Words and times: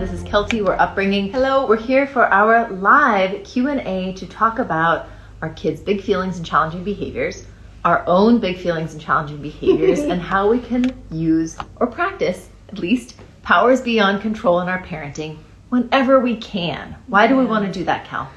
This 0.00 0.12
is 0.12 0.24
Kelty. 0.24 0.62
We're 0.62 0.74
upbringing. 0.74 1.32
Hello. 1.32 1.66
We're 1.66 1.78
here 1.78 2.06
for 2.06 2.26
our 2.26 2.70
live 2.70 3.42
Q&A 3.44 4.12
to 4.12 4.26
talk 4.26 4.58
about 4.58 5.08
our 5.40 5.48
kids' 5.54 5.80
big 5.80 6.02
feelings 6.02 6.36
and 6.36 6.44
challenging 6.44 6.84
behaviors, 6.84 7.46
our 7.82 8.04
own 8.06 8.38
big 8.38 8.58
feelings 8.58 8.92
and 8.92 9.00
challenging 9.00 9.40
behaviors, 9.40 10.00
and 10.00 10.20
how 10.20 10.50
we 10.50 10.58
can 10.58 11.02
use 11.10 11.56
or 11.76 11.86
practice, 11.86 12.50
at 12.68 12.78
least, 12.78 13.16
powers 13.42 13.80
beyond 13.80 14.20
control 14.20 14.60
in 14.60 14.68
our 14.68 14.82
parenting 14.82 15.38
whenever 15.70 16.20
we 16.20 16.36
can. 16.36 16.94
Why 17.06 17.26
do 17.26 17.34
we 17.34 17.46
want 17.46 17.64
to 17.64 17.72
do 17.72 17.84
that, 17.86 18.04
Cal? 18.04 18.30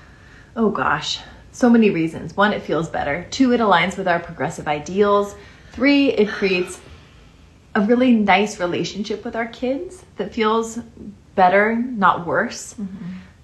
Oh 0.55 0.70
gosh, 0.70 1.20
so 1.59 1.69
many 1.69 1.89
reasons. 1.89 2.35
One, 2.35 2.53
it 2.53 2.61
feels 2.63 2.89
better. 2.89 3.27
Two, 3.29 3.53
it 3.53 3.59
aligns 3.59 3.97
with 3.97 4.07
our 4.07 4.19
progressive 4.19 4.67
ideals. 4.67 5.35
Three, 5.73 6.09
it 6.09 6.29
creates 6.29 6.79
a 7.75 7.81
really 7.81 8.13
nice 8.13 8.59
relationship 8.59 9.23
with 9.25 9.35
our 9.35 9.47
kids 9.47 10.03
that 10.17 10.33
feels 10.33 10.80
better, 11.35 11.75
not 11.75 12.25
worse. 12.25 12.75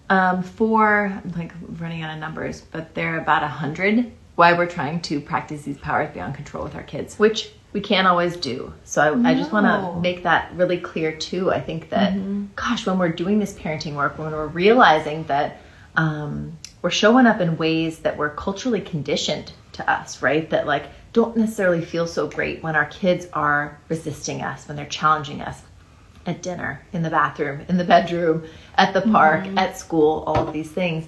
Um, 0.09 0.43
four, 0.43 1.11
I'm 1.23 1.31
like 1.37 1.51
running 1.79 2.01
out 2.01 2.13
of 2.13 2.19
numbers, 2.19 2.61
but 2.71 2.95
they're 2.95 3.19
about 3.19 3.43
a 3.43 3.47
hundred. 3.47 4.11
Why 4.35 4.53
we're 4.57 4.69
trying 4.69 5.01
to 5.03 5.21
practice 5.21 5.61
these 5.63 5.77
powers 5.77 6.13
beyond 6.13 6.35
control 6.35 6.63
with 6.63 6.75
our 6.75 6.83
kids. 6.83 7.19
which 7.19 7.51
we 7.75 7.81
can't 7.81 8.07
always 8.07 8.37
do. 8.37 8.73
So 8.85 9.01
I, 9.01 9.31
I 9.31 9.33
just 9.35 9.51
want 9.51 9.65
to 9.65 9.99
make 9.99 10.23
that 10.23 10.53
really 10.55 10.77
clear 10.77 11.11
too. 11.11 11.51
I 11.51 11.59
think 11.59 11.89
that, 11.89 12.13
gosh, 12.55 12.87
when 12.87 12.97
we're 12.97 13.09
doing 13.09 13.37
this 13.37 13.53
parenting 13.53 13.95
work, 13.95 14.17
when 14.17 14.31
we're 14.31 14.47
realizing 14.47 15.25
that 15.25 15.57
um, 15.97 16.57
we're 16.85 16.91
showing 16.91 17.25
up 17.25 17.41
in 17.41 17.57
ways 17.57 17.97
that 18.01 18.15
were 18.15 18.29
culturally 18.29 18.79
conditioned 18.79 19.51
to 19.71 19.91
us, 19.91 20.21
right? 20.21 20.51
That 20.51 20.67
like 20.67 20.83
don't 21.13 21.35
necessarily 21.35 21.83
feel 21.83 22.05
so 22.05 22.27
great 22.27 22.61
when 22.61 22.75
our 22.75 22.85
kids 22.85 23.25
are 23.33 23.79
resisting 23.89 24.43
us, 24.43 24.67
when 24.67 24.77
they're 24.77 24.85
challenging 24.85 25.41
us 25.41 25.59
at 26.27 26.43
dinner, 26.43 26.85
in 26.93 27.01
the 27.01 27.09
bathroom, 27.09 27.65
in 27.69 27.77
the 27.77 27.83
bedroom, 27.83 28.43
at 28.75 28.93
the 28.93 29.01
park, 29.01 29.45
mm-hmm. 29.45 29.57
at 29.57 29.79
school, 29.79 30.25
all 30.27 30.47
of 30.47 30.53
these 30.53 30.69
things. 30.69 31.07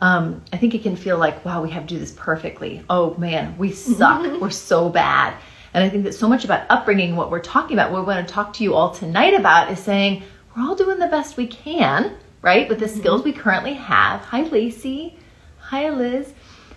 Um, 0.00 0.40
I 0.50 0.56
think 0.56 0.74
it 0.74 0.82
can 0.82 0.96
feel 0.96 1.18
like, 1.18 1.44
wow, 1.44 1.62
we 1.62 1.72
have 1.72 1.86
to 1.86 1.94
do 1.94 2.00
this 2.00 2.12
perfectly. 2.12 2.82
Oh 2.88 3.14
man, 3.18 3.58
we 3.58 3.72
mm-hmm. 3.72 3.92
suck. 3.92 4.40
We're 4.40 4.48
so 4.48 4.88
bad. 4.88 5.34
And 5.74 5.84
I 5.84 5.90
think 5.90 6.04
that 6.04 6.14
so 6.14 6.26
much 6.26 6.46
about 6.46 6.64
upbringing, 6.70 7.16
what 7.16 7.30
we're 7.30 7.40
talking 7.40 7.76
about, 7.76 7.92
what 7.92 8.00
we 8.00 8.06
want 8.06 8.26
to 8.26 8.32
talk 8.32 8.54
to 8.54 8.64
you 8.64 8.72
all 8.72 8.94
tonight 8.94 9.34
about 9.34 9.70
is 9.70 9.78
saying 9.78 10.22
we're 10.56 10.62
all 10.62 10.74
doing 10.74 10.98
the 10.98 11.08
best 11.08 11.36
we 11.36 11.48
can, 11.48 12.16
right? 12.40 12.66
With 12.66 12.80
the 12.80 12.86
mm-hmm. 12.86 12.98
skills 12.98 13.24
we 13.24 13.34
currently 13.34 13.74
have. 13.74 14.22
Hi, 14.22 14.44
Lacey. 14.44 15.18
Hi, 15.68 15.90
Liz. 15.90 16.32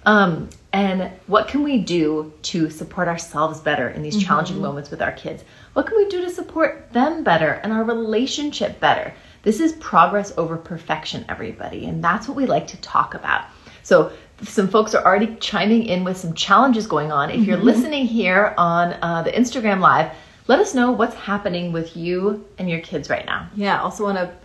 Um, 0.05 0.49
and 0.73 1.13
what 1.27 1.47
can 1.47 1.63
we 1.63 1.77
do 1.77 2.33
to 2.41 2.69
support 2.69 3.07
ourselves 3.07 3.61
better 3.61 3.87
in 3.87 4.01
these 4.01 4.21
challenging 4.21 4.59
moments 4.59 4.91
with 4.91 5.01
our 5.01 5.13
kids? 5.13 5.45
What 5.71 5.85
can 5.85 5.95
we 5.95 6.09
do 6.09 6.19
to 6.19 6.29
support 6.29 6.91
them 6.91 7.23
better 7.23 7.51
and 7.63 7.71
our 7.71 7.85
relationship 7.85 8.81
better? 8.81 9.13
This 9.43 9.61
is 9.61 9.71
progress 9.73 10.33
over 10.37 10.57
perfection, 10.57 11.23
everybody. 11.29 11.85
And 11.85 12.03
that's 12.03 12.27
what 12.27 12.35
we 12.35 12.45
like 12.45 12.67
to 12.67 12.77
talk 12.81 13.13
about. 13.13 13.45
So, 13.83 14.11
some 14.41 14.67
folks 14.67 14.93
are 14.93 15.05
already 15.05 15.37
chiming 15.37 15.85
in 15.85 16.03
with 16.03 16.17
some 16.17 16.33
challenges 16.33 16.85
going 16.85 17.13
on. 17.13 17.29
If 17.29 17.45
you're 17.45 17.55
listening 17.57 18.07
here 18.07 18.53
on 18.57 18.97
uh, 19.01 19.21
the 19.21 19.31
Instagram 19.31 19.79
Live, 19.79 20.11
let 20.47 20.59
us 20.59 20.75
know 20.75 20.91
what's 20.91 21.15
happening 21.15 21.71
with 21.71 21.95
you 21.95 22.45
and 22.57 22.69
your 22.69 22.81
kids 22.81 23.09
right 23.09 23.25
now. 23.25 23.47
Yeah, 23.55 23.77
I 23.77 23.83
also 23.83 24.03
want 24.03 24.17
to 24.17 24.35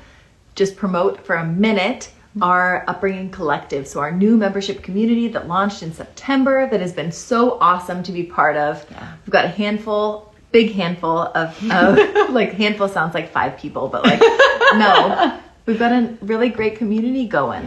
just 0.54 0.76
promote 0.76 1.26
for 1.26 1.34
a 1.34 1.44
minute 1.44 2.12
Mm-hmm. 2.36 2.42
our 2.42 2.84
Upbringing 2.86 3.30
Collective. 3.30 3.88
So, 3.88 4.00
our 4.00 4.12
new 4.12 4.36
membership 4.36 4.82
community 4.82 5.28
that 5.28 5.48
launched 5.48 5.82
in 5.82 5.92
September 5.92 6.68
that 6.70 6.80
has 6.82 6.92
been 6.92 7.10
so 7.10 7.58
awesome 7.60 8.02
to 8.02 8.12
be 8.12 8.22
part 8.24 8.56
of. 8.56 8.84
Yeah. 8.90 9.14
We've 9.24 9.32
got 9.32 9.46
a 9.46 9.48
handful, 9.48 10.34
big 10.52 10.72
handful 10.72 11.18
of, 11.18 11.56
of 11.70 12.30
like, 12.30 12.52
handful 12.52 12.88
sounds 12.88 13.14
like 13.14 13.32
five 13.32 13.56
people, 13.58 13.88
but 13.88 14.04
like, 14.04 14.20
no. 14.74 15.40
We've 15.64 15.78
got 15.78 15.92
a 15.92 16.16
really 16.20 16.50
great 16.50 16.76
community 16.76 17.26
going. 17.26 17.62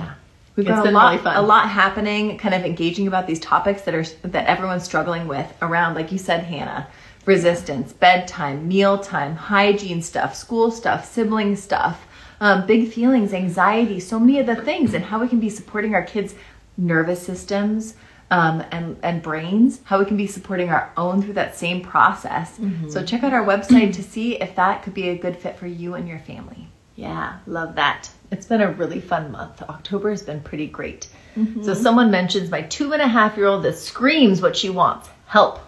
We've 0.55 0.67
It's 0.67 0.75
got 0.75 0.87
a 0.87 0.91
lot, 0.91 1.09
really 1.11 1.23
fun. 1.23 1.35
a 1.37 1.41
lot 1.41 1.67
happening, 1.69 2.37
kind 2.37 2.53
of 2.53 2.63
engaging 2.63 3.07
about 3.07 3.25
these 3.27 3.39
topics 3.39 3.81
that 3.83 3.95
are 3.95 4.03
that 4.27 4.45
everyone's 4.45 4.83
struggling 4.83 5.27
with 5.27 5.51
around, 5.63 5.95
like 5.95 6.11
you 6.11 6.17
said, 6.19 6.43
Hannah, 6.43 6.87
resistance, 7.25 7.91
bedtime, 7.91 8.67
mealtime, 8.67 9.35
hygiene 9.35 10.01
stuff, 10.01 10.35
school 10.35 10.69
stuff, 10.69 11.05
sibling 11.11 11.55
stuff, 11.55 12.05
um, 12.41 12.65
big 12.65 12.91
feelings, 12.91 13.33
anxiety, 13.33 13.99
so 13.99 14.19
many 14.19 14.39
of 14.39 14.45
the 14.45 14.55
things, 14.55 14.93
and 14.93 15.05
how 15.05 15.19
we 15.19 15.27
can 15.27 15.39
be 15.39 15.49
supporting 15.49 15.95
our 15.95 16.03
kids' 16.03 16.35
nervous 16.77 17.21
systems. 17.21 17.95
Um, 18.31 18.63
and, 18.69 18.95
and 19.01 19.23
brains, 19.23 19.81
how 19.85 19.97
we 19.97 20.05
can 20.05 20.15
be 20.15 20.27
supporting 20.27 20.69
our 20.69 20.93
own 20.95 21.23
through 21.23 21.33
that 21.33 21.55
same 21.55 21.81
process. 21.81 22.59
So, 22.87 23.03
check 23.03 23.23
out 23.23 23.33
our 23.33 23.43
website 23.43 23.91
to 23.95 24.03
see 24.03 24.35
if 24.35 24.53
that 24.55 24.83
could 24.83 24.93
be 24.93 25.09
a 25.09 25.17
good 25.17 25.35
fit 25.35 25.57
for 25.57 25.65
you 25.65 25.95
and 25.95 26.07
your 26.07 26.19
family. 26.19 26.67
Yeah, 26.95 27.39
love 27.47 27.73
that. 27.75 28.07
It's 28.31 28.45
been 28.45 28.61
a 28.61 28.71
really 28.71 29.01
fun 29.01 29.31
month. 29.31 29.63
October 29.63 30.11
has 30.11 30.21
been 30.21 30.41
pretty 30.41 30.67
great. 30.67 31.07
So 31.63 31.73
someone 31.73 32.11
mentions 32.11 32.51
my 32.51 32.61
two 32.61 32.93
and 32.93 33.01
a 33.01 33.07
half 33.07 33.35
year 33.35 33.47
old 33.47 33.63
that 33.63 33.77
screams 33.77 34.43
what 34.43 34.55
she 34.55 34.69
wants 34.69 35.09
help. 35.25 35.59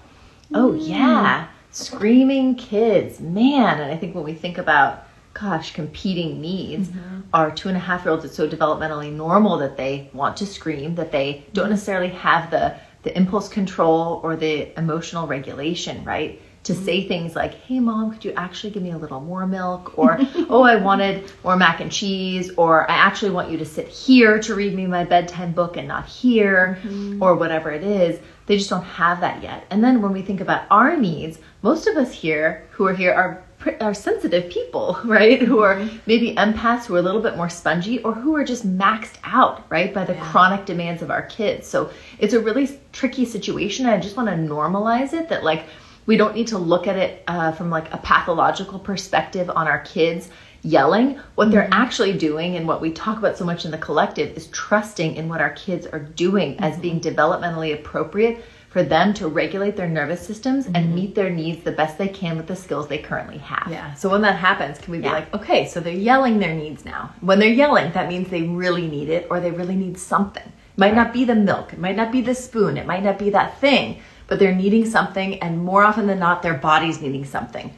Oh, 0.53 0.73
yeah. 0.73 1.47
Screaming 1.71 2.53
kids. 2.55 3.19
Man. 3.19 3.79
And 3.79 3.91
I 3.91 3.97
think 3.97 4.13
when 4.13 4.23
we 4.23 4.33
think 4.33 4.57
about, 4.59 5.07
gosh, 5.33 5.73
competing 5.73 6.41
needs, 6.41 6.89
mm-hmm. 6.89 7.21
our 7.33 7.51
two 7.51 7.69
and 7.69 7.77
a 7.77 7.79
half 7.79 8.03
year 8.03 8.11
olds, 8.11 8.25
it's 8.25 8.35
so 8.35 8.47
developmentally 8.47 9.11
normal 9.11 9.57
that 9.57 9.77
they 9.77 10.09
want 10.13 10.37
to 10.37 10.45
scream, 10.45 10.95
that 10.95 11.11
they 11.11 11.45
don't 11.53 11.65
mm-hmm. 11.65 11.71
necessarily 11.71 12.09
have 12.09 12.51
the, 12.51 12.75
the 13.03 13.15
impulse 13.17 13.47
control 13.47 14.19
or 14.23 14.35
the 14.35 14.77
emotional 14.77 15.27
regulation, 15.27 16.03
right? 16.03 16.41
To 16.65 16.73
mm-hmm. 16.73 16.85
say 16.85 17.07
things 17.07 17.35
like, 17.35 17.55
hey, 17.55 17.79
mom, 17.79 18.11
could 18.11 18.25
you 18.25 18.33
actually 18.33 18.71
give 18.71 18.83
me 18.83 18.91
a 18.91 18.97
little 18.97 19.21
more 19.21 19.47
milk? 19.47 19.93
Or, 19.97 20.17
oh, 20.49 20.63
I 20.63 20.75
wanted 20.75 21.31
more 21.43 21.55
mac 21.55 21.79
and 21.79 21.91
cheese. 21.91 22.51
Or, 22.57 22.89
I 22.89 22.95
actually 22.95 23.31
want 23.31 23.49
you 23.49 23.57
to 23.57 23.65
sit 23.65 23.87
here 23.87 24.39
to 24.39 24.53
read 24.53 24.75
me 24.75 24.85
my 24.85 25.03
bedtime 25.03 25.53
book 25.53 25.77
and 25.77 25.87
not 25.87 26.05
here. 26.05 26.79
Or 27.21 27.35
whatever 27.35 27.71
it 27.71 27.83
is. 27.83 28.19
They 28.45 28.57
just 28.57 28.69
don't 28.69 28.83
have 28.83 29.21
that 29.21 29.41
yet. 29.41 29.65
And 29.69 29.83
then 29.83 30.01
when 30.01 30.11
we 30.11 30.21
think 30.21 30.41
about 30.41 30.65
our 30.69 30.97
needs, 30.97 31.39
most 31.61 31.87
of 31.87 31.95
us 31.95 32.11
here 32.11 32.67
who 32.71 32.85
are 32.85 32.93
here 32.93 33.13
are 33.13 33.43
are 33.79 33.93
sensitive 33.93 34.49
people, 34.49 34.99
right? 35.05 35.41
Who 35.41 35.59
are 35.59 35.75
mm-hmm. 35.75 35.97
maybe 36.05 36.35
empaths 36.35 36.85
who 36.85 36.95
are 36.95 36.99
a 36.99 37.01
little 37.01 37.21
bit 37.21 37.37
more 37.37 37.49
spongy 37.49 37.99
or 37.99 38.13
who 38.13 38.35
are 38.35 38.43
just 38.43 38.67
maxed 38.67 39.17
out, 39.23 39.69
right, 39.69 39.93
by 39.93 40.05
the 40.05 40.15
chronic 40.15 40.65
demands 40.65 41.01
of 41.01 41.11
our 41.11 41.23
kids. 41.23 41.67
So 41.67 41.91
it's 42.19 42.33
a 42.33 42.39
really 42.39 42.79
tricky 42.91 43.25
situation. 43.25 43.85
I 43.85 43.99
just 43.99 44.17
want 44.17 44.29
to 44.29 44.35
normalize 44.35 45.13
it 45.13 45.29
that 45.29 45.43
like 45.43 45.65
we 46.05 46.17
don't 46.17 46.35
need 46.35 46.47
to 46.47 46.57
look 46.57 46.87
at 46.87 46.97
it 46.97 47.23
uh, 47.27 47.51
from 47.51 47.69
like 47.69 47.93
a 47.93 47.97
pathological 47.97 48.79
perspective 48.79 49.49
on 49.49 49.67
our 49.67 49.79
kids 49.79 50.29
yelling 50.63 51.19
what 51.35 51.49
they're 51.49 51.63
mm-hmm. 51.63 51.73
actually 51.73 52.17
doing 52.17 52.55
and 52.55 52.67
what 52.67 52.81
we 52.81 52.91
talk 52.91 53.17
about 53.17 53.37
so 53.37 53.43
much 53.43 53.65
in 53.65 53.71
the 53.71 53.77
collective 53.77 54.35
is 54.37 54.47
trusting 54.47 55.15
in 55.15 55.27
what 55.27 55.41
our 55.41 55.49
kids 55.51 55.87
are 55.87 55.99
doing 55.99 56.59
as 56.59 56.73
mm-hmm. 56.73 56.81
being 56.81 57.01
developmentally 57.01 57.73
appropriate 57.73 58.43
for 58.71 58.83
them 58.83 59.13
to 59.13 59.27
regulate 59.27 59.75
their 59.75 59.89
nervous 59.89 60.25
systems 60.25 60.65
and 60.65 60.77
mm-hmm. 60.77 60.95
meet 60.95 61.13
their 61.13 61.29
needs 61.29 61.61
the 61.61 61.73
best 61.73 61.97
they 61.97 62.07
can 62.07 62.37
with 62.37 62.47
the 62.47 62.55
skills 62.55 62.87
they 62.87 62.97
currently 62.97 63.37
have. 63.37 63.67
Yeah. 63.69 63.93
So 63.95 64.09
when 64.09 64.21
that 64.21 64.37
happens, 64.37 64.77
can 64.77 64.93
we 64.93 64.99
be 64.99 65.09
like, 65.09 65.31
okay, 65.35 65.67
so 65.67 65.81
they're 65.81 65.93
yelling 65.93 66.39
their 66.39 66.55
needs 66.55 66.85
now. 66.85 67.13
When 67.19 67.37
they're 67.37 67.49
yelling, 67.49 67.91
that 67.91 68.07
means 68.07 68.29
they 68.29 68.43
really 68.43 68.87
need 68.87 69.09
it 69.09 69.27
or 69.29 69.41
they 69.41 69.51
really 69.51 69.75
need 69.75 69.99
something. 69.99 70.45
It 70.45 70.77
might 70.77 70.95
not 70.95 71.11
be 71.11 71.25
the 71.25 71.35
milk, 71.35 71.73
it 71.73 71.79
might 71.79 71.97
not 71.97 72.13
be 72.13 72.21
the 72.21 72.33
spoon, 72.33 72.77
it 72.77 72.87
might 72.87 73.03
not 73.03 73.19
be 73.19 73.29
that 73.31 73.59
thing, 73.59 74.01
but 74.27 74.39
they're 74.39 74.55
needing 74.55 74.85
something, 74.85 75.37
and 75.43 75.61
more 75.61 75.83
often 75.83 76.07
than 76.07 76.19
not, 76.19 76.41
their 76.41 76.53
body's 76.53 77.01
needing 77.01 77.25
something 77.25 77.73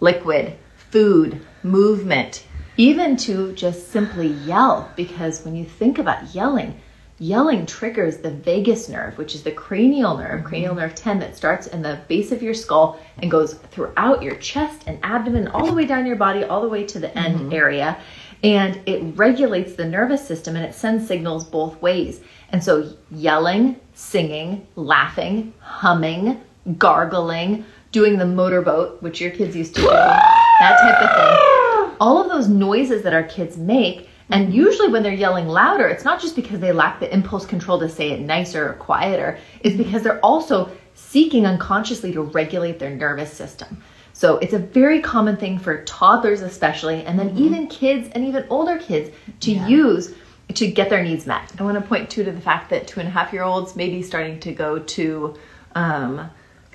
liquid, 0.00 0.58
food, 0.76 1.40
movement. 1.62 2.44
Even 2.76 3.16
to 3.16 3.52
just 3.54 3.90
simply 3.90 4.28
yell, 4.28 4.92
because 4.94 5.42
when 5.42 5.56
you 5.56 5.64
think 5.64 5.98
about 5.98 6.34
yelling, 6.34 6.78
yelling 7.18 7.66
triggers 7.66 8.18
the 8.18 8.30
vagus 8.30 8.88
nerve, 8.88 9.18
which 9.18 9.34
is 9.34 9.42
the 9.42 9.50
cranial 9.50 10.16
nerve, 10.16 10.40
mm-hmm. 10.40 10.48
cranial 10.48 10.74
nerve 10.74 10.94
10, 10.94 11.18
that 11.18 11.36
starts 11.36 11.66
in 11.66 11.82
the 11.82 12.00
base 12.08 12.32
of 12.32 12.42
your 12.42 12.54
skull 12.54 13.00
and 13.18 13.30
goes 13.30 13.54
throughout 13.54 14.22
your 14.22 14.36
chest 14.36 14.84
and 14.86 14.98
abdomen, 15.02 15.48
all 15.48 15.66
the 15.66 15.72
way 15.72 15.86
down 15.86 16.06
your 16.06 16.16
body, 16.16 16.44
all 16.44 16.62
the 16.62 16.68
way 16.68 16.84
to 16.84 16.98
the 16.98 17.16
end 17.18 17.38
mm-hmm. 17.38 17.52
area. 17.52 17.98
And 18.44 18.80
it 18.86 19.16
regulates 19.16 19.74
the 19.74 19.84
nervous 19.84 20.26
system 20.26 20.54
and 20.54 20.64
it 20.64 20.74
sends 20.74 21.06
signals 21.08 21.44
both 21.44 21.80
ways. 21.82 22.20
And 22.50 22.62
so, 22.62 22.94
yelling, 23.10 23.80
singing, 23.94 24.66
laughing, 24.76 25.52
humming, 25.58 26.40
gargling, 26.78 27.64
doing 27.90 28.16
the 28.16 28.26
motorboat, 28.26 29.02
which 29.02 29.20
your 29.20 29.32
kids 29.32 29.56
used 29.56 29.74
to 29.74 29.80
do, 29.80 29.88
that 29.88 30.78
type 30.80 31.02
of 31.02 31.16
thing. 31.16 31.96
All 32.00 32.22
of 32.22 32.28
those 32.28 32.48
noises 32.48 33.02
that 33.02 33.12
our 33.12 33.24
kids 33.24 33.56
make 33.56 34.07
and 34.30 34.52
usually 34.52 34.88
when 34.88 35.02
they're 35.02 35.12
yelling 35.12 35.48
louder, 35.48 35.88
it's 35.88 36.04
not 36.04 36.20
just 36.20 36.36
because 36.36 36.60
they 36.60 36.72
lack 36.72 37.00
the 37.00 37.12
impulse 37.12 37.46
control 37.46 37.78
to 37.80 37.88
say 37.88 38.10
it 38.10 38.20
nicer 38.20 38.70
or 38.70 38.74
quieter, 38.74 39.38
it's 39.60 39.76
because 39.76 40.02
they're 40.02 40.20
also 40.20 40.70
seeking 40.94 41.46
unconsciously 41.46 42.12
to 42.12 42.22
regulate 42.22 42.78
their 42.78 42.90
nervous 42.90 43.32
system. 43.32 43.82
So 44.12 44.38
it's 44.38 44.52
a 44.52 44.58
very 44.58 45.00
common 45.00 45.36
thing 45.36 45.58
for 45.58 45.84
toddlers, 45.84 46.42
especially, 46.42 47.04
and 47.04 47.18
then 47.18 47.38
even 47.38 47.68
kids 47.68 48.10
and 48.12 48.24
even 48.24 48.44
older 48.50 48.78
kids 48.78 49.14
to 49.40 49.52
use 49.52 50.14
to 50.54 50.70
get 50.70 50.90
their 50.90 51.04
needs 51.04 51.26
met. 51.26 51.52
I 51.58 51.62
want 51.62 51.80
to 51.80 51.86
point 51.86 52.10
too 52.10 52.24
to 52.24 52.32
the 52.32 52.40
fact 52.40 52.70
that 52.70 52.86
two 52.86 53.00
and 53.00 53.08
a 53.08 53.12
half 53.12 53.32
year 53.32 53.44
olds 53.44 53.76
may 53.76 53.88
be 53.88 54.02
starting 54.02 54.40
to 54.40 54.52
go 54.52 54.78
to 54.78 55.34
um, 55.74 56.28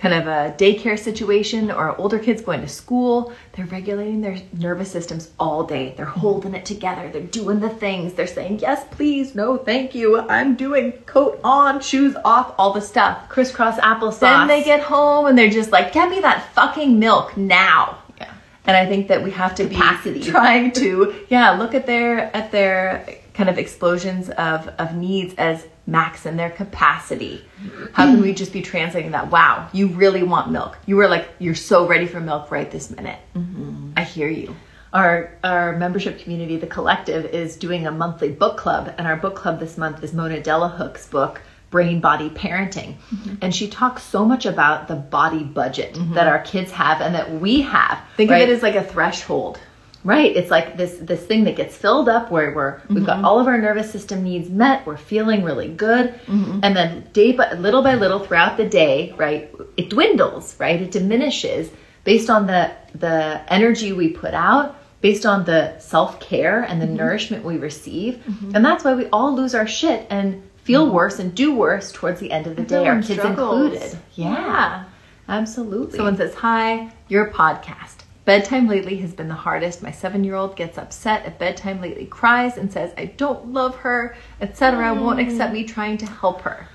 kind 0.04 0.16
of 0.16 0.28
a 0.28 0.54
daycare 0.58 1.00
situation 1.00 1.72
or 1.72 1.96
older 1.98 2.20
kids 2.20 2.42
going 2.42 2.60
to 2.60 2.68
school. 2.68 3.32
They're 3.54 3.66
regulating 3.66 4.20
their 4.20 4.38
nervous 4.52 4.92
systems 4.92 5.32
all 5.40 5.64
day. 5.64 5.94
They're 5.96 6.06
mm-hmm. 6.06 6.20
holding 6.20 6.56
it 6.56 6.66
together. 6.66 7.10
They're 7.10 7.22
doing 7.22 7.62
the 7.62 7.70
things. 7.70 8.12
They're 8.12 8.28
saying, 8.28 8.60
yes, 8.60 8.86
please, 8.92 9.34
no, 9.34 9.56
thank 9.56 9.96
you. 9.96 10.20
I'm 10.20 10.58
doing 10.58 10.92
coat 11.06 11.40
on, 11.42 11.80
shoes 11.80 12.18
off, 12.26 12.54
all 12.58 12.74
the 12.74 12.82
stuff. 12.82 13.30
Crisscross 13.30 13.78
applesauce. 13.78 14.20
Then 14.20 14.50
they 14.50 14.62
get 14.62 14.82
home 14.82 15.28
and 15.28 15.38
they're 15.38 15.50
just 15.50 15.72
like, 15.72 15.94
get 15.94 16.10
me 16.10 16.20
that 16.20 16.52
fucking 16.54 17.00
milk 17.00 17.38
now. 17.38 17.98
Yeah. 18.18 18.34
And 18.66 18.76
I 18.76 18.86
think 18.86 19.08
that 19.08 19.24
we 19.24 19.32
have 19.32 19.56
to 19.56 19.70
Capacity. 19.70 20.20
be 20.20 20.26
trying 20.32 20.74
to, 20.74 21.16
yeah, 21.30 21.52
look 21.52 21.74
at 21.74 21.86
their 21.86 22.36
at 22.36 22.52
their 22.52 23.08
kind 23.34 23.50
of 23.50 23.58
explosions 23.58 24.30
of 24.32 24.68
of 24.68 24.96
needs 24.96 25.34
as 25.38 25.66
max 25.86 26.26
in 26.26 26.38
their 26.38 26.50
capacity. 26.50 27.44
How 27.92 28.06
can 28.06 28.22
we 28.22 28.34
just 28.34 28.54
be 28.54 28.62
translating 28.62 29.12
that? 29.12 29.30
Wow, 29.32 29.70
you 29.74 29.88
really 29.88 30.24
want 30.24 30.52
milk. 30.52 30.78
You 30.86 30.96
were 30.96 31.08
like, 31.08 31.28
you're 31.40 31.56
so 31.56 31.88
ready 31.88 32.06
for 32.06 32.20
milk 32.20 32.52
right 32.52 32.72
this 32.72 32.90
minute. 32.90 33.20
Mm-hmm. 33.36 33.92
I 33.98 34.04
hear 34.04 34.30
you. 34.30 34.56
our 34.94 35.32
our 35.44 35.76
membership 35.78 36.20
community, 36.20 36.58
the 36.58 36.68
collective, 36.68 37.26
is 37.26 37.56
doing 37.56 37.88
a 37.88 37.92
monthly 37.92 38.30
book 38.30 38.58
club, 38.58 38.94
and 38.98 39.08
our 39.08 39.18
book 39.18 39.36
club 39.36 39.60
this 39.60 39.78
month 39.78 40.04
is 40.04 40.14
Mona 40.14 40.40
Delahooke's 40.40 41.08
book, 41.08 41.42
Brain 41.72 42.00
Body 42.00 42.30
Parenting, 42.30 42.98
mm-hmm. 43.10 43.36
and 43.42 43.54
she 43.54 43.68
talks 43.68 44.04
so 44.04 44.24
much 44.24 44.46
about 44.46 44.88
the 44.88 44.96
body 44.96 45.44
budget 45.44 45.96
mm-hmm. 45.96 46.14
that 46.14 46.28
our 46.28 46.40
kids 46.40 46.72
have 46.72 47.02
and 47.02 47.16
that 47.16 47.32
we 47.32 47.62
have. 47.62 48.00
Think 48.16 48.30
right? 48.30 48.44
of 48.44 48.50
it 48.50 48.54
as 48.54 48.62
like 48.62 48.76
a 48.76 48.84
threshold. 48.84 49.60
Right. 50.04 50.36
It's 50.36 50.52
like 50.52 50.78
this 50.78 50.98
this 51.00 51.26
thing 51.26 51.46
that 51.46 51.56
gets 51.56 51.76
filled 51.76 52.10
up 52.10 52.30
where 52.30 52.54
we're 52.54 52.82
we've 52.90 53.06
got 53.06 53.18
mm-hmm. 53.18 53.26
all 53.26 53.40
of 53.40 53.48
our 53.48 53.58
nervous 53.58 53.92
system 53.92 54.24
needs 54.24 54.50
met. 54.50 54.86
We're 54.86 54.98
feeling 54.98 55.44
really 55.44 55.70
good, 55.70 56.14
mm-hmm. 56.26 56.60
and 56.62 56.76
then 56.76 57.08
day 57.14 57.32
by 57.32 57.54
little 57.54 57.82
by 57.82 57.96
little 57.96 58.20
throughout 58.20 58.58
the 58.58 58.68
day, 58.68 59.14
right, 59.18 59.50
it 59.78 59.90
dwindles. 59.90 60.60
Right, 60.60 60.82
it 60.82 60.92
diminishes 60.92 61.72
based 62.04 62.30
on 62.30 62.48
the 62.48 62.72
the 62.96 63.42
energy 63.48 63.94
we 63.94 64.10
put 64.10 64.34
out, 64.34 64.76
based 65.00 65.26
on 65.26 65.46
the 65.46 65.80
self 65.80 66.20
care 66.20 66.64
and 66.64 66.82
the 66.82 66.86
mm-hmm. 66.86 66.98
nourishment 66.98 67.46
we 67.46 67.58
receive, 67.58 68.22
and 68.54 68.66
that's 68.66 68.84
why 68.84 68.94
we 68.96 69.08
all 69.08 69.34
lose 69.34 69.56
our 69.56 69.68
shit 69.68 70.06
and 70.10 70.44
feel 70.64 70.90
worse 70.90 71.20
and 71.20 71.36
do 71.36 71.56
worse 71.56 71.92
towards 71.92 72.20
the 72.20 72.32
end 72.32 72.48
of 72.48 72.56
the 72.56 72.64
day. 72.64 72.88
Our 72.88 73.02
kids 73.02 73.20
struggles. 73.20 73.74
included. 73.74 73.98
Yeah. 74.16 74.86
absolutely. 75.28 75.98
Someone 75.98 76.18
says, 76.18 76.34
Hi, 76.36 76.92
your 77.10 77.30
podcast. 77.30 77.93
Bedtime 78.26 78.68
lately 78.70 78.96
has 78.98 79.14
been 79.14 79.28
the 79.28 79.34
hardest. 79.34 79.82
My 79.84 79.92
seven 79.92 80.24
year 80.24 80.36
old 80.36 80.56
gets 80.56 80.78
upset 80.78 81.26
at 81.26 81.38
bedtime 81.40 81.82
lately, 81.82 82.06
cries, 82.06 82.58
and 82.58 82.72
says, 82.72 82.94
I 82.98 83.06
don't 83.06 83.52
love 83.52 83.76
her, 83.78 84.16
etc. 84.40 84.94
Won't 84.94 85.20
accept 85.20 85.54
me 85.54 85.66
trying 85.66 85.98
to 85.98 86.06
help 86.06 86.42
her. 86.42 86.68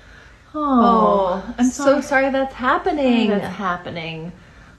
oh, 0.53 1.43
I'm 1.57 1.65
so 1.65 2.01
sorry 2.01 2.29
that's 2.29 2.53
happening. 2.53 3.29
that's 3.29 3.55
happening. 3.55 4.31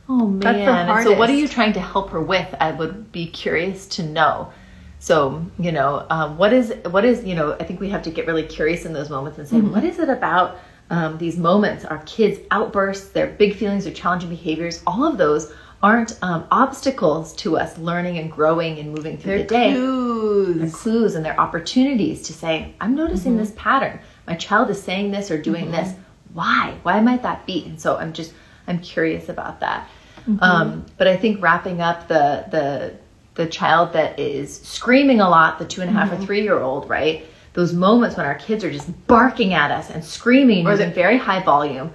Oh 0.09 0.27
man. 0.27 0.41
That's 0.87 1.05
the 1.05 1.13
so 1.13 1.19
what 1.19 1.29
are 1.31 1.35
you 1.35 1.49
trying 1.49 1.73
to 1.75 1.81
help 1.81 2.11
her 2.11 2.21
with? 2.21 2.53
I 2.61 2.71
would 2.73 3.11
be 3.13 3.27
curious 3.27 3.87
to 3.89 4.03
know. 4.05 4.53
So, 4.99 5.45
you 5.59 5.73
know, 5.73 6.07
um, 6.11 6.37
what 6.37 6.53
is 6.53 6.75
what 6.91 7.05
is, 7.05 7.25
you 7.25 7.35
know, 7.35 7.55
I 7.59 7.65
think 7.65 7.81
we 7.81 7.89
have 7.89 8.03
to 8.03 8.11
get 8.11 8.27
really 8.27 8.43
curious 8.45 8.85
in 8.85 8.93
those 8.93 9.11
moments 9.11 9.39
and 9.39 9.49
say, 9.49 9.57
Mm-hmm. 9.57 9.73
what 9.73 9.83
is 9.85 9.99
it 9.99 10.09
about 10.09 10.59
um, 10.91 11.17
these 11.19 11.37
moments, 11.37 11.85
our 11.85 11.99
kids' 12.05 12.41
outbursts, 12.51 13.11
their 13.11 13.29
big 13.29 13.55
feelings, 13.57 13.85
their 13.85 13.95
challenging 13.95 14.29
behaviors, 14.29 14.83
all 14.87 15.05
of 15.05 15.17
those 15.17 15.53
aren't 15.83 16.23
um, 16.23 16.47
obstacles 16.51 17.35
to 17.35 17.57
us 17.57 17.79
learning 17.79 18.19
and 18.19 18.31
growing 18.31 18.79
and 18.79 18.95
moving 18.95 19.17
through 19.17 19.39
They're 19.39 19.43
the 19.43 19.49
day 19.49 19.73
clues. 19.73 20.59
their 20.59 20.71
clues 20.71 21.15
and 21.15 21.25
their 21.25 21.39
opportunities 21.41 22.23
to 22.23 22.33
say, 22.33 22.75
I'm 22.81 22.95
noticing 22.95 23.33
mm-hmm. 23.33 23.41
this 23.41 23.53
pattern. 23.57 24.01
My 24.27 24.35
child 24.35 24.71
is 24.71 24.83
saying 24.83 25.11
this 25.11 25.31
or 25.31 25.41
doing 25.41 25.65
mm-hmm. 25.65 25.73
this. 25.73 25.95
Why? 26.35 26.77
Why 26.83 27.01
might 27.01 27.23
that 27.23 27.47
be? 27.47 27.65
And 27.65 27.81
so 27.81 27.97
I'm 27.97 28.13
just 28.13 28.33
I'm 28.67 28.79
curious 28.81 29.29
about 29.29 29.61
that. 29.61 29.89
Mm-hmm. 30.21 30.43
Um, 30.43 30.87
but 30.99 31.09
I 31.09 31.17
think 31.17 31.43
wrapping 31.43 31.81
up 31.81 32.09
the 32.09 32.45
the 32.51 32.95
the 33.35 33.47
child 33.47 33.93
that 33.95 34.19
is 34.19 34.61
screaming 34.61 35.21
a 35.21 35.29
lot, 35.29 35.59
the 35.59 35.65
two 35.65 35.81
and 35.81 35.91
a 35.91 35.93
half 35.93 36.13
or 36.13 36.19
three 36.25 36.43
year 36.43 36.61
old, 36.61 36.89
right? 36.89 37.25
Those 37.55 37.73
moments 37.73 38.17
when 38.17 38.27
our 38.27 38.37
kids 38.37 38.63
are 38.63 38.71
just 38.71 38.89
barking 39.07 39.55
at 39.55 39.71
us 39.71 39.91
and 39.91 40.05
screaming 40.05 40.67
or 40.67 40.73
in 40.75 40.93
very 40.93 41.17
high 41.17 41.43
volume. 41.43 41.91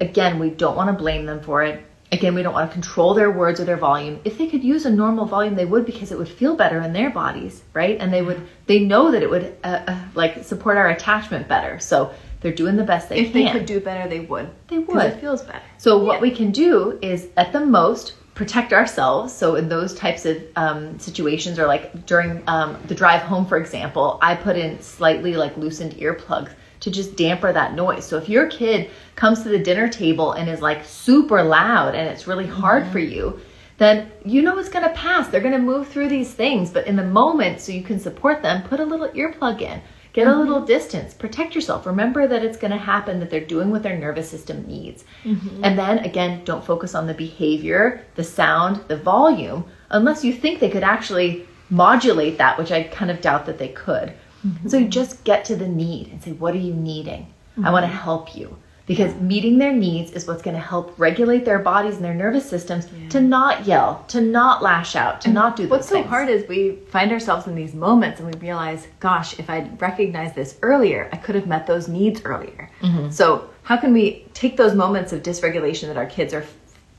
Again, 0.00 0.38
we 0.38 0.50
don't 0.50 0.76
want 0.76 0.88
to 0.88 0.92
blame 0.92 1.24
them 1.26 1.40
for 1.40 1.62
it. 1.62 1.82
Again, 2.12 2.34
we 2.34 2.42
don't 2.42 2.52
want 2.52 2.68
to 2.68 2.72
control 2.72 3.14
their 3.14 3.30
words 3.30 3.60
or 3.60 3.64
their 3.64 3.76
volume. 3.76 4.20
If 4.24 4.36
they 4.36 4.48
could 4.48 4.64
use 4.64 4.84
a 4.84 4.90
normal 4.90 5.26
volume, 5.26 5.54
they 5.54 5.64
would 5.64 5.86
because 5.86 6.10
it 6.10 6.18
would 6.18 6.28
feel 6.28 6.56
better 6.56 6.80
in 6.80 6.92
their 6.92 7.10
bodies, 7.10 7.62
right? 7.72 7.96
And 8.00 8.12
they 8.12 8.22
would, 8.22 8.46
they 8.66 8.80
know 8.80 9.12
that 9.12 9.22
it 9.22 9.30
would 9.30 9.56
uh, 9.62 9.82
uh, 9.86 10.04
like 10.14 10.42
support 10.42 10.76
our 10.76 10.88
attachment 10.88 11.46
better. 11.46 11.78
So 11.78 12.12
they're 12.40 12.52
doing 12.52 12.76
the 12.76 12.82
best 12.82 13.08
they 13.08 13.20
If 13.20 13.32
can. 13.32 13.44
they 13.44 13.52
could 13.52 13.66
do 13.66 13.80
better, 13.80 14.08
they 14.08 14.20
would. 14.20 14.50
They 14.66 14.78
would. 14.78 15.04
It 15.04 15.20
feels 15.20 15.42
better. 15.42 15.62
So 15.78 16.02
what 16.02 16.20
we 16.20 16.32
can 16.32 16.50
do 16.50 16.98
is, 17.00 17.28
at 17.36 17.52
the 17.52 17.64
most, 17.64 18.14
protect 18.34 18.72
ourselves. 18.72 19.32
So 19.32 19.56
in 19.56 19.68
those 19.68 19.94
types 19.94 20.24
of 20.26 20.42
um, 20.56 20.98
situations, 20.98 21.58
or 21.58 21.66
like 21.66 22.06
during 22.06 22.42
um, 22.46 22.76
the 22.86 22.94
drive 22.94 23.22
home, 23.22 23.46
for 23.46 23.58
example, 23.58 24.18
I 24.22 24.34
put 24.34 24.56
in 24.56 24.80
slightly 24.80 25.34
like 25.34 25.56
loosened 25.56 25.92
earplugs 25.92 26.50
to 26.80 26.90
just 26.90 27.16
damper 27.16 27.52
that 27.52 27.74
noise. 27.74 28.04
So 28.06 28.16
if 28.16 28.28
your 28.28 28.46
kid 28.48 28.90
comes 29.14 29.42
to 29.42 29.48
the 29.48 29.58
dinner 29.58 29.88
table 29.88 30.32
and 30.32 30.48
is 30.48 30.62
like 30.62 30.84
super 30.84 31.42
loud 31.42 31.94
and 31.94 32.08
it's 32.08 32.26
really 32.26 32.46
hard 32.46 32.86
for 32.88 32.98
mm-hmm. 32.98 33.12
you, 33.12 33.40
then 33.78 34.10
you 34.24 34.42
know 34.42 34.58
it's 34.58 34.68
going 34.68 34.86
to 34.86 34.94
pass. 34.94 35.28
They're 35.28 35.40
going 35.40 35.54
to 35.54 35.58
move 35.58 35.88
through 35.88 36.08
these 36.08 36.32
things, 36.32 36.70
but 36.70 36.86
in 36.86 36.96
the 36.96 37.04
moment, 37.04 37.60
so 37.60 37.72
you 37.72 37.82
can 37.82 37.98
support 37.98 38.42
them, 38.42 38.62
put 38.64 38.80
a 38.80 38.84
little 38.84 39.08
earplug 39.08 39.62
in. 39.62 39.80
Get 40.12 40.26
a 40.26 40.36
little 40.36 40.56
mm-hmm. 40.56 40.66
distance. 40.66 41.14
Protect 41.14 41.54
yourself. 41.54 41.86
Remember 41.86 42.26
that 42.26 42.44
it's 42.44 42.56
going 42.56 42.72
to 42.72 42.76
happen, 42.76 43.20
that 43.20 43.30
they're 43.30 43.40
doing 43.40 43.70
what 43.70 43.84
their 43.84 43.96
nervous 43.96 44.28
system 44.28 44.66
needs. 44.66 45.04
Mm-hmm. 45.22 45.64
And 45.64 45.78
then 45.78 45.98
again, 46.00 46.42
don't 46.44 46.64
focus 46.64 46.96
on 46.96 47.06
the 47.06 47.14
behavior, 47.14 48.04
the 48.16 48.24
sound, 48.24 48.82
the 48.88 48.96
volume, 48.96 49.64
unless 49.90 50.24
you 50.24 50.32
think 50.32 50.58
they 50.58 50.68
could 50.68 50.82
actually 50.82 51.46
modulate 51.70 52.38
that, 52.38 52.58
which 52.58 52.72
I 52.72 52.82
kind 52.84 53.10
of 53.10 53.20
doubt 53.20 53.46
that 53.46 53.58
they 53.58 53.68
could. 53.68 54.12
Mm-hmm. 54.46 54.68
So 54.68 54.78
you 54.78 54.88
just 54.88 55.24
get 55.24 55.44
to 55.46 55.56
the 55.56 55.68
need 55.68 56.08
and 56.08 56.22
say, 56.22 56.32
What 56.32 56.54
are 56.54 56.58
you 56.58 56.74
needing? 56.74 57.32
I 57.62 57.70
want 57.70 57.84
to 57.84 57.88
mm-hmm. 57.88 58.02
help 58.02 58.36
you. 58.36 58.56
Because 58.86 59.14
meeting 59.20 59.58
their 59.58 59.72
needs 59.72 60.10
is 60.10 60.26
what's 60.26 60.42
going 60.42 60.56
to 60.56 60.60
help 60.60 60.98
regulate 60.98 61.44
their 61.44 61.60
bodies 61.60 61.94
and 61.94 62.04
their 62.04 62.14
nervous 62.14 62.48
systems 62.48 62.88
to 63.10 63.20
not 63.20 63.64
yell, 63.64 64.04
to 64.08 64.20
not 64.20 64.64
lash 64.64 64.96
out, 64.96 65.20
to 65.20 65.30
not 65.30 65.54
do 65.54 65.68
What's 65.68 65.88
so 65.88 65.94
things. 65.94 66.08
hard 66.08 66.28
is 66.28 66.48
we 66.48 66.72
find 66.88 67.12
ourselves 67.12 67.46
in 67.46 67.54
these 67.54 67.72
moments 67.72 68.18
and 68.18 68.34
we 68.34 68.40
realize, 68.40 68.88
gosh, 68.98 69.38
if 69.38 69.48
I'd 69.48 69.80
recognized 69.80 70.34
this 70.34 70.58
earlier, 70.62 71.08
I 71.12 71.18
could 71.18 71.36
have 71.36 71.46
met 71.46 71.68
those 71.68 71.86
needs 71.86 72.22
earlier. 72.24 72.68
Mm-hmm. 72.80 73.10
So, 73.10 73.48
how 73.62 73.76
can 73.76 73.92
we 73.92 74.26
take 74.34 74.56
those 74.56 74.74
moments 74.74 75.12
of 75.12 75.22
dysregulation 75.22 75.86
that 75.86 75.96
our 75.96 76.06
kids 76.06 76.34
are 76.34 76.44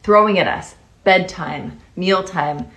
throwing 0.01 0.39
at 0.39 0.47
us 0.47 0.75
bedtime, 1.03 1.77
mealtime, 1.97 2.71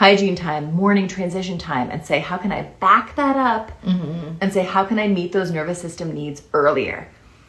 hygiene 0.00 0.34
time, 0.34 0.72
morning 0.72 1.06
transition 1.06 1.58
time 1.58 1.90
and 1.90 2.02
say, 2.02 2.20
how 2.20 2.38
can 2.38 2.50
I 2.50 2.62
back 2.80 3.14
that 3.16 3.36
up 3.36 3.70
mm-hmm. 3.82 4.36
and 4.40 4.50
say, 4.50 4.64
how 4.64 4.82
can 4.82 4.98
I 4.98 5.06
meet 5.06 5.30
those 5.30 5.50
nervous 5.50 5.78
system 5.78 6.14
needs 6.14 6.42
earlier? 6.54 7.06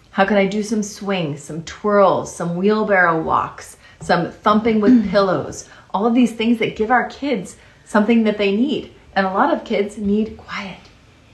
How 0.09 0.25
can 0.25 0.35
I 0.35 0.47
do 0.47 0.61
some 0.61 0.83
swings, 0.83 1.41
some 1.41 1.63
twirls, 1.63 2.35
some 2.35 2.57
wheelbarrow 2.57 3.21
walks, 3.21 3.77
some 4.01 4.33
thumping 4.33 4.81
with 4.81 4.91
mm. 4.91 5.09
pillows? 5.09 5.69
All 5.91 6.05
of 6.05 6.13
these 6.13 6.33
things 6.33 6.59
that 6.59 6.75
give 6.75 6.91
our 6.91 7.07
kids 7.07 7.55
something 7.85 8.25
that 8.25 8.37
they 8.37 8.53
need. 8.53 8.93
And 9.15 9.25
a 9.25 9.31
lot 9.31 9.53
of 9.53 9.63
kids 9.63 9.97
need 9.97 10.35
quiet. 10.35 10.81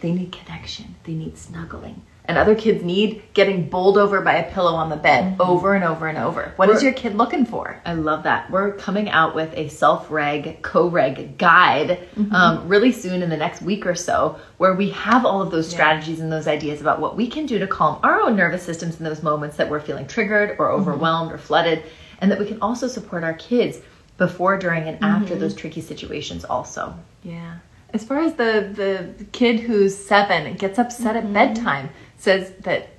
They 0.01 0.11
need 0.11 0.31
connection. 0.31 0.97
They 1.03 1.13
need 1.13 1.35
snuggling. 1.35 2.03
And 2.27 2.37
other 2.37 2.55
kids 2.55 2.83
need 2.83 3.21
getting 3.33 3.69
bowled 3.69 3.97
over 3.97 4.21
by 4.21 4.35
a 4.35 4.51
pillow 4.51 4.73
on 4.73 4.89
the 4.89 4.97
bed 4.97 5.23
mm-hmm. 5.33 5.41
over 5.41 5.73
and 5.73 5.83
over 5.83 6.07
and 6.07 6.17
over. 6.17 6.53
What 6.57 6.69
is 6.69 6.75
We're- 6.75 6.85
your 6.85 6.93
kid 6.93 7.15
looking 7.15 7.45
for? 7.45 7.81
I 7.85 7.93
love 7.93 8.23
that. 8.23 8.51
We're 8.51 8.73
coming 8.73 9.09
out 9.09 9.33
with 9.33 9.53
a 9.55 9.69
self 9.69 10.11
reg, 10.11 10.61
co 10.61 10.89
reg 10.89 11.37
guide 11.37 11.99
mm-hmm. 12.15 12.33
um, 12.33 12.67
really 12.67 12.91
soon 12.91 13.21
in 13.21 13.29
the 13.29 13.37
next 13.37 13.61
week 13.61 13.85
or 13.85 13.95
so, 13.95 14.39
where 14.57 14.73
we 14.73 14.89
have 14.91 15.25
all 15.25 15.41
of 15.41 15.51
those 15.51 15.69
strategies 15.69 16.19
and 16.19 16.31
those 16.31 16.47
ideas 16.47 16.81
about 16.81 16.99
what 16.99 17.15
we 17.15 17.27
can 17.27 17.45
do 17.45 17.59
to 17.59 17.67
calm 17.67 17.99
our 18.03 18.21
own 18.21 18.35
nervous 18.35 18.63
systems 18.63 18.97
in 18.97 19.05
those 19.05 19.23
moments 19.23 19.55
that 19.57 19.69
we're 19.69 19.79
feeling 19.79 20.07
triggered 20.07 20.57
or 20.59 20.67
mm-hmm. 20.67 20.81
overwhelmed 20.81 21.31
or 21.31 21.37
flooded, 21.37 21.83
and 22.19 22.29
that 22.29 22.39
we 22.39 22.45
can 22.45 22.61
also 22.61 22.87
support 22.87 23.23
our 23.23 23.35
kids 23.35 23.79
before, 24.17 24.57
during, 24.57 24.83
and 24.83 24.97
after 25.03 25.35
those 25.35 25.53
tricky 25.53 25.79
situations, 25.81 26.43
also. 26.43 26.93
Yeah. 27.23 27.59
As 27.93 28.03
far 28.03 28.19
as 28.19 28.33
the 28.33 28.69
the 28.73 29.25
kid 29.25 29.61
who's 29.61 29.95
seven 29.95 30.45
and 30.45 30.59
gets 30.59 30.77
upset 30.77 31.15
at 31.15 31.31
bedtime, 31.31 31.89
says 32.17 32.51
that 32.61 32.89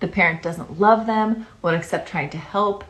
the 0.00 0.08
parent 0.08 0.42
doesn't 0.42 0.78
love 0.78 1.06
them, 1.06 1.46
won't 1.62 1.76
accept 1.76 2.08
trying 2.08 2.30
to 2.30 2.38
help. 2.38 2.84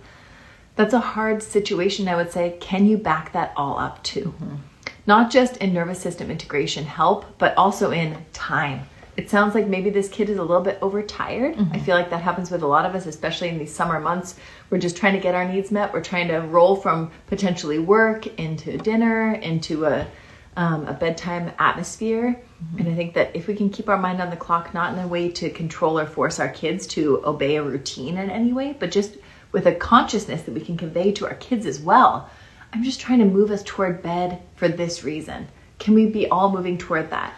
That's 0.75 0.95
a 0.95 1.01
hard 1.01 1.43
situation, 1.43 2.09
I 2.09 2.17
would 2.17 2.31
say. 2.31 2.57
Can 2.61 2.87
you 2.87 2.99
back 2.99 3.33
that 3.33 3.53
all 3.57 3.79
up 3.79 4.03
too? 4.03 4.35
Not 5.07 5.31
just 5.31 5.57
in 5.59 5.73
nervous 5.73 6.01
system 6.01 6.31
integration 6.31 6.85
help, 6.85 7.39
but 7.39 7.57
also 7.57 7.93
in 7.93 8.25
time. 8.33 8.87
It 9.17 9.31
sounds 9.31 9.55
like 9.55 9.67
maybe 9.67 9.89
this 9.89 10.11
kid 10.11 10.29
is 10.29 10.37
a 10.37 10.43
little 10.43 10.63
bit 10.63 10.79
overtired. 10.83 11.57
I 11.73 11.79
feel 11.79 11.97
like 11.97 12.11
that 12.11 12.21
happens 12.21 12.51
with 12.51 12.63
a 12.63 12.67
lot 12.67 12.85
of 12.85 12.95
us, 12.95 13.07
especially 13.07 13.49
in 13.49 13.59
these 13.59 13.75
summer 13.75 13.99
months. 13.99 14.35
We're 14.69 14.79
just 14.79 14.97
trying 14.97 15.15
to 15.15 15.21
get 15.21 15.35
our 15.35 15.51
needs 15.51 15.71
met. 15.71 15.93
We're 15.95 16.03
trying 16.03 16.29
to 16.29 16.41
roll 16.41 16.77
from 16.77 17.11
potentially 17.27 17.79
work 17.79 18.27
into 18.39 18.77
dinner, 18.77 19.33
into 19.35 19.87
a 19.87 20.07
um, 20.57 20.87
a 20.87 20.93
bedtime 20.93 21.53
atmosphere. 21.59 22.41
Mm-hmm. 22.63 22.79
And 22.79 22.89
I 22.89 22.95
think 22.95 23.15
that 23.15 23.35
if 23.35 23.47
we 23.47 23.55
can 23.55 23.71
keep 23.71 23.89
our 23.89 23.99
mind 23.99 24.21
on 24.21 24.31
the 24.31 24.37
clock, 24.37 24.73
not 24.73 24.93
in 24.93 24.99
a 24.99 25.07
way 25.07 25.31
to 25.31 25.51
control 25.51 25.99
or 25.99 26.07
force 26.07 26.41
our 26.41 26.49
kids 26.49 26.87
to 26.89 27.23
obey 27.25 27.57
a 27.57 27.63
routine 27.63 28.17
in 28.17 28.31
any 28.31 28.53
way, 28.53 28.77
but 28.79 28.91
just 28.91 29.17
with 29.53 29.67
a 29.67 29.75
consciousness 29.75 30.43
that 30.43 30.55
we 30.55 30.61
can 30.61 30.77
convey 30.77 31.13
to 31.13 31.27
our 31.27 31.35
kids 31.35 31.67
as 31.67 31.81
well. 31.81 32.31
I'm 32.73 32.83
just 32.83 33.01
trying 33.01 33.21
to 33.21 33.25
move 33.25 33.51
us 33.51 33.63
toward 33.65 34.03
bed 34.03 34.43
for 34.57 34.69
this 34.69 35.05
reason. 35.05 35.49
Can 35.79 35.95
we 35.95 36.07
be 36.07 36.29
all 36.29 36.51
moving 36.51 36.79
toward 36.79 37.11
that? 37.11 37.35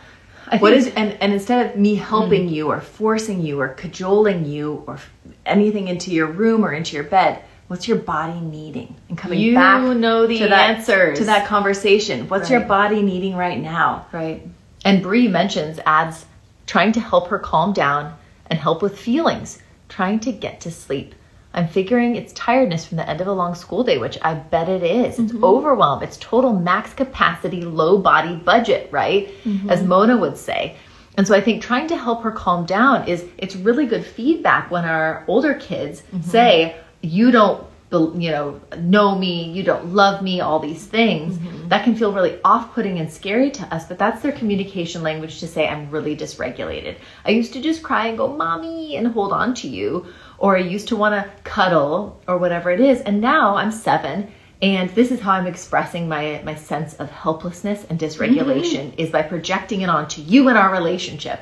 Think- 0.51 0.63
is 0.63 0.87
and, 0.89 1.13
and 1.21 1.33
instead 1.33 1.67
of 1.67 1.77
me 1.77 1.95
helping 1.95 2.47
mm-hmm. 2.47 2.55
you 2.55 2.69
or 2.69 2.81
forcing 2.81 3.43
you 3.43 3.61
or 3.61 3.69
cajoling 3.69 4.47
you 4.47 4.83
or 4.87 4.95
f- 4.95 5.11
anything 5.45 5.89
into 5.89 6.11
your 6.11 6.27
room 6.27 6.65
or 6.65 6.73
into 6.73 6.97
your 6.97 7.05
bed, 7.05 7.43
what's 7.67 7.87
your 7.87 7.99
body 7.99 8.41
needing? 8.41 8.97
And 9.09 9.19
coming 9.19 9.39
You 9.39 9.55
back 9.55 9.83
know 9.95 10.27
the 10.27 10.39
to 10.39 10.49
that, 10.49 10.87
to 10.87 11.25
that 11.25 11.47
conversation. 11.47 12.29
What's 12.29 12.51
your 12.51 12.61
body 12.61 13.03
needing 13.03 13.37
right 13.37 13.61
now? 13.61 14.07
Right. 14.11 14.47
And 14.85 15.03
Bree 15.03 15.29
mentions 15.29 15.81
adds 15.87 16.27
trying 16.67 16.93
to 16.93 17.01
help 17.01 17.29
her 17.29 17.39
calm 17.39 17.73
down 17.73 18.17
and 18.47 18.59
help 18.59 18.83
with 18.83 18.99
feelings, 18.99 19.61
trying 19.89 20.21
to 20.21 20.33
get 20.33 20.61
to 20.63 20.71
sleep. 20.71 21.15
I'm 21.55 21.67
figuring 21.67 22.15
it's 22.15 22.33
tiredness 22.35 22.87
from 22.87 22.99
the 22.99 23.09
end 23.09 23.21
of 23.21 23.27
a 23.27 23.33
long 23.33 23.55
school 23.55 23.83
day, 23.83 23.99
which 23.99 24.19
I 24.23 24.35
bet 24.35 24.69
it 24.69 24.83
is. 24.83 25.19
It's 25.19 25.33
mm-hmm. 25.33 25.45
overwhelm. 25.45 26.03
It's 26.03 26.19
total 26.19 26.53
max 26.53 26.93
capacity, 26.93 27.63
low 27.63 27.99
body 27.99 28.37
budget, 28.37 28.91
right? 28.93 29.29
Mm-hmm. 29.45 29.71
As 29.71 29.83
Mona 29.83 30.17
would 30.17 30.37
say. 30.37 30.77
And 31.17 31.27
so 31.27 31.35
I 31.35 31.41
think 31.41 31.63
trying 31.63 31.89
to 31.89 31.97
help 31.97 32.23
her 32.23 32.31
calm 32.31 32.65
down 32.65 33.09
is 33.09 33.25
it's 33.39 33.57
really 33.57 33.87
good 33.87 34.07
feedback 34.07 34.71
when 34.71 34.85
our 34.85 35.25
older 35.27 35.55
kids 35.55 36.03
mm-hmm. 36.03 36.21
say, 36.21 36.77
you 37.03 37.31
don't 37.31 37.68
you 37.91 38.31
know 38.31 38.61
know 38.79 39.17
me 39.17 39.51
you 39.51 39.63
don't 39.63 39.95
love 39.95 40.23
me 40.23 40.41
all 40.41 40.59
these 40.59 40.87
things 40.87 41.39
mm-hmm. 41.39 41.69
that 41.69 41.85
can 41.85 41.95
feel 41.95 42.13
really 42.13 42.39
off-putting 42.45 42.99
and 42.99 43.11
scary 43.11 43.51
to 43.51 43.63
us 43.75 43.87
but 43.87 43.99
that's 43.99 44.21
their 44.23 44.33
communication 44.33 45.03
language 45.03 45.41
to 45.41 45.47
say 45.47 45.67
i'm 45.67 45.91
really 45.91 46.17
dysregulated 46.17 46.97
i 47.25 47.31
used 47.31 47.53
to 47.53 47.61
just 47.61 47.83
cry 47.83 48.09
and 48.09 48.19
go 48.19 48.29
mommy 48.29 48.97
and 48.97 49.07
hold 49.09 49.33
on 49.33 49.55
to 49.55 49.69
you 49.69 50.07
or 50.37 50.57
i 50.57 50.61
used 50.61 50.89
to 50.89 50.97
want 50.97 51.15
to 51.15 51.31
cuddle 51.45 52.21
or 52.29 52.37
whatever 52.37 52.71
it 52.71 52.81
is 52.81 53.01
and 53.03 53.21
now 53.21 53.57
i'm 53.57 53.73
seven 53.73 54.31
and 54.61 54.91
this 54.91 55.11
is 55.11 55.21
how 55.21 55.33
i'm 55.33 55.47
expressing 55.47 56.07
my 56.09 56.43
my 56.45 56.55
sense 56.55 56.93
of 56.95 57.11
helplessness 57.11 57.85
and 57.85 57.99
dysregulation 57.99 58.89
mm-hmm. 58.89 59.01
is 59.01 59.11
by 59.11 59.23
projecting 59.23 59.81
it 59.81 59.89
onto 59.89 60.21
you 60.21 60.49
and 60.49 60.59
our 60.59 60.71
relationship 60.71 61.41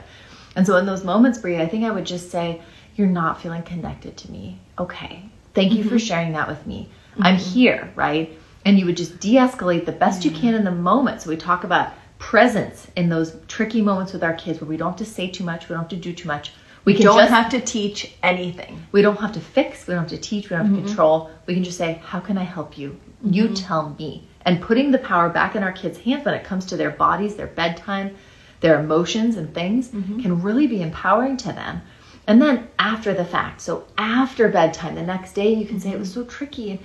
and 0.56 0.66
so 0.66 0.76
in 0.76 0.86
those 0.86 1.04
moments, 1.04 1.38
Brie, 1.38 1.58
I 1.58 1.68
think 1.68 1.84
I 1.84 1.90
would 1.90 2.06
just 2.06 2.30
say, 2.30 2.62
You're 2.96 3.06
not 3.06 3.40
feeling 3.40 3.62
connected 3.62 4.16
to 4.16 4.32
me. 4.32 4.58
Okay. 4.78 5.22
Thank 5.56 5.72
you 5.72 5.82
for 5.82 5.96
mm-hmm. 5.96 5.96
sharing 5.96 6.32
that 6.32 6.48
with 6.48 6.66
me. 6.66 6.90
I'm 7.18 7.36
mm-hmm. 7.36 7.50
here, 7.50 7.92
right? 7.96 8.38
And 8.66 8.78
you 8.78 8.84
would 8.84 8.96
just 8.96 9.18
de 9.20 9.36
escalate 9.36 9.86
the 9.86 9.92
best 9.92 10.24
you 10.24 10.30
can 10.30 10.54
in 10.54 10.64
the 10.64 10.70
moment. 10.70 11.22
So 11.22 11.30
we 11.30 11.36
talk 11.36 11.64
about 11.64 11.94
presence 12.18 12.86
in 12.94 13.08
those 13.08 13.34
tricky 13.48 13.80
moments 13.80 14.12
with 14.12 14.22
our 14.22 14.34
kids 14.34 14.60
where 14.60 14.68
we 14.68 14.76
don't 14.76 14.90
have 14.90 14.98
to 14.98 15.06
say 15.06 15.28
too 15.28 15.44
much, 15.44 15.68
we 15.68 15.72
don't 15.72 15.82
have 15.84 15.88
to 15.88 15.96
do 15.96 16.12
too 16.12 16.28
much. 16.28 16.52
We 16.84 16.92
can 16.94 17.06
don't 17.06 17.18
just 17.18 17.32
have 17.32 17.50
to 17.50 17.60
teach 17.60 18.14
anything. 18.22 18.86
we 18.92 19.02
don't 19.02 19.18
have 19.18 19.32
to 19.32 19.40
fix, 19.40 19.86
we 19.86 19.94
don't 19.94 20.08
have 20.08 20.10
to 20.10 20.18
teach, 20.18 20.50
we 20.50 20.56
don't 20.56 20.66
have 20.66 20.74
to 20.74 20.78
mm-hmm. 20.78 20.86
control. 20.88 21.30
We 21.46 21.54
can 21.54 21.64
just 21.64 21.78
say, 21.78 22.00
How 22.04 22.20
can 22.20 22.36
I 22.36 22.44
help 22.44 22.76
you? 22.76 23.00
You 23.24 23.48
tell 23.48 23.96
me. 23.98 24.28
And 24.42 24.60
putting 24.60 24.92
the 24.92 24.98
power 24.98 25.30
back 25.30 25.56
in 25.56 25.62
our 25.62 25.72
kids' 25.72 25.98
hands 25.98 26.24
when 26.24 26.34
it 26.34 26.44
comes 26.44 26.66
to 26.66 26.76
their 26.76 26.90
bodies, 26.90 27.34
their 27.34 27.48
bedtime, 27.48 28.14
their 28.60 28.78
emotions, 28.78 29.36
and 29.36 29.52
things 29.52 29.88
can 29.88 30.42
really 30.42 30.66
be 30.66 30.82
empowering 30.82 31.36
to 31.38 31.48
them. 31.48 31.80
And 32.26 32.42
then 32.42 32.68
after 32.78 33.14
the 33.14 33.24
fact, 33.24 33.60
so 33.60 33.86
after 33.96 34.48
bedtime, 34.48 34.94
the 34.94 35.02
next 35.02 35.32
day, 35.32 35.52
you 35.54 35.66
can 35.66 35.78
say, 35.78 35.90
It 35.90 35.98
was 35.98 36.12
so 36.12 36.24
tricky 36.24 36.70
and 36.70 36.80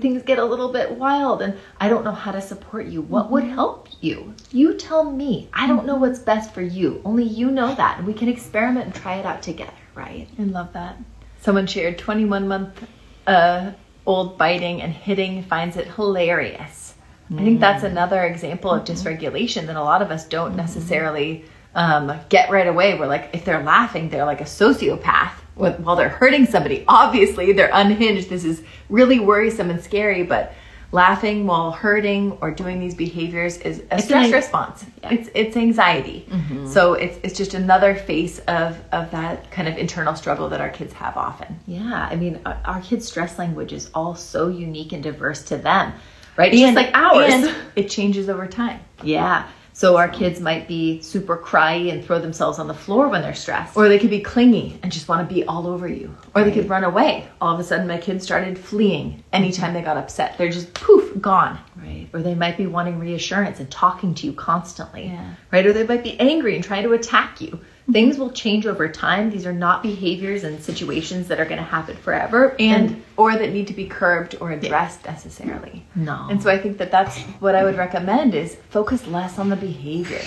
things 0.00 0.22
get 0.22 0.38
a 0.38 0.44
little 0.44 0.72
bit 0.72 0.92
wild 0.92 1.42
and 1.42 1.56
I 1.80 1.88
don't 1.88 2.04
know 2.04 2.12
how 2.12 2.32
to 2.32 2.40
support 2.40 2.86
you. 2.86 3.02
What 3.02 3.30
would 3.30 3.44
mm-hmm. 3.44 3.54
help 3.54 3.88
you? 4.00 4.34
You 4.50 4.74
tell 4.74 5.10
me. 5.10 5.48
I 5.52 5.66
don't 5.66 5.86
know 5.86 5.96
what's 5.96 6.18
best 6.18 6.52
for 6.52 6.62
you. 6.62 7.00
Only 7.04 7.24
you 7.24 7.50
know 7.50 7.74
that. 7.74 7.98
And 7.98 8.06
we 8.06 8.14
can 8.14 8.28
experiment 8.28 8.86
and 8.86 8.94
try 8.94 9.16
it 9.16 9.26
out 9.26 9.42
together, 9.42 9.72
right? 9.94 10.28
I 10.38 10.42
love 10.42 10.72
that. 10.72 10.96
Someone 11.40 11.66
shared 11.66 11.98
21 11.98 12.48
month 12.48 12.84
uh, 13.26 13.72
old 14.06 14.38
biting 14.38 14.82
and 14.82 14.92
hitting 14.92 15.42
finds 15.44 15.76
it 15.76 15.86
hilarious. 15.86 16.94
I 17.28 17.38
think 17.38 17.58
that's 17.58 17.82
mm-hmm. 17.82 17.92
another 17.92 18.22
example 18.22 18.70
of 18.70 18.84
mm-hmm. 18.84 18.94
dysregulation 18.94 19.66
that 19.66 19.74
a 19.74 19.82
lot 19.82 20.00
of 20.00 20.12
us 20.12 20.26
don't 20.26 20.54
necessarily 20.54 21.44
um, 21.76 22.18
get 22.28 22.50
right 22.50 22.66
away. 22.66 22.98
We're 22.98 23.06
like, 23.06 23.30
if 23.32 23.44
they're 23.44 23.62
laughing, 23.62 24.08
they're 24.10 24.24
like 24.24 24.40
a 24.40 24.44
sociopath. 24.44 25.30
While 25.54 25.96
they're 25.96 26.08
hurting 26.10 26.46
somebody, 26.46 26.84
obviously 26.88 27.52
they're 27.52 27.70
unhinged. 27.72 28.28
This 28.28 28.44
is 28.44 28.62
really 28.90 29.20
worrisome 29.20 29.70
and 29.70 29.82
scary, 29.82 30.22
but 30.22 30.52
laughing 30.92 31.46
while 31.46 31.72
hurting 31.72 32.32
or 32.42 32.50
doing 32.50 32.78
these 32.78 32.94
behaviors 32.94 33.56
is 33.58 33.82
a 33.90 34.00
stress 34.02 34.26
an- 34.26 34.32
response. 34.32 34.84
Yeah. 35.02 35.14
It's 35.14 35.30
it's 35.34 35.56
anxiety. 35.56 36.28
So 36.68 36.92
it's 36.94 37.18
it's 37.22 37.36
just 37.38 37.54
another 37.54 37.94
face 37.94 38.38
of 38.40 38.78
of 38.92 39.10
that 39.12 39.50
kind 39.50 39.66
of 39.66 39.78
internal 39.78 40.14
struggle 40.14 40.48
that 40.50 40.60
our 40.60 40.68
kids 40.70 40.92
have 40.92 41.16
often. 41.16 41.58
Yeah, 41.66 42.06
I 42.10 42.16
mean, 42.16 42.38
our, 42.44 42.60
our 42.66 42.80
kids' 42.82 43.06
stress 43.08 43.38
language 43.38 43.72
is 43.72 43.90
all 43.94 44.14
so 44.14 44.48
unique 44.48 44.92
and 44.92 45.02
diverse 45.02 45.42
to 45.44 45.56
them, 45.56 45.92
right? 46.36 46.52
It's 46.52 46.60
just 46.60 46.76
like 46.76 46.90
ours. 46.94 47.32
And 47.32 47.54
it 47.76 47.88
changes 47.88 48.28
over 48.28 48.46
time. 48.46 48.80
yeah. 49.02 49.48
So 49.76 49.98
our 49.98 50.08
kids 50.08 50.40
might 50.40 50.66
be 50.66 51.02
super 51.02 51.36
cryy 51.36 51.92
and 51.92 52.02
throw 52.02 52.18
themselves 52.18 52.58
on 52.58 52.66
the 52.66 52.72
floor 52.72 53.08
when 53.08 53.20
they're 53.20 53.34
stressed. 53.34 53.76
Or 53.76 53.90
they 53.90 53.98
could 53.98 54.08
be 54.08 54.22
clingy 54.22 54.80
and 54.82 54.90
just 54.90 55.06
want 55.06 55.28
to 55.28 55.34
be 55.34 55.44
all 55.44 55.66
over 55.66 55.86
you. 55.86 56.16
Or 56.34 56.44
they 56.44 56.50
could 56.50 56.70
run 56.70 56.82
away. 56.82 57.28
All 57.42 57.52
of 57.52 57.60
a 57.60 57.62
sudden, 57.62 57.86
my 57.86 57.98
kids 57.98 58.24
started 58.24 58.58
fleeing 58.58 59.22
anytime 59.34 59.74
they 59.74 59.82
got 59.82 59.98
upset. 59.98 60.38
They're 60.38 60.48
just 60.48 60.72
poof, 60.72 61.20
gone. 61.20 61.58
Right. 61.76 62.08
Or 62.14 62.22
they 62.22 62.34
might 62.34 62.56
be 62.56 62.66
wanting 62.66 62.98
reassurance 62.98 63.60
and 63.60 63.70
talking 63.70 64.14
to 64.14 64.26
you 64.26 64.32
constantly. 64.32 65.08
Yeah. 65.08 65.34
Right. 65.52 65.66
Or 65.66 65.74
they 65.74 65.86
might 65.86 66.02
be 66.02 66.18
angry 66.18 66.54
and 66.54 66.64
trying 66.64 66.84
to 66.84 66.94
attack 66.94 67.42
you. 67.42 67.60
Things 67.92 68.18
will 68.18 68.30
change 68.30 68.66
over 68.66 68.88
time. 68.88 69.30
These 69.30 69.46
are 69.46 69.52
not 69.52 69.82
behaviors 69.82 70.42
and 70.42 70.60
situations 70.62 71.28
that 71.28 71.38
are 71.38 71.44
going 71.44 71.58
to 71.58 71.62
happen 71.64 71.96
forever. 71.96 72.56
And, 72.58 73.02
or 73.16 73.36
that 73.36 73.52
need 73.52 73.68
to 73.68 73.74
be 73.74 73.86
curbed 73.86 74.36
or 74.40 74.50
addressed 74.50 75.04
necessarily. 75.06 75.84
no. 75.94 76.26
And 76.28 76.42
so 76.42 76.50
I 76.50 76.58
think 76.58 76.78
that 76.78 76.90
that's 76.90 77.18
what 77.40 77.54
I 77.54 77.62
would 77.64 77.76
recommend 77.76 78.34
is 78.34 78.56
focus 78.70 79.06
less 79.06 79.38
on 79.38 79.48
the 79.50 79.56
behavior. 79.56 80.18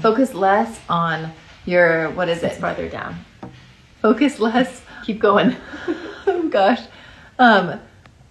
Focus 0.00 0.34
less 0.34 0.78
on 0.88 1.32
your, 1.64 2.10
what 2.10 2.28
is 2.28 2.42
it's 2.42 2.56
it? 2.56 2.60
farther 2.60 2.88
down. 2.88 3.16
focus 4.00 4.38
less 4.38 4.82
keep 5.04 5.18
going 5.20 5.56
oh 6.26 6.48
gosh 6.50 6.80
um 7.38 7.80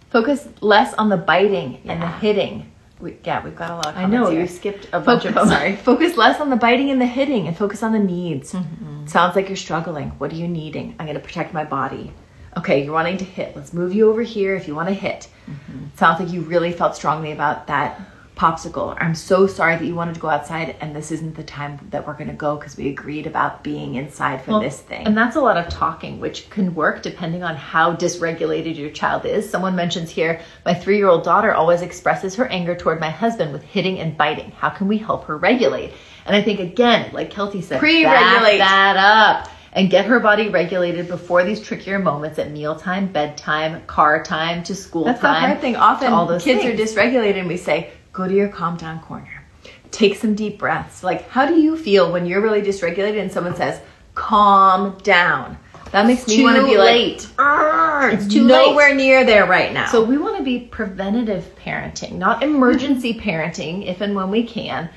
focus 0.10 0.48
less 0.62 0.94
on 0.96 1.10
the 1.10 1.18
biting 1.18 1.82
and 1.86 2.02
the 2.02 2.08
hitting 2.08 2.71
we, 3.02 3.18
yeah 3.24 3.44
we've 3.44 3.56
got 3.56 3.72
a 3.72 3.76
lot 3.76 3.88
of 3.88 3.98
I 3.98 4.06
know 4.06 4.30
here. 4.30 4.42
you 4.42 4.48
skipped 4.48 4.88
a 4.94 5.00
bunch 5.00 5.24
Focus, 5.24 5.26
of 5.26 5.48
them. 5.48 5.58
sorry. 5.58 5.76
Focus 5.90 6.18
less 6.18 6.40
on 6.40 6.50
the 6.50 6.56
biting 6.56 6.90
and 6.90 7.02
the 7.02 7.06
hitting 7.06 7.48
and 7.48 7.58
focus 7.58 7.84
on 7.84 7.92
the 7.92 8.00
needs. 8.00 8.54
Mm-hmm. 8.54 9.08
Sounds 9.08 9.36
like 9.36 9.48
you're 9.48 9.56
struggling. 9.56 10.10
What 10.12 10.32
are 10.32 10.36
you 10.36 10.48
needing? 10.48 10.96
I'm 11.00 11.06
going 11.06 11.18
to 11.18 11.24
protect 11.24 11.54
my 11.54 11.64
body. 11.64 12.14
Okay 12.58 12.84
you're 12.84 12.94
wanting 12.94 13.18
to 13.18 13.26
hit. 13.26 13.56
Let's 13.56 13.74
move 13.74 13.94
you 13.94 14.10
over 14.10 14.22
here 14.22 14.56
if 14.56 14.68
you 14.68 14.76
want 14.76 14.90
to 14.90 14.94
hit 14.94 15.28
mm-hmm. 15.50 15.86
sounds 15.96 16.20
like 16.20 16.32
you 16.32 16.42
really 16.42 16.72
felt 16.72 16.96
strongly 16.96 17.32
about 17.32 17.68
that 17.68 18.00
popsicle 18.42 18.98
i'm 19.00 19.14
so 19.14 19.46
sorry 19.46 19.76
that 19.78 19.86
you 19.86 19.94
wanted 19.94 20.16
to 20.16 20.20
go 20.20 20.28
outside 20.36 20.76
and 20.82 20.96
this 20.96 21.12
isn't 21.12 21.36
the 21.36 21.44
time 21.44 21.80
that 21.92 22.02
we're 22.08 22.14
going 22.22 22.28
to 22.28 22.34
go 22.48 22.56
because 22.58 22.76
we 22.76 22.90
agreed 22.90 23.28
about 23.28 23.64
being 23.64 23.96
inside 23.96 24.42
for 24.44 24.52
Well, 24.52 24.62
this 24.62 24.80
thing 24.90 25.06
And 25.06 25.16
that's 25.16 25.36
a 25.36 25.42
lot 25.42 25.58
of 25.58 25.70
talking, 25.70 26.20
which 26.20 26.50
can 26.50 26.74
work 26.74 27.04
depending 27.04 27.44
on 27.44 27.56
how 27.56 27.96
dysregulated 27.96 28.76
your 28.78 28.90
child 28.90 29.26
is. 29.26 29.48
Someone 29.48 29.76
mentions 29.76 30.10
here, 30.10 30.42
my 30.66 30.74
three 30.74 30.98
year 30.98 31.08
old 31.08 31.24
daughter 31.24 31.54
always 31.54 31.82
expresses 31.84 32.34
her 32.36 32.48
anger 32.48 32.76
toward 32.76 33.00
my 33.00 33.12
husband 33.12 33.54
with 33.54 33.64
hitting 33.64 34.00
and 34.00 34.18
biting. 34.18 34.50
How 34.52 34.70
can 34.70 34.88
we 34.88 34.98
help 34.98 35.26
her 35.26 35.38
regulate? 35.38 35.94
And 36.26 36.36
I 36.36 36.42
think, 36.42 36.60
again, 36.60 37.12
like 37.14 37.32
Kelty 37.32 37.62
said, 37.64 37.80
Pre-regulate. 37.80 38.58
back 38.58 38.96
that 38.96 38.98
up. 38.98 39.50
and 39.74 39.90
get 39.90 40.06
her 40.06 40.20
body 40.20 40.50
regulated 40.50 41.08
before 41.08 41.44
these 41.44 41.62
trickier 41.62 42.00
moments 42.00 42.38
at 42.40 42.52
mealtime, 42.52 43.06
bedtime, 43.12 43.82
car 43.86 44.24
time, 44.24 44.64
to 44.64 44.74
school 44.76 45.06
That's 45.06 45.22
time. 45.22 45.34
the 45.42 45.48
hard 45.48 45.62
thing. 45.62 45.76
Often 45.76 46.14
all 46.14 46.26
those 46.26 46.44
kids 46.44 46.62
things. 46.62 46.80
are 46.80 46.84
dysregulated 46.84 47.38
and 47.40 47.48
we 47.48 47.58
say, 47.58 47.92
go 48.14 48.28
to 48.28 48.34
your 48.34 48.50
calm 48.50 48.78
down 48.78 49.02
corner. 49.02 49.44
Take 49.92 50.16
some 50.16 50.36
deep 50.36 50.58
breaths. 50.58 51.04
Like, 51.04 51.30
how 51.30 51.46
do 51.46 51.60
you 51.60 51.78
feel 51.78 52.12
when 52.12 52.26
you're 52.26 52.42
really 52.42 52.62
dysregulated 52.62 53.20
and 53.20 53.32
someone 53.32 53.56
says, 53.56 53.82
calm 54.16 54.98
down? 55.04 55.58
That 55.92 56.06
makes 56.08 56.26
me 56.26 56.42
want 56.44 56.56
to 56.56 56.66
be 56.66 56.78
late. 56.78 57.28
like, 57.38 58.14
It's 58.14 58.28
too 58.28 58.44
late." 58.44 58.70
nowhere 58.70 58.96
near 58.96 59.26
there 59.26 59.46
right 59.46 59.74
now. 59.74 59.88
So 59.88 60.04
we 60.04 60.18
want 60.18 60.38
to 60.38 60.44
be 60.44 60.60
preventative 60.60 61.54
parenting, 61.58 62.14
not 62.14 62.44
emergency 62.44 63.14
parenting, 63.14 63.86
if 63.86 64.00
and 64.00 64.16
when 64.16 64.30
we 64.30 64.44
can. 64.44 64.90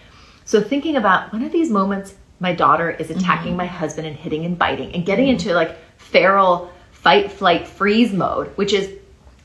So 0.44 0.61
thinking 0.61 0.97
about 0.97 1.33
when 1.33 1.42
are 1.42 1.49
these 1.49 1.71
moments 1.71 2.14
my 2.38 2.52
daughter 2.52 2.90
is 2.90 3.09
mm-hmm. 3.09 3.18
attacking 3.18 3.56
my 3.56 3.66
husband 3.66 4.06
and 4.06 4.16
hitting 4.16 4.44
and 4.44 4.56
biting 4.56 4.92
and 4.94 5.04
getting 5.04 5.28
into 5.28 5.52
like 5.52 5.76
feral 5.99 6.71
fight, 6.92 7.33
flight, 7.33 7.66
freeze 7.66 8.12
mode, 8.12 8.49
which 8.56 8.73
is 8.73 8.92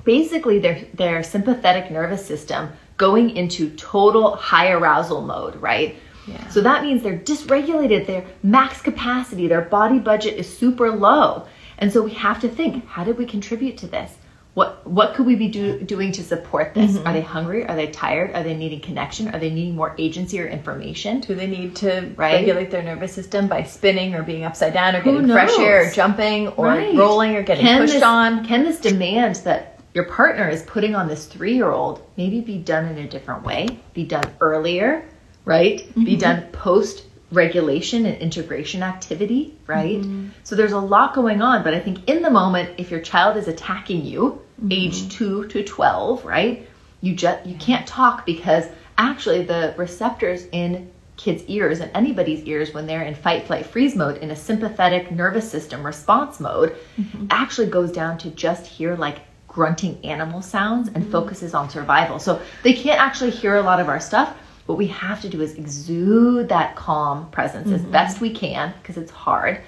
basically 0.04 0.60
their 0.60 0.86
their 0.94 1.24
sympathetic 1.24 1.92
nervous 1.92 2.26
system 2.26 2.70
going 3.00 3.32
into 3.32 3.72
total 3.72 4.36
high 4.36 4.70
arousal 4.72 5.22
mode, 5.22 5.56
right? 5.56 5.96
Yeah. 6.28 6.48
So 6.50 6.62
that 6.62 6.84
means 6.84 7.02
they're 7.02 7.18
dysregulated, 7.18 8.06
their 8.06 8.24
max 8.44 8.82
capacity, 8.82 9.48
their 9.48 9.62
body 9.62 9.98
budget 9.98 10.36
is 10.36 10.48
super 10.56 10.92
low. 10.92 11.48
And 11.80 11.92
so 11.92 12.04
we 12.04 12.12
have 12.12 12.40
to 12.42 12.50
think, 12.50 12.86
how 12.86 13.04
did 13.04 13.18
we 13.18 13.26
contribute 13.26 13.78
to 13.80 13.88
this? 13.88 14.16
What 14.56 14.86
what 14.86 15.14
could 15.14 15.26
we 15.26 15.36
be 15.36 15.48
do, 15.48 15.80
doing 15.80 16.12
to 16.14 16.24
support 16.24 16.74
this? 16.74 16.92
Mm-hmm. 16.98 17.08
Are 17.08 17.14
they 17.14 17.22
hungry? 17.22 17.66
Are 17.66 17.76
they 17.76 17.88
tired? 17.88 18.36
Are 18.36 18.44
they 18.44 18.56
needing 18.56 18.82
connection? 18.82 19.30
Are 19.34 19.40
they 19.40 19.50
needing 19.52 19.76
more 19.76 19.96
agency 19.98 20.42
or 20.42 20.48
information? 20.48 21.22
do 21.22 21.36
they 21.36 21.48
need 21.48 21.76
to 21.78 22.12
Right. 22.18 22.34
regulate 22.34 22.70
their 22.72 22.84
nervous 22.84 23.14
system 23.14 23.48
by 23.48 23.64
spinning 23.64 24.16
or 24.16 24.24
being 24.24 24.44
upside 24.44 24.74
down 24.74 24.96
or 24.96 25.00
Who 25.00 25.14
getting 25.14 25.30
fresh 25.32 25.58
air 25.58 25.88
or 25.88 25.92
jumping 25.92 26.48
or 26.50 26.66
Right. 26.66 26.96
rolling 26.96 27.36
or 27.38 27.44
getting 27.44 27.66
Can 27.66 27.80
pushed 27.82 27.94
this, 27.94 28.04
on? 28.04 28.44
Can 28.46 28.64
this 28.66 28.80
demand 28.80 29.36
that 29.46 29.69
your 29.94 30.06
partner 30.06 30.48
is 30.50 30.62
putting 30.64 30.96
on 30.96 31.08
this 31.08 31.26
three 31.26 31.54
year 31.56 31.72
old 31.72 32.02
maybe 32.18 32.42
be 32.42 32.58
done 32.58 32.86
in 32.86 32.98
a 33.00 33.08
different 33.08 33.44
way? 33.44 33.68
Be 33.94 34.04
done 34.06 34.32
earlier, 34.42 35.06
right? 35.46 35.78
Be 35.96 36.02
Mm-hmm. 36.12 36.20
done 36.20 36.48
post 36.52 37.04
regulation 37.32 38.06
and 38.08 38.18
integration 38.18 38.82
activity, 38.82 39.54
right? 39.68 39.98
Mm-hmm. 40.02 40.30
So 40.44 40.56
there's 40.56 40.72
a 40.72 40.80
lot 40.80 41.14
going 41.14 41.42
on, 41.44 41.64
but 41.64 41.74
I 41.76 41.80
think 41.80 42.10
in 42.10 42.22
the 42.24 42.30
moment, 42.32 42.72
if 42.78 42.90
your 42.90 43.02
child 43.02 43.38
is 43.38 43.48
attacking 43.48 44.06
you, 44.06 44.42
Mm-hmm. 44.60 44.72
age 44.74 45.08
two 45.10 45.48
to 45.48 45.64
12, 45.64 46.26
right? 46.26 46.68
You 47.00 47.16
just, 47.16 47.46
you 47.46 47.56
can't 47.56 47.88
talk 47.88 48.26
because 48.26 48.66
actually 48.98 49.44
the 49.46 49.74
receptors 49.78 50.48
in 50.52 50.92
kids' 51.16 51.44
ears 51.48 51.80
and 51.80 51.90
anybody's 51.96 52.44
ears 52.44 52.74
when 52.74 52.86
they're 52.86 53.04
in 53.04 53.16
fight, 53.16 53.48
flight, 53.48 53.66
freeze 53.66 53.96
mode 53.96 54.18
in 54.18 54.32
a 54.32 54.36
sympathetic 54.36 55.12
nervous 55.12 55.50
system 55.50 55.86
response 55.86 56.42
mode 56.42 56.76
Mm-hmm. 57.00 57.28
actually 57.30 57.68
goes 57.68 57.90
down 57.92 58.18
to 58.18 58.30
just 58.32 58.68
hear 58.68 58.96
like 58.98 59.20
grunting 59.50 60.04
animal 60.06 60.42
sounds 60.42 60.88
and 60.88 61.04
mm-hmm. 61.04 61.12
focuses 61.12 61.54
on 61.54 61.70
survival. 61.70 62.20
So 62.20 62.42
they 62.64 62.74
can't 62.74 63.02
actually 63.02 63.32
hear 63.32 63.58
a 63.58 63.62
lot 63.62 63.82
of 63.82 63.90
our 63.90 64.00
stuff. 64.00 64.38
What 64.68 64.78
we 64.78 64.88
have 64.88 65.20
to 65.22 65.30
do 65.30 65.42
is 65.42 65.56
exude 65.56 66.48
that 66.50 66.76
calm 66.76 67.30
presence 67.32 67.72
as 67.72 67.82
mm-hmm. 67.82 67.92
best 67.92 68.22
we 68.22 68.32
can 68.32 68.74
because 68.82 68.98
it's 68.98 69.12
hard. 69.12 69.62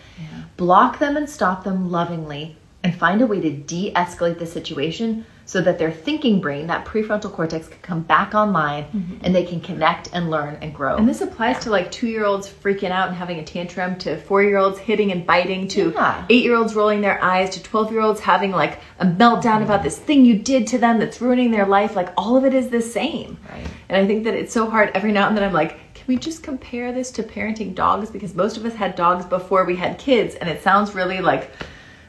Block 0.57 0.99
them 0.99 1.17
and 1.17 1.27
stop 1.27 1.63
them 1.63 1.91
lovingly 1.91 2.55
and 2.83 2.95
find 2.95 3.21
a 3.21 3.27
way 3.27 3.41
to 3.41 3.51
de 3.51 3.91
escalate 3.93 4.37
the 4.37 4.45
situation 4.45 5.25
so 5.51 5.59
that 5.59 5.77
their 5.77 5.91
thinking 5.91 6.39
brain, 6.39 6.65
that 6.67 6.85
prefrontal 6.85 7.29
cortex, 7.29 7.67
can 7.67 7.77
come 7.81 8.01
back 8.03 8.33
online 8.33 8.85
mm-hmm. 8.85 9.17
and 9.19 9.35
they 9.35 9.43
can 9.43 9.59
connect 9.59 10.07
and 10.13 10.29
learn 10.29 10.57
and 10.61 10.73
grow. 10.73 10.95
And 10.95 11.05
this 11.05 11.19
applies 11.19 11.59
to 11.65 11.69
like 11.69 11.91
two 11.91 12.07
year 12.07 12.23
olds 12.23 12.47
freaking 12.47 12.91
out 12.91 13.09
and 13.09 13.17
having 13.17 13.37
a 13.37 13.43
tantrum, 13.43 13.97
to 13.97 14.15
four 14.15 14.41
year 14.43 14.55
olds 14.55 14.79
hitting 14.79 15.11
and 15.11 15.27
biting, 15.27 15.67
to 15.67 15.91
Yeah. 15.93 16.25
eight 16.29 16.45
year 16.45 16.55
olds 16.55 16.73
rolling 16.73 17.01
their 17.01 17.21
eyes, 17.21 17.49
to 17.49 17.61
12 17.63 17.91
year 17.91 17.99
olds 17.99 18.21
having 18.21 18.51
like 18.51 18.79
a 18.99 19.05
meltdown 19.05 19.61
about 19.61 19.83
this 19.83 19.97
thing 19.97 20.23
you 20.23 20.37
did 20.37 20.67
to 20.67 20.77
them 20.77 20.99
that's 20.99 21.19
ruining 21.19 21.51
their 21.51 21.65
life. 21.65 21.97
Like 21.97 22.13
all 22.15 22.37
of 22.37 22.45
it 22.45 22.53
is 22.53 22.69
the 22.69 22.81
same. 22.81 23.37
Right. 23.49 23.67
And 23.89 24.01
I 24.01 24.07
think 24.07 24.23
that 24.23 24.35
it's 24.35 24.53
so 24.53 24.69
hard 24.69 24.91
every 24.93 25.11
now 25.11 25.27
and 25.27 25.35
then 25.35 25.43
I'm 25.43 25.51
like, 25.51 25.71
can 25.95 26.05
we 26.07 26.15
just 26.15 26.43
compare 26.43 26.93
this 26.93 27.11
to 27.11 27.23
parenting 27.23 27.75
dogs? 27.75 28.09
Because 28.09 28.35
most 28.35 28.55
of 28.55 28.65
us 28.65 28.73
had 28.73 28.95
dogs 28.95 29.25
before 29.25 29.65
we 29.65 29.75
had 29.75 29.99
kids, 29.99 30.35
and 30.35 30.49
it 30.49 30.63
sounds 30.63 30.95
really 30.95 31.19
like 31.19 31.51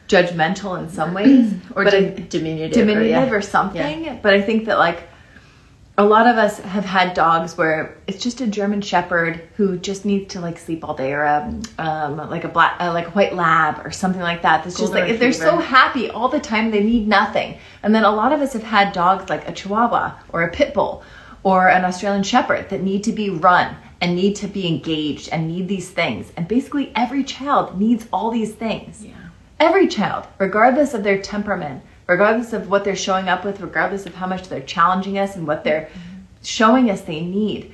judgmental 0.07 0.79
in 0.81 0.89
some 0.89 1.13
ways. 1.19 1.53
or 1.75 1.83
but 1.85 1.91
di- 1.91 1.97
I- 1.97 2.27
diminutive. 2.29 2.73
diminutive 2.73 3.09
yeah. 3.09 3.31
or 3.31 3.41
something. 3.41 4.19
But 4.21 4.33
I 4.33 4.41
think 4.41 4.65
that 4.65 4.77
like 4.77 5.03
a 5.95 6.03
lot 6.03 6.25
of 6.25 6.37
us 6.37 6.59
have 6.59 6.85
had 6.85 7.13
dogs 7.13 7.55
where 7.55 7.95
it's 8.07 8.23
just 8.23 8.41
a 8.41 8.47
German 8.47 8.81
Shepherd 8.81 9.47
who 9.55 9.77
just 9.77 10.05
needs 10.05 10.33
to 10.33 10.39
like 10.39 10.57
sleep 10.57 10.83
all 10.83 10.95
day, 10.95 11.13
or 11.13 11.21
a 11.21 11.59
um, 11.77 12.17
like 12.17 12.43
a 12.43 12.47
black 12.47 12.77
uh, 12.79 12.91
like 12.91 13.07
a 13.07 13.11
white 13.11 13.35
lab 13.35 13.85
or 13.85 13.91
something 13.91 14.21
like 14.21 14.41
that. 14.41 14.63
That's 14.63 14.75
just 14.77 14.91
Golden 14.91 15.09
like 15.09 15.19
they're 15.19 15.31
so 15.31 15.57
happy 15.57 16.09
all 16.09 16.29
the 16.29 16.39
time, 16.39 16.71
they 16.71 16.83
need 16.83 17.07
nothing. 17.07 17.57
And 17.83 17.93
then 17.93 18.05
a 18.05 18.11
lot 18.11 18.33
of 18.33 18.41
us 18.41 18.53
have 18.53 18.63
had 18.63 18.91
dogs 18.91 19.29
like 19.29 19.47
a 19.47 19.51
Chihuahua 19.51 20.17
or 20.29 20.43
a 20.43 20.51
Pit 20.51 20.73
Bull 20.73 21.03
or 21.43 21.69
an 21.69 21.85
Australian 21.85 22.23
Shepherd 22.23 22.69
that 22.69 22.81
need 22.81 23.03
to 23.03 23.11
be 23.11 23.29
run 23.29 23.75
and 24.01 24.15
need 24.15 24.35
to 24.37 24.47
be 24.47 24.67
engaged 24.67 25.29
and 25.29 25.47
need 25.47 25.67
these 25.67 25.91
things. 25.91 26.31
And 26.35 26.47
basically, 26.47 26.91
every 26.95 27.23
child 27.23 27.79
needs 27.79 28.07
all 28.11 28.31
these 28.31 28.53
things. 28.53 29.05
Yeah. 29.05 29.13
Every 29.63 29.87
child, 29.87 30.27
regardless 30.39 30.93
of 30.93 31.03
their 31.03 31.21
temperament, 31.21 31.83
regardless 32.05 32.51
of 32.51 32.69
what 32.69 32.83
they're 32.83 32.97
showing 32.97 33.29
up 33.29 33.45
with, 33.45 33.61
regardless 33.61 34.05
of 34.05 34.13
how 34.13 34.27
much 34.27 34.49
they're 34.49 34.59
challenging 34.59 35.17
us 35.17 35.37
and 35.37 35.47
what 35.47 35.63
they're 35.63 35.87
showing 36.43 36.91
us 36.91 36.99
they 36.99 37.21
need, 37.21 37.73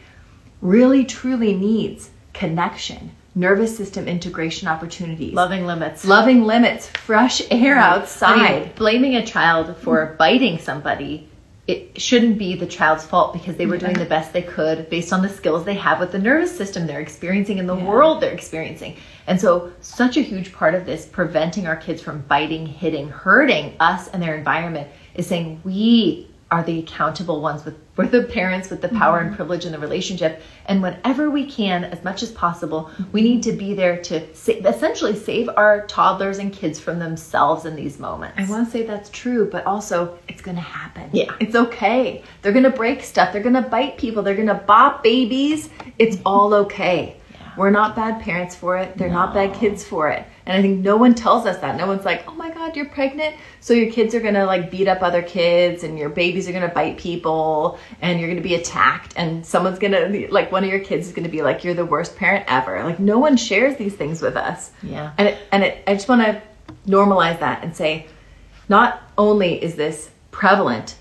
really 0.61 1.03
truly 1.03 1.55
needs 1.55 2.11
connection, 2.31 3.09
nervous 3.33 3.75
system 3.75 4.07
integration 4.07 4.67
opportunities, 4.67 5.33
Loving 5.33 5.65
limits. 5.65 6.05
loving 6.05 6.43
limits, 6.43 6.85
fresh 6.89 7.41
air 7.49 7.79
I 7.79 7.89
outside. 7.89 8.61
mean, 8.65 8.71
blaming 8.75 9.15
a 9.15 9.25
child 9.25 9.75
for 9.77 10.15
biting 10.19 10.59
somebody, 10.59 11.27
it 11.65 11.99
shouldn't 11.99 12.37
be 12.37 12.53
the 12.55 12.67
child's 12.67 13.03
fault 13.05 13.33
because 13.33 13.55
they 13.57 13.65
were 13.65 13.77
doing 13.77 13.93
the 13.97 14.05
best 14.05 14.31
they 14.31 14.41
could 14.43 14.89
based 14.91 15.11
on 15.11 15.23
the 15.23 15.29
skills 15.29 15.65
they 15.65 15.75
have 15.75 15.99
with 15.99 16.11
the 16.11 16.19
nervous 16.19 16.55
system 16.55 16.85
they're 16.85 16.99
experiencing 16.99 17.57
in 17.57 17.65
the 17.65 17.75
Yeah. 17.75 17.83
world 17.85 18.21
they're 18.21 18.31
experiencing. 18.31 18.95
And 19.29 19.39
so, 19.39 19.71
such 19.79 20.17
a 20.17 20.21
huge 20.21 20.51
part 20.51 20.73
of 20.73 20.87
this 20.87 21.05
preventing 21.05 21.67
our 21.67 21.75
kids 21.75 22.01
from 22.01 22.21
biting, 22.21 22.65
hitting, 22.65 23.09
hurting 23.09 23.75
us 23.79 24.07
and 24.07 24.21
their 24.21 24.35
environment 24.35 24.89
is 25.13 25.27
saying 25.27 25.61
we 25.63 26.27
are 26.51 26.63
the 26.63 26.79
accountable 26.79 27.39
ones 27.39 27.63
with 27.63 27.77
we're 27.95 28.07
the 28.07 28.23
parents 28.23 28.69
with 28.69 28.81
the 28.81 28.87
power 28.89 29.19
and 29.19 29.27
mm-hmm. 29.27 29.35
privilege 29.35 29.65
in 29.65 29.71
the 29.71 29.77
relationship 29.77 30.41
and 30.65 30.81
whenever 30.81 31.29
we 31.29 31.45
can 31.45 31.83
as 31.83 32.03
much 32.03 32.23
as 32.23 32.31
possible 32.31 32.89
we 33.11 33.21
need 33.21 33.43
to 33.43 33.51
be 33.51 33.73
there 33.73 34.01
to 34.01 34.33
sa- 34.33 34.53
essentially 34.53 35.15
save 35.15 35.49
our 35.57 35.85
toddlers 35.85 36.39
and 36.39 36.53
kids 36.53 36.79
from 36.79 36.97
themselves 36.97 37.65
in 37.65 37.75
these 37.75 37.99
moments 37.99 38.35
I 38.39 38.49
want 38.49 38.65
to 38.65 38.71
say 38.71 38.83
that's 38.83 39.09
true, 39.09 39.49
but 39.51 39.65
also 39.65 40.17
it's 40.27 40.41
going 40.41 40.55
to 40.55 40.63
happen. 40.63 41.09
Yeah. 41.13 41.35
It's 41.39 41.55
okay. 41.55 42.23
They're 42.41 42.53
going 42.53 42.63
to 42.63 42.69
break 42.69 43.03
stuff. 43.03 43.33
They're 43.33 43.43
going 43.43 43.61
to 43.61 43.69
bite 43.69 43.97
people. 43.97 44.23
They're 44.23 44.35
going 44.35 44.47
to 44.47 44.53
bop 44.53 45.03
babies. 45.03 45.69
It's 45.97 46.17
all 46.25 46.53
okay. 46.53 47.18
We're 47.59 47.71
not 47.71 47.93
bad 47.93 48.21
parents 48.21 48.55
for 48.55 48.77
it. 48.77 48.97
They're 48.97 49.09
not 49.09 49.33
bad 49.33 49.53
kids 49.53 49.83
for 49.83 50.09
it. 50.09 50.25
And 50.45 50.57
I 50.57 50.61
think 50.61 50.79
no 50.79 50.95
one 50.95 51.13
tells 51.13 51.45
us 51.45 51.57
that. 51.59 51.75
No 51.75 51.87
one's 51.87 52.05
like, 52.05 52.23
oh 52.25 52.33
my 52.33 52.49
God, 52.51 52.77
you're 52.77 52.87
pregnant. 52.87 53.35
So 53.59 53.73
your 53.73 53.91
kids 53.91 54.15
are 54.15 54.21
going 54.21 54.35
to 54.35 54.45
like 54.45 54.71
beat 54.71 54.87
up 54.87 55.01
other 55.01 55.21
kids 55.21 55.83
and 55.83 55.99
your 55.99 56.07
babies 56.07 56.47
are 56.47 56.53
going 56.53 56.67
to 56.67 56.73
bite 56.73 56.97
people 56.97 57.77
and 58.01 58.17
you're 58.17 58.29
going 58.29 58.41
to 58.41 58.47
be 58.47 58.55
attacked. 58.55 59.13
And 59.17 59.45
someone's 59.45 59.77
going 59.77 59.91
to, 59.91 60.31
like, 60.31 60.53
one 60.53 60.63
of 60.63 60.69
your 60.69 60.79
kids 60.79 61.07
is 61.07 61.13
going 61.13 61.25
to 61.25 61.29
be 61.29 61.41
like, 61.41 61.65
you're 61.65 61.73
the 61.73 61.85
worst 61.85 62.15
parent 62.15 62.45
ever. 62.47 62.81
Like, 62.85 62.99
no 62.99 63.19
one 63.19 63.35
shares 63.35 63.75
these 63.75 63.93
things 63.93 64.21
with 64.21 64.37
us. 64.37 64.71
Yeah. 64.81 65.11
And 65.17 65.27
it, 65.27 65.37
and 65.51 65.63
it, 65.63 65.83
I 65.85 65.95
just 65.95 66.07
want 66.07 66.21
to 66.21 66.41
normalize 66.87 67.41
that 67.41 67.61
and 67.65 67.75
say, 67.75 68.07
not 68.69 69.03
only 69.17 69.61
is 69.61 69.75
this 69.75 70.09
prevalent 70.31 70.95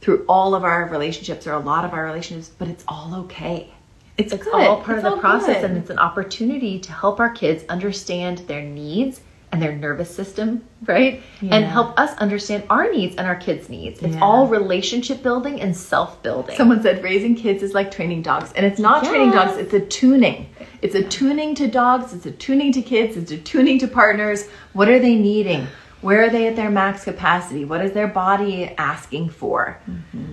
through 0.00 0.24
all 0.28 0.54
of 0.54 0.62
our 0.62 0.86
relationships 0.86 1.48
or 1.48 1.52
a 1.52 1.58
lot 1.58 1.84
of 1.84 1.92
our 1.94 2.04
relationships, 2.04 2.48
but 2.56 2.68
it's 2.68 2.84
all 2.86 3.16
okay. 3.22 3.72
It's, 4.20 4.32
it's 4.32 4.46
all 4.52 4.82
part 4.82 4.98
It's 4.98 5.06
of 5.06 5.14
the 5.14 5.20
process 5.20 5.56
good. 5.62 5.70
and 5.70 5.78
it's 5.78 5.90
an 5.90 5.98
opportunity 5.98 6.78
to 6.80 6.92
help 6.92 7.20
our 7.20 7.30
kids 7.30 7.64
understand 7.68 8.38
their 8.46 8.62
needs 8.62 9.20
and 9.52 9.60
their 9.60 9.74
nervous 9.74 10.14
system 10.14 10.64
right 10.86 11.20
and 11.42 11.64
help 11.64 11.98
us 11.98 12.16
understand 12.18 12.62
our 12.70 12.88
needs 12.92 13.16
and 13.16 13.26
our 13.26 13.34
kids 13.34 13.68
needs 13.68 14.00
it's 14.00 14.14
Yeah. 14.14 14.20
all 14.22 14.46
relationship 14.46 15.22
building 15.24 15.60
and 15.60 15.76
self-building 15.76 16.56
Someone 16.56 16.80
said 16.82 17.02
raising 17.02 17.34
kids 17.34 17.62
is 17.64 17.74
like 17.74 17.90
training 17.90 18.22
dogs, 18.22 18.52
and 18.54 18.64
it's 18.64 18.78
not 18.78 19.04
training 19.04 19.30
dogs, 19.32 19.56
it's 19.58 19.74
a 19.74 19.80
tuning. 19.80 20.48
It's 20.82 20.94
a 20.94 21.02
tuning 21.02 21.54
to 21.56 21.66
dogs, 21.66 22.12
it's 22.14 22.26
a 22.26 22.30
tuning 22.30 22.70
to 22.72 22.80
kids, 22.80 23.16
it's 23.16 23.32
a 23.32 23.38
tuning 23.38 23.78
to 23.80 23.88
partners. 23.88 24.48
What 24.72 24.88
are 24.88 24.98
they 25.00 25.16
needing? 25.16 25.66
Where 26.00 26.24
are 26.24 26.30
they 26.30 26.46
at 26.46 26.56
their 26.56 26.70
max 26.70 27.04
capacity? 27.04 27.64
What 27.66 27.84
is 27.84 27.92
their 27.92 28.06
body 28.06 28.64
asking 28.78 29.30
for? 29.30 29.78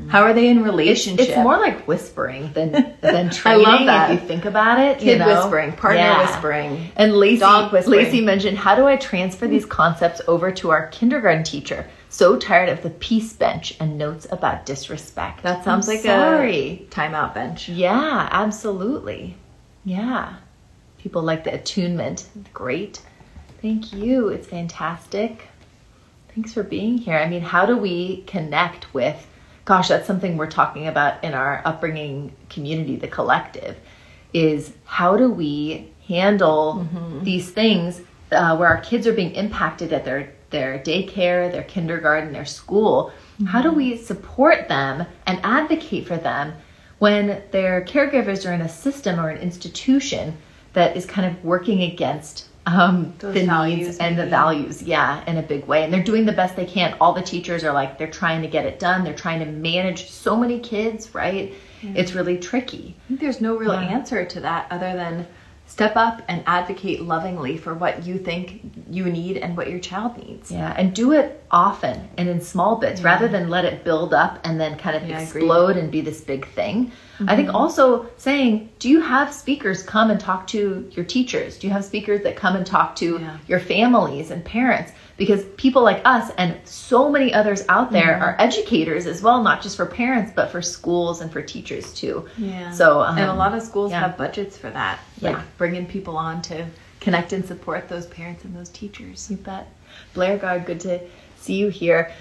How 0.08 0.22
are 0.24 0.34
they 0.34 0.48
in 0.48 0.64
relationship? 0.64 1.28
it's 1.28 1.38
more 1.38 1.58
like 1.58 1.86
whispering 1.88 2.54
than 2.54 2.72
than 3.02 3.30
training 3.30 3.66
I 3.66 3.70
love 3.70 3.86
that. 3.86 4.12
if 4.12 4.22
you 4.22 4.28
think 4.28 4.46
about 4.46 4.80
it 4.80 5.00
you 5.02 5.12
kid 5.14 5.20
know? 5.20 5.28
whispering, 5.28 5.74
partner 5.74 6.00
Yeah. 6.00 6.22
whispering. 6.26 6.92
And 6.96 7.14
Lacey, 7.18 7.40
Dog 7.40 7.74
whispering. 7.74 8.00
Lacey 8.06 8.22
mentioned, 8.22 8.58
how 8.58 8.76
do 8.76 8.86
I 8.88 8.96
transfer 8.96 9.46
these 9.48 9.66
concepts 9.66 10.22
over 10.28 10.52
to 10.54 10.70
our 10.72 10.88
kindergarten 10.88 11.44
teacher? 11.44 11.86
So 12.10 12.38
tired 12.38 12.70
of 12.70 12.82
the 12.84 12.90
peace 12.92 13.34
bench 13.34 13.76
and 13.82 13.98
notes 13.98 14.26
about 14.32 14.66
disrespect. 14.66 15.44
That 15.44 15.66
sounds 15.66 15.90
I'm 15.90 15.96
like 15.96 16.04
sorry. 16.06 16.88
a 16.90 16.94
timeout 16.96 17.34
bench. 17.34 17.68
Yeah, 17.68 18.30
absolutely. 18.32 19.36
Yeah. 19.84 20.36
People 21.00 21.22
like 21.24 21.44
the 21.44 21.54
attunement. 21.54 22.26
Great. 22.54 23.02
Thank 23.62 23.92
you. 23.92 24.30
It's 24.30 24.48
fantastic. 24.48 25.50
Thanks 26.38 26.54
for 26.54 26.62
being 26.62 27.00
here. 27.00 27.18
I 27.18 27.28
mean, 27.28 27.42
how 27.42 27.66
do 27.66 27.76
we 27.76 28.18
connect 28.28 28.94
with, 28.94 29.26
gosh, 29.66 29.88
that's 29.88 30.06
something 30.06 30.38
we're 30.38 30.46
talking 30.46 30.86
about 30.86 31.24
in 31.24 31.34
our 31.34 31.64
upbringing 31.66 32.32
community, 32.48 32.96
the 32.96 33.08
collective, 33.08 33.76
is 34.34 34.72
how 34.86 35.18
do 35.18 35.32
we 35.32 35.92
handle 36.08 36.88
mm-hmm. 36.94 37.24
these 37.24 37.50
things 37.50 38.02
uh, 38.32 38.56
where 38.56 38.70
our 38.70 38.80
kids 38.82 39.08
are 39.08 39.14
being 39.14 39.34
impacted 39.34 39.92
at 39.92 40.06
their, 40.06 40.32
their 40.52 40.78
daycare, 40.78 41.52
their 41.52 41.64
kindergarten, 41.64 42.34
their 42.34 42.46
school? 42.46 43.12
Mm-hmm. 43.40 43.46
How 43.46 43.64
do 43.64 43.72
we 43.72 43.98
support 43.98 44.68
them 44.68 45.08
and 45.26 45.40
advocate 45.44 46.06
for 46.06 46.18
them 46.18 46.54
when 47.00 47.42
their 47.50 47.84
caregivers 47.84 48.48
are 48.48 48.54
in 48.54 48.62
a 48.62 48.70
system 48.70 49.20
or 49.20 49.30
an 49.30 49.42
institution 49.42 50.38
that 50.74 50.96
is 50.96 51.08
kind 51.08 51.36
of 51.36 51.44
working 51.44 51.82
against 51.82 52.48
um, 52.68 53.14
the 53.20 53.32
needs 53.32 53.98
and 53.98 54.16
maybe. 54.16 54.26
the 54.26 54.30
values, 54.30 54.84
yeah, 54.84 55.24
in 55.26 55.38
a 55.38 55.42
big 55.42 55.66
way. 55.66 55.84
And 55.84 55.94
they're 55.94 56.04
doing 56.04 56.26
the 56.26 56.34
best 56.34 56.56
they 56.56 56.66
can. 56.66 56.96
All 57.00 57.14
the 57.14 57.22
teachers 57.22 57.64
are 57.64 57.72
like, 57.74 57.98
they're 57.98 58.12
trying 58.12 58.42
to 58.42 58.48
get 58.48 58.66
it 58.66 58.78
done. 58.78 59.04
They're 59.04 59.16
trying 59.16 59.40
to 59.40 59.46
manage 59.46 60.10
so 60.12 60.36
many 60.36 60.60
kids, 60.60 61.16
right? 61.16 61.54
Yeah. 61.82 61.94
It's 61.96 62.14
really 62.14 62.38
tricky. 62.38 62.96
there's 63.10 63.40
no 63.40 63.56
real 63.56 63.74
yeah. 63.74 63.88
answer 63.88 64.26
to 64.26 64.40
that 64.42 64.68
other 64.70 64.94
than 64.94 65.26
step 65.66 65.96
up 65.96 66.22
and 66.28 66.44
advocate 66.46 67.02
lovingly 67.02 67.58
for 67.58 67.74
what 67.74 68.06
you 68.06 68.18
think 68.18 68.62
you 68.90 69.06
need 69.06 69.38
and 69.38 69.56
what 69.56 69.70
your 69.70 69.80
child 69.80 70.18
needs. 70.18 70.52
Yeah, 70.52 70.74
and 70.78 70.94
do 70.94 71.12
it 71.12 71.44
often 71.52 72.10
and 72.18 72.28
in 72.28 72.42
small 72.42 72.78
bits 72.78 73.02
yeah. 73.02 73.08
rather 73.08 73.28
than 73.28 73.50
let 73.50 73.66
it 73.66 73.84
build 73.84 74.14
up 74.14 74.40
and 74.44 74.60
then 74.60 74.78
kind 74.78 74.96
of 74.96 75.10
explode 75.10 75.78
and 75.78 75.92
be 75.92 76.02
this 76.02 76.22
big 76.22 76.48
thing. 76.50 76.92
Mm-hmm. 77.20 77.30
I 77.30 77.36
think 77.36 77.54
also 77.54 78.08
saying, 78.18 78.70
do 78.80 78.90
you 78.90 79.02
have 79.02 79.34
speakers 79.34 79.84
come 79.84 80.12
and 80.12 80.20
talk 80.20 80.48
to 80.48 80.90
your 80.92 81.06
teachers? 81.06 81.58
Do 81.58 81.68
you 81.68 81.74
have 81.74 81.86
speakers 81.86 82.22
that 82.24 82.36
come 82.36 82.56
and 82.56 82.66
talk 82.66 82.96
to 82.98 83.20
yeah. 83.20 83.38
your 83.48 83.60
families 83.60 84.32
and 84.32 84.44
parents? 84.44 84.92
because 85.18 85.44
people 85.58 85.82
like 85.82 86.02
us 86.06 86.32
and 86.38 86.56
so 86.64 87.10
many 87.10 87.34
others 87.34 87.66
out 87.70 87.92
there 87.92 88.14
mm-hmm. 88.14 88.24
are 88.24 88.36
educators 88.40 89.06
as 89.06 89.22
well 89.22 89.44
not 89.44 89.62
just 89.62 89.76
for 89.76 89.86
parents 89.86 90.32
but 90.34 90.50
for 90.50 90.62
schools 90.62 91.22
and 91.22 91.32
for 91.32 91.42
teachers 91.42 91.94
too 91.94 92.28
yeah 92.38 92.72
so 92.72 93.02
um, 93.02 93.18
and 93.18 93.30
a 93.30 93.34
lot 93.34 93.54
of 93.54 93.62
schools 93.62 93.92
yeah. 93.92 94.00
have 94.00 94.18
budgets 94.18 94.58
for 94.58 94.70
that 94.70 95.00
like 95.22 95.36
yeah. 95.36 95.44
bringing 95.58 95.86
people 95.86 96.16
on 96.16 96.42
to 96.42 96.66
connect 97.00 97.34
and 97.34 97.46
support 97.46 97.90
those 97.90 98.06
parents 98.06 98.44
and 98.46 98.56
those 98.56 98.70
teachers 98.70 99.30
you 99.30 99.38
bet 99.38 99.68
blair 100.14 100.38
guard 100.38 100.66
good 100.66 100.80
to 100.80 101.00
see 101.38 101.56
you 101.56 101.68
here 101.68 102.12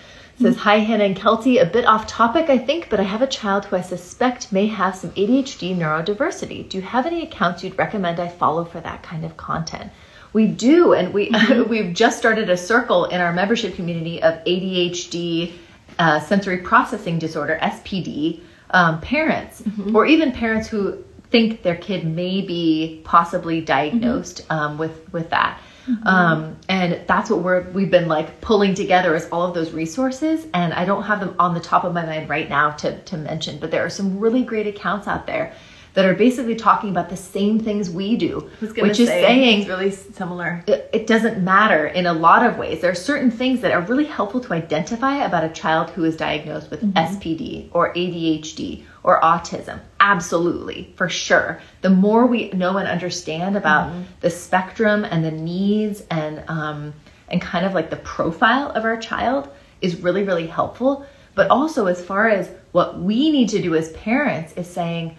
says 0.40 0.57
hi 0.57 0.79
hannah 0.79 1.05
and 1.05 1.16
kelty 1.16 1.61
a 1.61 1.66
bit 1.66 1.85
off 1.85 2.07
topic 2.07 2.49
i 2.51 2.59
think 2.59 2.88
but 2.90 3.01
i 3.01 3.03
have 3.03 3.22
a 3.22 3.27
child 3.27 3.64
who 3.64 3.77
i 3.77 3.81
suspect 3.81 4.53
may 4.53 4.66
have 4.66 4.94
some 4.94 5.11
adhd 5.12 5.77
neurodiversity 5.77 6.68
do 6.68 6.79
you 6.79 6.83
have 6.83 7.07
any 7.07 7.22
accounts 7.22 7.62
you'd 7.64 7.79
recommend 7.79 8.20
i 8.20 8.29
follow 8.29 8.64
for 8.64 8.81
that 8.81 9.03
kind 9.03 9.25
of 9.25 9.37
content 9.37 9.90
we 10.37 10.46
do, 10.46 10.92
and 10.92 11.14
we 11.14 11.31
mm-hmm. 11.31 11.68
we've 11.70 11.94
just 11.94 12.18
started 12.18 12.51
a 12.51 12.59
circle 12.59 13.07
in 13.07 13.22
our 13.22 13.33
membership 13.33 13.75
community 13.75 14.22
of 14.22 14.35
ADHD, 14.44 15.55
uh, 15.99 16.20
sensory 16.20 16.59
processing 16.59 17.18
disorder 17.18 17.59
(SPD) 17.62 18.40
um, 18.70 19.01
parents, 19.01 19.62
mm-hmm. 19.62 19.96
or 19.96 20.05
even 20.05 20.33
parents 20.33 20.68
who 20.68 21.03
think 21.31 21.62
their 21.62 21.75
kid 21.77 22.05
may 22.05 22.42
be 22.42 23.01
possibly 23.03 23.62
diagnosed 23.62 24.42
mm-hmm. 24.42 24.53
um, 24.53 24.79
with 24.79 25.11
with 25.11 25.31
that. 25.31 25.59
Mm-hmm. 25.88 26.07
Um, 26.07 26.57
and 26.68 27.01
that's 27.07 27.31
what 27.31 27.40
we're 27.40 27.62
we've 27.70 27.90
been 27.90 28.09
like 28.09 28.40
pulling 28.40 28.75
together 28.75 29.14
is 29.14 29.29
all 29.31 29.42
of 29.42 29.55
those 29.55 29.72
resources. 29.72 30.46
And 30.53 30.72
I 30.72 30.85
don't 30.85 31.05
have 31.05 31.20
them 31.20 31.35
on 31.38 31.55
the 31.55 31.61
top 31.61 31.85
of 31.85 31.94
my 31.94 32.05
mind 32.05 32.29
right 32.29 32.49
now 32.49 32.70
to 32.72 32.99
to 33.01 33.16
mention, 33.16 33.59
but 33.59 33.70
there 33.70 33.85
are 33.85 33.90
some 33.90 34.18
really 34.18 34.42
great 34.42 34.66
accounts 34.66 35.07
out 35.07 35.27
there 35.27 35.55
that 35.96 36.05
are 36.05 36.14
basically 36.14 36.55
talking 36.55 36.90
about 36.90 37.09
the 37.09 37.16
same 37.16 37.59
things 37.59 37.88
we 37.88 38.18
do, 38.18 38.51
which 38.61 39.01
is 39.01 39.09
saying 39.09 39.61
it's 39.61 39.68
really 39.68 39.90
similar. 39.90 40.62
It, 40.66 40.90
it, 40.92 41.07
doesn't 41.07 41.42
matter 41.42 41.87
in 41.87 42.05
a 42.05 42.12
lot 42.12 42.44
of 42.44 42.59
ways. 42.59 42.83
There 42.83 42.90
are 42.90 42.94
certain 42.94 43.31
things 43.31 43.62
that 43.62 43.72
are 43.72 43.81
really 43.81 44.05
helpful 44.05 44.40
to 44.40 44.53
identify 44.53 45.25
about 45.25 45.42
a 45.42 45.49
child 45.49 45.88
who 45.88 46.05
is 46.05 46.14
diagnosed 46.14 46.70
with 46.70 46.83
mm-hmm. 46.83 46.99
SPD 46.99 47.70
or 47.72 47.94
ADHD 47.94 48.85
or 49.06 49.20
autism. 49.20 49.78
Absolutely, 50.00 50.92
for 50.96 51.08
sure. 51.08 51.60
The 51.80 51.90
more 51.90 52.26
we 52.26 52.50
know 52.50 52.76
and 52.76 52.88
understand 52.88 53.56
about 53.56 53.88
mm-hmm. 53.88 54.02
the 54.20 54.30
spectrum 54.30 55.04
and 55.04 55.24
the 55.24 55.30
needs 55.30 56.02
and 56.10 56.44
um, 56.48 56.92
and 57.28 57.40
kind 57.40 57.64
of 57.64 57.72
like 57.72 57.88
the 57.88 57.96
profile 57.96 58.70
of 58.72 58.84
our 58.84 58.96
child 58.98 59.48
is 59.80 60.02
really 60.02 60.24
really 60.24 60.46
helpful. 60.46 61.06
But 61.36 61.50
also, 61.50 61.86
as 61.86 62.04
far 62.04 62.28
as 62.28 62.50
what 62.72 62.98
we 62.98 63.30
need 63.30 63.48
to 63.50 63.62
do 63.62 63.74
as 63.74 63.92
parents 63.92 64.52
is 64.54 64.68
saying 64.68 65.16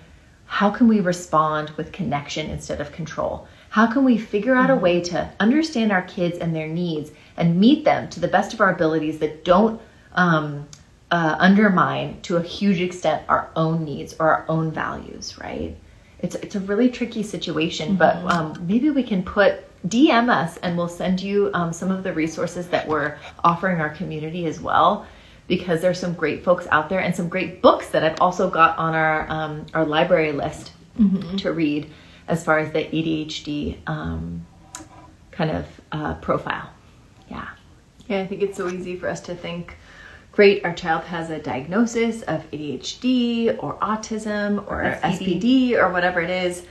how 0.50 0.70
can 0.70 0.88
we 0.88 1.00
respond 1.02 1.70
with 1.72 1.92
connection 1.92 2.50
instead 2.50 2.82
of 2.82 2.92
control? 2.92 3.48
How 3.70 3.88
can 3.92 4.04
we 4.04 4.18
figure 4.18 4.56
out 4.56 4.70
a 4.70 4.74
mm-hmm. 4.74 4.84
way 4.84 5.02
to 5.02 5.30
understand 5.40 5.92
our 5.92 6.04
kids 6.04 6.38
and 6.38 6.56
their 6.56 6.68
needs 6.68 7.12
and 7.38 7.60
meet 7.60 7.86
them 7.86 8.10
to 8.10 8.20
the 8.20 8.28
best 8.28 8.54
of 8.54 8.62
our 8.62 8.74
abilities 8.74 9.20
that 9.20 9.46
don't 9.46 9.82
um, 10.14 10.68
uh, 11.12 11.36
undermine 11.40 12.22
to 12.22 12.38
a 12.38 12.44
huge 12.44 12.82
extent 12.82 13.24
our 13.30 13.50
own 13.56 13.86
needs 13.86 14.16
or 14.20 14.30
our 14.30 14.46
own 14.50 14.72
values, 14.72 15.38
right? 15.40 15.76
It's, 16.20 16.36
it's 16.36 16.56
a 16.56 16.60
really 16.62 16.90
tricky 16.90 17.24
situation, 17.24 17.90
mm-hmm. 17.90 17.98
but 17.98 18.16
um, 18.34 18.66
maybe 18.68 18.90
we 18.90 19.04
can 19.04 19.24
put 19.24 19.64
DM 19.88 20.30
us 20.30 20.58
and 20.58 20.76
we'll 20.76 20.88
send 20.90 21.22
you 21.22 21.52
um, 21.54 21.72
some 21.72 21.92
of 21.92 22.04
the 22.04 22.12
resources 22.12 22.68
that 22.70 22.88
we're 22.88 23.18
offering 23.44 23.80
our 23.80 23.90
community 23.90 24.46
as 24.48 24.60
well 24.60 25.06
because 25.48 25.82
there's 25.82 26.00
some 26.00 26.14
great 26.14 26.44
folks 26.44 26.68
out 26.72 26.90
there 26.90 27.00
and 27.00 27.16
some 27.16 27.30
great 27.30 27.62
books 27.62 27.90
that 27.90 28.04
I've 28.04 28.20
also 28.20 28.50
got 28.50 28.78
on 28.78 28.94
our 28.94 29.30
um, 29.30 29.66
our 29.74 29.86
library 29.86 30.34
list 30.34 30.74
mm-hmm. 31.00 31.38
to 31.38 31.54
read 31.54 31.90
as 32.28 32.44
far 32.44 32.60
as 32.60 32.72
the 32.74 32.80
ADHD 32.80 33.78
um, 33.88 34.46
kind 35.32 35.52
of 35.52 35.66
uh, 35.92 36.16
profile. 36.16 36.70
Yeah. 37.30 37.48
Yeah, 38.08 38.22
I 38.22 38.28
think 38.28 38.42
it's 38.42 38.58
so 38.58 38.70
easy 38.70 38.96
for 38.98 39.08
us 39.10 39.22
to 39.22 39.36
think, 39.36 39.76
great, 40.38 40.64
our 40.64 40.72
child 40.72 41.04
has 41.04 41.32
a 41.32 41.40
diagnosis 41.40 42.22
of 42.22 42.50
ADHD 42.52 43.58
or 43.58 43.76
autism 43.80 44.60
or, 44.68 44.84
or 44.84 45.00
SPD 45.02 45.72
or 45.74 45.92
whatever 45.92 46.22
it 46.22 46.30
is. 46.30 46.64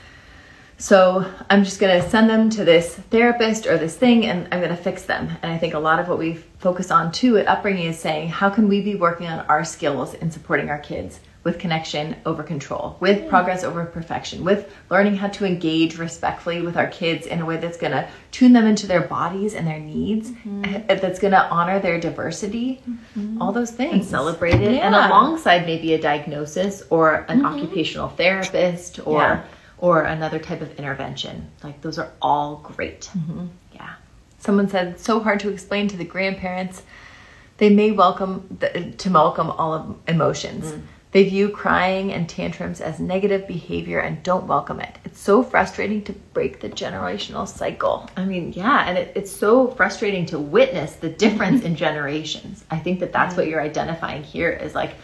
So 0.79 1.29
I'm 1.51 1.65
just 1.65 1.81
going 1.81 2.01
to 2.01 2.09
send 2.09 2.31
them 2.31 2.49
to 2.51 2.65
this 2.65 2.95
therapist 2.95 3.67
or 3.67 3.77
this 3.77 3.97
thing 3.97 4.27
and 4.27 4.47
I'm 4.53 4.61
going 4.61 4.71
to 4.71 4.81
fix 4.81 5.03
them. 5.03 5.29
And 5.43 5.51
I 5.51 5.59
think 5.59 5.75
a 5.75 5.81
lot 5.81 5.99
of 5.99 6.07
what 6.07 6.17
we 6.17 6.35
focus 6.59 6.93
on 6.93 7.11
too 7.11 7.39
at 7.39 7.49
upbringing 7.49 7.89
is 7.89 7.99
saying, 7.99 8.29
how 8.29 8.51
can 8.51 8.69
we 8.69 8.83
be 8.83 8.95
working 8.95 9.27
on 9.27 9.41
our 9.47 9.65
skills 9.65 10.15
in 10.15 10.31
supporting 10.31 10.71
our 10.71 10.79
kids 10.79 11.19
with 11.47 11.61
connection 11.61 12.17
over 12.27 12.43
control, 12.43 12.97
with 12.99 13.23
yeah. 13.23 13.29
progress 13.29 13.63
over 13.63 13.85
perfection, 13.87 14.43
with 14.43 14.75
learning 14.91 15.15
how 15.15 15.29
to 15.29 15.45
engage 15.47 15.97
respectfully 15.97 16.61
with 16.61 16.77
our 16.77 16.89
kids 16.89 17.25
in 17.25 17.41
a 17.41 17.47
way 17.47 17.57
that's 17.57 17.77
going 17.77 17.93
to 17.93 18.09
tune 18.33 18.53
them 18.53 18.67
into 18.67 18.89
their 18.89 19.03
bodies 19.03 19.55
and 19.55 19.65
their 19.65 19.79
needs, 19.79 20.33
mm-hmm. 20.33 20.89
that's 20.89 21.21
going 21.21 21.31
to 21.31 21.45
honor 21.45 21.79
their 21.79 22.01
diversity, 22.01 22.83
mm-hmm. 22.91 23.41
all 23.41 23.53
those 23.53 23.71
things. 23.71 23.93
And 23.93 24.05
celebrate 24.05 24.57
it. 24.57 24.73
Yeah. 24.75 24.87
And 24.87 24.95
alongside 24.97 25.67
maybe 25.67 25.95
a 25.95 26.03
diagnosis 26.03 26.83
or 26.91 27.25
an 27.29 27.39
mm-hmm. 27.39 27.47
occupational 27.47 28.09
therapist 28.09 29.07
or. 29.07 29.21
Yeah 29.21 29.45
or 29.79 30.05
another 30.05 30.39
type 30.39 30.63
of 30.63 30.75
intervention. 30.79 31.51
Like 31.63 31.83
those 31.83 31.99
are 31.99 32.11
all 32.23 32.57
great. 32.65 33.11
Mm-hmm. 33.15 33.49
Yeah. 33.75 33.93
Someone 34.39 34.71
said 34.71 34.99
so 34.99 35.21
hard 35.21 35.39
to 35.41 35.51
explain 35.51 35.87
to 35.89 35.99
the 35.99 36.05
grandparents. 36.05 36.83
They 37.59 37.69
may 37.69 37.91
welcome 37.91 38.57
the, 38.59 38.95
to 38.97 39.11
welcome 39.11 39.51
all 39.51 39.75
of 39.75 39.97
emotions. 40.09 40.73
They 41.17 41.27
view 41.27 41.49
crying 41.49 42.13
and 42.13 42.29
tantrums 42.29 42.83
as 42.83 43.01
negative 43.01 43.49
behavior 43.49 44.01
and 44.01 44.23
don't 44.23 44.47
welcome 44.47 44.81
it. 44.81 44.99
It's 45.07 45.19
so 45.19 45.43
frustrating 45.43 46.05
to 46.05 46.13
break 46.13 46.61
the 46.61 46.69
generational 46.69 47.49
cycle. 47.49 48.11
I 48.19 48.27
mean, 48.27 48.53
yeah, 48.53 48.87
and 48.87 48.99
it, 48.99 49.13
it's 49.15 49.33
so 49.33 49.69
frustrating 49.69 50.27
to 50.27 50.39
witness 50.39 50.97
the 50.97 51.09
difference 51.09 51.65
in 51.65 51.75
generations. 51.87 52.67
I 52.71 52.79
think 52.81 53.01
that 53.01 53.15
that's 53.15 53.35
what 53.35 53.47
you're 53.47 53.63
identifying 53.63 54.25
here 54.25 54.51
is 54.51 54.75
like, 54.75 54.97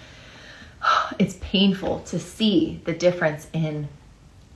it's 1.19 1.39
painful 1.41 2.01
to 2.01 2.19
see 2.19 2.83
the 2.85 2.93
difference 2.93 3.47
in 3.55 3.89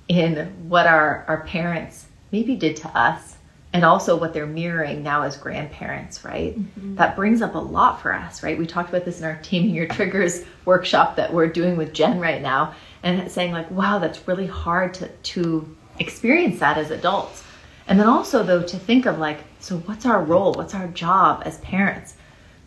in 0.08 0.68
what 0.68 0.86
our, 0.86 1.24
our 1.26 1.40
parents 1.44 2.08
maybe 2.32 2.54
did 2.56 2.76
to 2.76 2.88
us 2.88 3.35
and 3.76 3.84
also 3.84 4.16
what 4.16 4.32
they're 4.32 4.46
mirroring 4.46 5.02
now 5.02 5.20
as 5.20 5.36
grandparents, 5.36 6.24
right? 6.24 6.58
Mm-hmm. 6.58 6.94
That 6.94 7.14
brings 7.14 7.42
up 7.42 7.54
a 7.54 7.58
lot 7.58 8.00
for 8.00 8.10
us, 8.10 8.42
right? 8.42 8.58
We 8.58 8.66
talked 8.66 8.88
about 8.88 9.04
this 9.04 9.18
in 9.18 9.26
our 9.26 9.38
Taming 9.42 9.74
Your 9.74 9.86
Triggers 9.86 10.44
workshop 10.64 11.14
that 11.16 11.30
we're 11.30 11.48
doing 11.48 11.76
with 11.76 11.92
Jen 11.92 12.18
right 12.18 12.40
now, 12.40 12.72
and 13.02 13.30
saying, 13.30 13.52
like, 13.52 13.70
wow, 13.70 13.98
that's 13.98 14.26
really 14.26 14.46
hard 14.46 14.94
to, 14.94 15.08
to 15.08 15.76
experience 15.98 16.58
that 16.60 16.78
as 16.78 16.90
adults. 16.90 17.44
And 17.86 18.00
then 18.00 18.06
also, 18.06 18.42
though, 18.42 18.62
to 18.62 18.78
think 18.78 19.04
of, 19.04 19.18
like, 19.18 19.40
so 19.60 19.76
what's 19.80 20.06
our 20.06 20.24
role? 20.24 20.54
What's 20.54 20.74
our 20.74 20.88
job 20.88 21.42
as 21.44 21.58
parents? 21.58 22.14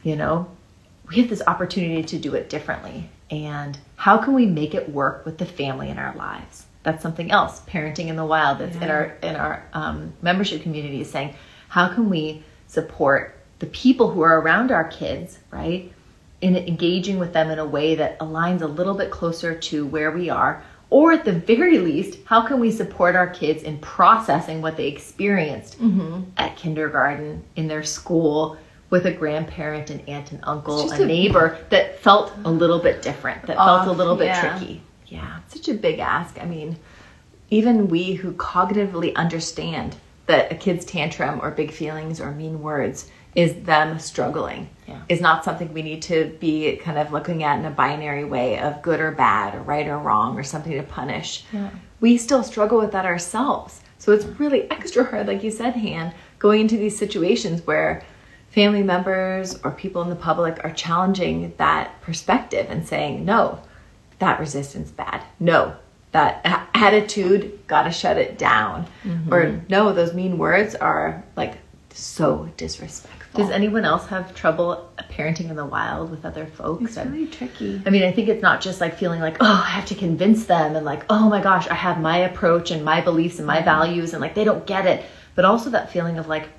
You 0.04 0.16
know, 0.16 0.48
we 1.10 1.16
have 1.16 1.30
this 1.30 1.42
opportunity 1.48 2.04
to 2.04 2.20
do 2.20 2.36
it 2.36 2.52
differently. 2.52 3.10
And 3.32 3.80
how 3.96 4.20
can 4.20 4.36
we 4.36 4.46
make 4.46 4.76
it 4.76 4.90
work 4.90 5.26
with 5.26 5.40
the 5.40 5.48
family 5.48 5.90
in 5.90 5.98
our 5.98 6.16
lives? 6.16 6.68
That's 6.90 7.04
something 7.04 7.32
else 7.32 7.62
parenting 7.62 8.08
in 8.08 8.16
the 8.16 8.26
wild 8.26 8.60
that's 8.60 8.76
yeah. 8.76 8.84
in 8.84 8.90
our 8.90 9.18
in 9.24 9.36
our 9.36 9.64
um, 9.74 10.14
membership 10.22 10.62
community 10.62 11.02
is 11.02 11.10
saying 11.10 11.34
how 11.68 11.88
can 11.88 12.10
we 12.10 12.44
support 12.68 13.38
the 13.60 13.68
people 13.68 14.12
who 14.12 14.22
are 14.22 14.40
around 14.42 14.72
our 14.72 14.86
kids 14.86 15.40
right 15.52 15.92
in 16.42 16.56
engaging 16.56 17.20
with 17.20 17.34
them 17.34 17.50
in 17.52 17.60
a 17.60 17.66
way 17.66 17.96
that 17.96 18.18
aligns 18.20 18.62
a 18.62 18.68
little 18.68 18.94
bit 18.94 19.12
closer 19.12 19.54
to 19.54 19.86
where 19.86 20.12
we 20.12 20.30
are 20.30 20.64
Or 20.90 21.12
at 21.12 21.24
the 21.24 21.34
very 21.34 21.78
least, 21.78 22.18
how 22.26 22.42
can 22.48 22.60
we 22.60 22.72
support 22.72 23.16
our 23.16 23.28
kids 23.28 23.62
in 23.64 23.78
processing 23.80 24.62
what 24.62 24.76
they 24.76 24.88
experienced 24.88 25.78
at 26.38 26.56
kindergarten, 26.56 27.44
in 27.56 27.68
their 27.68 27.84
school, 27.84 28.58
with 28.90 29.06
a 29.06 29.12
grandparent, 29.12 29.92
an 29.92 30.00
aunt 30.08 30.32
and 30.32 30.40
uncle, 30.44 30.92
a 30.92 31.02
a- 31.02 31.06
neighbor 31.06 31.60
that 31.70 32.00
felt 32.00 32.34
a 32.44 32.50
little 32.50 32.80
bit 32.80 33.04
different, 33.04 33.46
that 33.46 33.58
felt 33.58 33.88
a 33.88 33.92
little 33.92 34.16
bit 34.16 34.28
yeah. 34.28 34.58
tricky. 34.58 34.82
Yeah. 35.10 35.40
such 35.48 35.68
a 35.68 35.74
big 35.74 36.00
ask. 36.00 36.40
I 36.42 36.46
mean, 36.46 36.78
even 37.50 37.88
we 37.88 38.14
who 38.14 38.32
cognitively 38.34 39.14
understand 39.16 39.96
that 40.28 40.52
a 40.52 40.56
kid's 40.56 40.86
tantrum 40.86 41.40
or 41.42 41.52
big 41.52 41.72
feelings 41.72 42.22
or 42.22 42.32
mean 42.32 42.62
words 42.62 43.10
is 43.36 43.54
them 43.64 44.00
struggling 44.00 44.70
Yeah. 44.88 45.02
is 45.08 45.22
not 45.22 45.44
something 45.44 45.72
we 45.74 45.82
need 45.82 46.02
to 46.04 46.36
be 46.40 46.76
kind 46.78 46.98
of 46.98 47.12
looking 47.12 47.44
at 47.44 47.60
in 47.60 47.66
a 47.66 47.72
binary 47.72 48.24
way 48.24 48.60
of 48.60 48.82
good 48.82 49.00
or 49.00 49.12
bad 49.12 49.56
or 49.56 49.62
right 49.62 49.88
or 49.88 49.98
wrong 49.98 50.38
or 50.38 50.44
something 50.44 50.74
to 50.74 50.84
punish. 50.84 51.44
Yeah. 51.52 51.70
We 52.00 52.18
still 52.18 52.44
struggle 52.44 52.80
with 52.80 52.92
that 52.92 53.06
ourselves. 53.06 53.82
So 53.98 54.12
it's 54.14 54.26
really 54.40 54.70
extra 54.72 55.04
hard, 55.04 55.28
like 55.28 55.44
you 55.44 55.52
said, 55.52 55.76
Han, 55.76 56.14
going 56.40 56.62
into 56.62 56.78
these 56.78 56.98
situations 56.98 57.66
where 57.68 58.02
family 58.52 58.82
members 58.82 59.60
or 59.64 59.72
people 59.72 60.02
in 60.02 60.10
the 60.10 60.16
public 60.16 60.64
are 60.64 60.72
challenging 60.72 61.54
that 61.58 62.02
perspective 62.02 62.68
and 62.70 62.88
saying, 62.88 63.26
no, 63.26 63.60
that 64.20 64.40
resistance 64.40 64.92
bad. 64.92 65.24
No, 65.40 65.76
that 66.12 66.42
attitude, 66.74 67.60
gotta 67.68 67.92
shut 67.92 68.18
it 68.18 68.38
down. 68.38 68.86
Mm-hmm. 69.04 69.34
Or 69.34 69.62
no, 69.70 69.94
those 69.94 70.14
mean 70.14 70.38
words 70.38 70.76
are 70.76 71.24
like 71.36 71.58
so 71.94 72.50
disrespectful. 72.58 73.44
Does 73.44 73.52
anyone 73.52 73.86
else 73.86 74.08
have 74.08 74.34
trouble 74.34 74.90
parenting 75.12 75.50
in 75.50 75.56
the 75.56 75.66
wild 75.66 76.10
with 76.10 76.26
other 76.26 76.46
folks? 76.48 76.98
it's 76.98 77.06
really 77.06 77.28
tricky. 77.28 77.82
I 77.86 77.90
mean, 77.90 78.04
I 78.04 78.12
think 78.12 78.28
it's 78.28 78.42
not 78.42 78.60
just 78.60 78.82
like 78.82 78.98
feeling 78.98 79.22
like, 79.22 79.38
oh, 79.40 79.64
I 79.66 79.70
have 79.70 79.86
to 79.88 79.96
convince 79.96 80.46
them 80.46 80.76
and 80.76 80.86
like, 80.86 81.06
oh 81.10 81.30
my 81.30 81.42
gosh, 81.42 81.68
I 81.68 81.76
have 81.76 82.00
my 82.00 82.18
approach 82.18 82.72
and 82.72 82.84
my 82.84 83.02
beliefs 83.02 83.38
and 83.38 83.46
my 83.46 83.58
mm-hmm. 83.58 83.66
values 83.66 84.14
and 84.14 84.22
like 84.22 84.36
they 84.36 84.44
don't 84.44 84.66
get 84.66 84.86
it. 84.86 85.06
But 85.36 85.46
also 85.46 85.70
that 85.70 85.92
feeling 85.92 86.18
of 86.18 86.28
like 86.28 86.50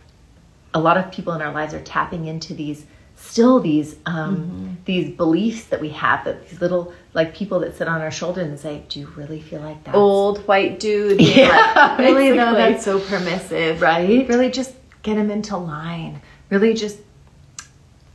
a 0.73 0.81
lot 0.81 0.97
of 0.97 1.11
people 1.11 1.33
in 1.33 1.43
our 1.43 1.53
lives 1.53 1.75
are 1.75 1.83
tapping 1.83 2.27
into 2.27 2.55
these 2.55 2.87
still 3.21 3.61
these 3.61 3.97
um 4.07 4.79
these 4.87 5.15
beliefs 5.17 5.65
that 5.67 5.81
we 5.81 5.91
have 5.91 6.25
that 6.25 6.49
these 6.49 6.61
little 6.61 6.93
like 7.15 7.35
people 7.35 7.61
that 7.61 7.77
sit 7.77 7.87
on 7.87 8.01
our 8.01 8.11
shoulders 8.11 8.47
and 8.49 8.59
say, 8.59 8.83
Do 8.89 8.99
you 9.01 9.07
really 9.17 9.41
feel 9.41 9.61
like 9.61 9.85
that? 9.85 9.95
Old 9.95 10.39
white 10.49 10.81
dude. 10.81 11.21
Yeah, 11.21 11.49
like, 11.77 11.99
really 12.09 12.31
though, 12.31 12.55
that's 12.55 12.85
so 12.85 12.99
permissive. 13.01 13.81
Right? 13.81 14.27
Really 14.29 14.51
just 14.51 14.75
get 15.03 15.17
him 15.17 15.31
into 15.31 15.57
line. 15.57 16.21
Really 16.51 16.75
just 16.75 16.99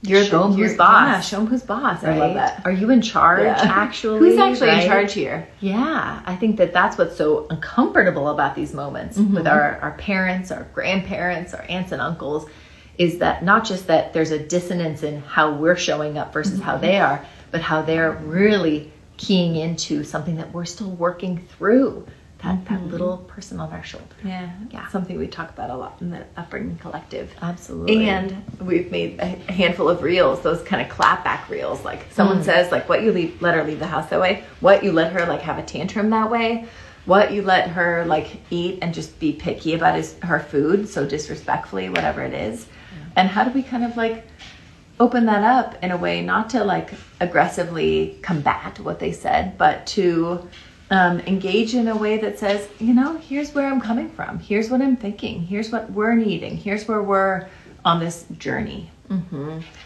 You're 0.02 0.24
show 0.26 0.44
him 0.46 0.54
who's 0.54 0.76
boss. 0.78 1.08
Yeah, 1.08 1.22
show 1.22 1.40
him 1.42 1.48
who's 1.48 1.64
boss. 1.64 2.04
I 2.04 2.18
love 2.18 2.34
that. 2.36 2.62
Are 2.66 2.72
you 2.72 2.90
in 2.92 3.02
charge 3.02 3.44
Yeah. 3.44 3.58
actually? 3.64 4.20
Who's 4.20 4.38
actually 4.38 4.68
right? 4.70 4.84
in 4.84 4.90
charge 4.90 5.14
here? 5.14 5.48
Yeah, 5.62 6.22
I 6.26 6.36
think 6.36 6.58
that 6.58 6.74
that's 6.74 6.98
what's 6.98 7.16
so 7.18 7.48
uncomfortable 7.50 8.28
about 8.30 8.56
these 8.56 8.74
moments 8.74 9.18
Mm-hmm. 9.18 9.36
with 9.36 9.48
our, 9.48 9.78
our 9.82 9.92
parents, 9.94 10.52
our 10.52 10.64
grandparents, 10.74 11.54
our 11.54 11.64
aunts 11.70 11.92
and 11.92 12.02
uncles, 12.02 12.48
is 12.98 13.18
that 13.20 13.44
not 13.44 13.66
just 13.66 13.88
that 13.88 14.14
there's 14.14 14.32
a 14.32 14.40
dissonance 14.40 15.04
in 15.04 15.22
how 15.22 15.54
we're 15.54 15.76
showing 15.76 16.18
up 16.18 16.32
versus 16.34 16.60
how 16.62 16.78
they 16.78 16.94
Mm-hmm. 16.94 17.12
are, 17.24 17.26
but 17.52 17.62
how 17.62 17.82
they're 17.82 18.12
really 18.12 18.92
keying 19.18 19.56
into 19.56 20.04
something 20.04 20.36
that 20.38 20.52
we're 20.54 20.66
still 20.66 20.92
working 20.92 21.38
through. 21.58 22.06
That, 22.44 22.56
Mm-hmm. 22.66 22.74
that 22.76 22.92
little 22.92 23.18
person 23.18 23.60
on 23.60 23.72
our 23.72 23.84
shoulder. 23.84 24.06
Yeah, 24.24 24.50
Yeah. 24.70 24.88
Something 24.90 25.18
we 25.18 25.26
talk 25.28 25.50
about 25.50 25.70
a 25.72 25.76
lot 25.76 25.98
in 26.02 26.10
the 26.12 26.26
Upbringing 26.38 26.78
Collective. 26.78 27.34
Absolutely. 27.42 28.08
And 28.08 28.44
we've 28.62 28.92
made 28.92 29.20
a 29.20 29.26
handful 29.52 29.90
of 29.90 30.04
reels, 30.04 30.42
those 30.42 30.62
kind 30.64 30.82
of 30.86 30.96
clapback 30.96 31.50
reels. 31.50 31.84
Like 31.84 32.06
someone 32.12 32.44
says, 32.44 32.72
like 32.72 32.88
what 32.90 33.02
you 33.04 33.12
leave, 33.12 33.42
let 33.42 33.56
her 33.56 33.64
leave 33.64 33.80
the 33.80 33.88
house 33.88 34.10
that 34.10 34.20
way, 34.20 34.44
what 34.60 34.84
you 34.84 34.92
let 34.92 35.12
her 35.14 35.26
like 35.26 35.42
have 35.42 35.58
a 35.58 35.64
tantrum 35.64 36.10
that 36.12 36.30
way, 36.30 36.68
what 37.06 37.32
you 37.32 37.42
let 37.42 37.70
her 37.70 38.04
like 38.06 38.28
eat 38.52 38.80
and 38.82 38.94
just 38.94 39.18
be 39.20 39.32
picky 39.32 39.74
about 39.74 39.96
his 39.96 40.16
her 40.20 40.40
food, 40.40 40.88
so 40.90 41.06
disrespectfully, 41.08 41.90
whatever 41.90 42.22
it 42.24 42.34
is. 42.34 42.68
And 43.16 43.30
how 43.30 43.44
do 43.44 43.52
we 43.52 43.64
kind 43.64 43.84
of 43.84 43.96
like 43.98 44.26
open 45.00 45.26
that 45.26 45.44
up 45.44 45.82
in 45.84 45.92
a 45.92 45.98
way 45.98 46.22
not 46.22 46.50
to 46.52 46.64
like 46.64 46.92
aggressively 47.20 48.18
combat 48.22 48.80
what 48.80 49.00
they 49.00 49.12
said, 49.12 49.58
but 49.58 49.86
to 49.88 50.48
um, 50.92 51.20
engage 51.22 51.74
in 51.76 51.88
a 51.88 51.96
way 51.96 52.18
that 52.20 52.40
says, 52.40 52.68
you 52.80 52.94
know, 52.94 53.18
here's 53.18 53.54
where 53.54 53.68
I'm 53.68 53.82
coming 53.82 54.10
from. 54.10 54.40
Here's 54.40 54.70
what 54.70 54.82
I'm 54.82 54.96
thinking. 54.96 55.42
Here's 55.42 55.72
what 55.72 55.90
we're 55.92 56.16
needing. 56.16 56.56
Here's 56.58 56.88
where 56.88 57.02
we're 57.02 57.48
on 57.84 58.00
this 58.00 58.26
journey. 58.38 58.90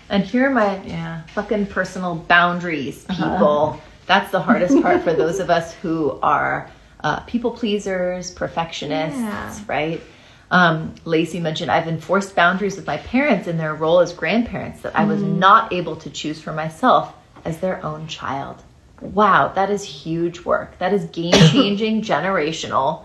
And 0.10 0.24
here 0.24 0.48
are 0.48 0.54
my 0.54 0.82
Yeah. 0.86 1.24
fucking 1.34 1.66
personal 1.68 2.16
boundaries, 2.16 3.06
people. 3.10 3.82
That's 4.06 4.32
the 4.32 4.40
hardest 4.42 4.82
part 4.82 5.04
for 5.04 5.14
those 5.14 5.40
of 5.40 5.50
us 5.50 5.74
who 5.76 6.18
are 6.24 6.70
uh, 7.04 7.20
people 7.22 7.52
pleasers, 7.52 8.32
perfectionists, 8.32 9.20
Yeah. 9.20 9.60
right? 9.68 10.02
Um, 10.52 10.96
Lacey 11.06 11.40
mentioned 11.40 11.70
I've 11.70 11.88
enforced 11.88 12.36
boundaries 12.36 12.76
with 12.76 12.88
my 12.88 12.98
parents 12.98 13.48
in 13.48 13.58
their 13.58 13.76
role 13.76 14.00
as 14.00 14.14
grandparents 14.14 14.82
that 14.82 14.96
I 14.96 15.06
was 15.06 15.22
not 15.22 15.72
able 15.72 15.96
to 15.98 16.10
choose 16.10 16.42
for 16.42 16.54
myself 16.54 17.14
as 17.46 17.60
their 17.60 17.84
own 17.86 18.08
child. 18.08 18.64
Wow, 19.00 19.50
that 19.56 19.70
is 19.70 19.84
huge 19.84 20.42
work. 20.42 20.78
That 20.80 20.94
is 20.94 21.06
game 21.06 21.34
changing, 21.34 22.02
generational 22.04 23.04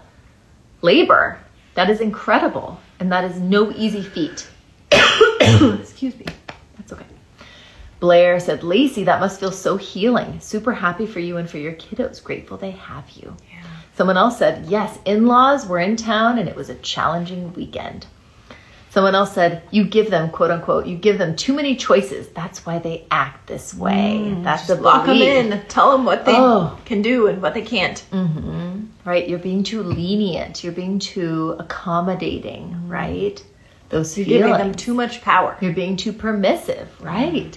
labor. 0.83 1.39
That 1.75 1.91
is 1.91 2.01
incredible. 2.01 2.81
And 2.99 3.13
that 3.13 3.25
is 3.25 3.39
no 3.39 3.73
easy 3.73 4.03
feat. 4.03 4.47
Excuse 5.41 6.17
me. 6.17 6.27
That's 6.77 6.93
okay. 6.93 7.05
Blair 8.01 8.41
said, 8.41 8.63
Lacey, 8.63 9.05
that 9.05 9.21
must 9.21 9.41
feel 9.41 9.53
so 9.53 9.77
healing. 9.77 10.41
Super 10.41 10.73
happy 10.73 11.07
for 11.07 11.21
you 11.21 11.37
and 11.37 11.49
for 11.49 11.59
your 11.59 11.73
kiddos. 11.73 12.23
Grateful 12.23 12.57
they 12.57 12.73
have 12.73 13.09
you. 13.11 13.37
Someone 13.97 14.17
else 14.17 14.39
said, 14.39 14.67
Yes, 14.67 14.99
in 15.05 15.27
laws 15.27 15.67
were 15.67 15.79
in 15.79 15.97
town 15.97 16.39
and 16.39 16.49
it 16.49 16.57
was 16.57 16.69
a 16.69 16.75
challenging 16.77 17.53
weekend. 17.55 18.07
Someone 18.91 19.15
else 19.15 19.33
said, 19.35 19.63
You 19.71 19.85
give 19.85 20.11
them, 20.11 20.31
quote 20.31 20.51
unquote, 20.51 20.87
you 20.87 20.97
give 20.97 21.19
them 21.19 21.35
too 21.37 21.53
many 21.53 21.75
choices. 21.77 22.29
That's 22.29 22.65
why 22.65 22.79
they 22.79 23.07
act 23.11 23.47
this 23.49 23.75
way. 23.75 24.21
Mm, 24.25 24.45
That's 24.45 24.67
the 24.69 24.77
Lock 24.77 25.07
them 25.07 25.17
in. 25.17 25.63
Tell 25.69 25.91
them 25.93 26.05
what 26.05 26.25
they 26.25 26.33
Oh. 26.35 26.79
can 26.85 27.03
do 27.03 27.27
and 27.29 27.41
what 27.43 27.55
they 27.55 27.63
can't. 27.63 28.05
Mm-hmm. 28.13 28.81
right? 29.05 29.29
You're 29.29 29.39
being 29.39 29.63
too 29.65 29.83
lenient. 29.83 30.63
You're 30.65 30.73
being 30.73 30.99
too 30.99 31.57
accommodating, 31.59 32.89
right? 32.89 33.43
Those 33.91 34.17
You're 34.17 34.27
feelings. 34.27 34.45
giving 34.47 34.59
them 34.59 34.75
too 34.75 34.95
much 34.95 35.21
power. 35.23 35.57
You're 35.61 35.73
being 35.73 35.97
too 35.97 36.13
permissive, 36.13 36.89
right? 37.01 37.57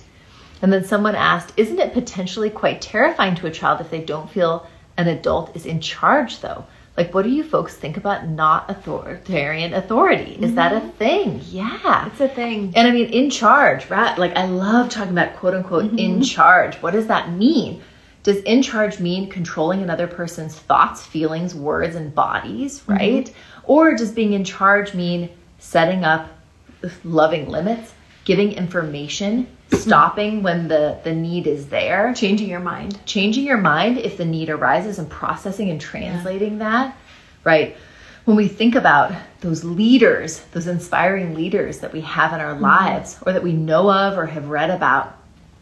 And 0.62 0.73
then 0.73 0.84
someone 0.84 1.15
asked, 1.15 1.54
Isn't 1.58 1.80
it 1.80 1.93
potentially 1.93 2.50
quite 2.50 2.82
terrifying 2.82 3.36
to 3.36 3.47
a 3.47 3.52
child 3.52 3.80
if 3.82 3.89
they 3.89 4.02
don't 4.04 4.30
feel 4.30 4.67
an 4.98 5.08
adult 5.08 5.56
is 5.56 5.66
in 5.66 5.80
charge, 5.80 6.40
though? 6.42 6.66
Like, 6.98 7.14
what 7.14 7.24
do 7.24 7.30
you 7.30 7.44
folks 7.44 7.76
think 7.76 7.96
about 7.96 8.28
not 8.28 8.70
authoritarian 8.72 9.76
authority? 9.76 10.36
Is 10.42 10.56
that 10.56 10.74
a 10.74 10.78
mm-hmm. 10.78 10.90
thing? 10.90 11.42
Yeah. 11.46 12.08
It's 12.08 12.20
a 12.20 12.28
thing. 12.28 12.74
And 12.76 12.88
I 12.88 12.92
mean, 12.92 13.10
in 13.10 13.30
charge, 13.30 13.88
right? 13.92 14.18
Like, 14.18 14.36
I 14.36 14.48
love 14.48 14.90
talking 14.90 15.12
about 15.12 15.36
quote 15.36 15.54
unquote 15.54 15.92
in 15.92 16.16
mm-hmm. 16.16 16.22
charge. 16.22 16.76
What 16.78 16.94
does 16.94 17.06
that 17.08 17.32
mean? 17.32 17.84
Does 18.24 18.38
in 18.38 18.64
charge 18.64 19.00
mean 19.00 19.30
controlling 19.30 19.84
another 19.84 20.08
person's 20.08 20.56
thoughts, 20.56 21.06
feelings, 21.06 21.54
words, 21.54 21.96
and 21.96 22.14
bodies, 22.16 22.80
mm-hmm. 22.80 22.94
right? 22.94 23.34
Or 23.64 23.96
does 23.96 24.12
being 24.12 24.34
in 24.34 24.44
charge 24.44 24.96
mean 24.96 25.30
setting 25.60 26.04
up 26.04 26.32
loving 27.04 27.48
limits, 27.48 27.94
giving 28.26 28.54
information, 28.54 29.48
stopping 29.71 30.43
when 30.43 30.67
the, 30.67 30.99
the 31.03 31.13
need 31.13 31.47
is 31.47 31.67
there? 31.69 32.13
Changing 32.13 32.49
your 32.49 32.60
mind. 32.60 32.99
changing 33.06 33.45
your 33.45 33.58
mind 33.58 33.97
if 33.97 34.17
the 34.17 34.25
need 34.25 34.49
arises 34.49 34.99
and 34.99 35.10
processing 35.10 35.69
and 35.69 35.80
translating 35.80 36.60
that, 36.60 36.95
right? 37.43 37.75
When 38.25 38.36
we 38.36 38.47
think 38.47 38.75
about 38.75 39.13
those 39.41 39.63
leaders, 39.63 40.39
those 40.51 40.67
inspiring 40.67 41.34
leaders 41.34 41.80
that 41.80 41.93
we 41.93 42.01
have 42.01 42.34
in 42.34 42.39
our 42.39 42.53
mm-hmm. 42.53 42.63
lives 42.63 43.17
or 43.25 43.34
that 43.34 43.43
we 43.43 43.53
know 43.53 43.91
of 43.91 44.17
or 44.17 44.25
have 44.25 44.49
read 44.49 44.69
about, 44.69 45.17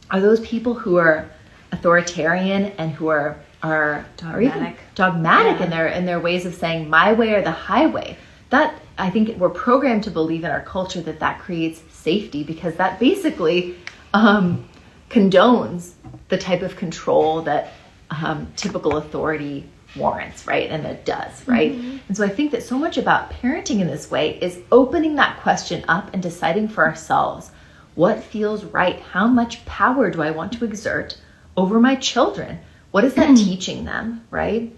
are 0.09 0.19
those 0.19 0.39
people 0.41 0.73
who 0.73 0.97
are 0.97 1.29
authoritarian 1.71 2.65
and 2.77 2.91
who 2.91 3.07
are 3.07 3.37
are 3.63 4.05
are 4.23 4.41
Dogmatic. 4.41 4.77
dogmatic 4.95 5.59
Yeah. 5.59 5.63
in 5.63 5.69
their 5.69 5.87
in 5.87 6.05
their 6.05 6.19
ways 6.19 6.45
of 6.45 6.53
saying 6.55 6.89
my 6.89 7.13
way 7.13 7.33
or 7.33 7.41
the 7.41 7.51
highway. 7.51 8.17
That 8.51 8.79
I 8.97 9.09
think 9.09 9.37
we're 9.37 9.49
programmed 9.49 10.03
to 10.03 10.11
believe 10.11 10.43
in 10.43 10.51
our 10.51 10.61
culture 10.61 11.01
that 11.01 11.19
that 11.19 11.39
creates 11.39 11.81
safety 11.91 12.43
because 12.43 12.75
that 12.75 12.99
basically 12.99 13.75
um, 14.15 14.67
condones 15.10 15.91
the 16.30 16.38
type 16.38 16.62
of 16.62 16.75
control 16.78 17.41
that 17.41 17.73
um, 18.10 18.47
typical 18.56 18.97
authority 18.97 19.69
warrants, 19.95 20.47
right? 20.47 20.69
And 20.69 20.86
it 20.86 21.06
does, 21.06 21.47
right? 21.47 21.71
And 22.08 22.15
so 22.17 22.23
I 22.23 22.30
think 22.30 22.51
that 22.51 22.63
so 22.63 22.78
much 22.78 22.97
about 22.97 23.32
parenting 23.32 23.82
in 23.82 23.88
this 23.88 24.10
way 24.10 24.39
is 24.41 24.62
opening 24.71 25.15
that 25.15 25.39
question 25.41 25.84
up 25.88 26.13
and 26.13 26.23
deciding 26.23 26.69
for 26.69 26.86
ourselves 26.86 27.51
what 27.95 28.23
feels 28.23 28.65
right? 28.65 28.99
How 28.99 29.28
much 29.28 29.65
power 29.65 30.10
do 30.10 30.21
I 30.21 30.32
want 30.32 30.51
to 30.54 30.65
exert 30.65 31.17
over 31.56 31.80
my 31.80 31.95
children? 31.95 32.60
What 32.91 33.06
is 33.06 33.13
that 33.15 33.38
teaching 33.38 33.86
them, 33.86 34.25
right? 34.32 34.75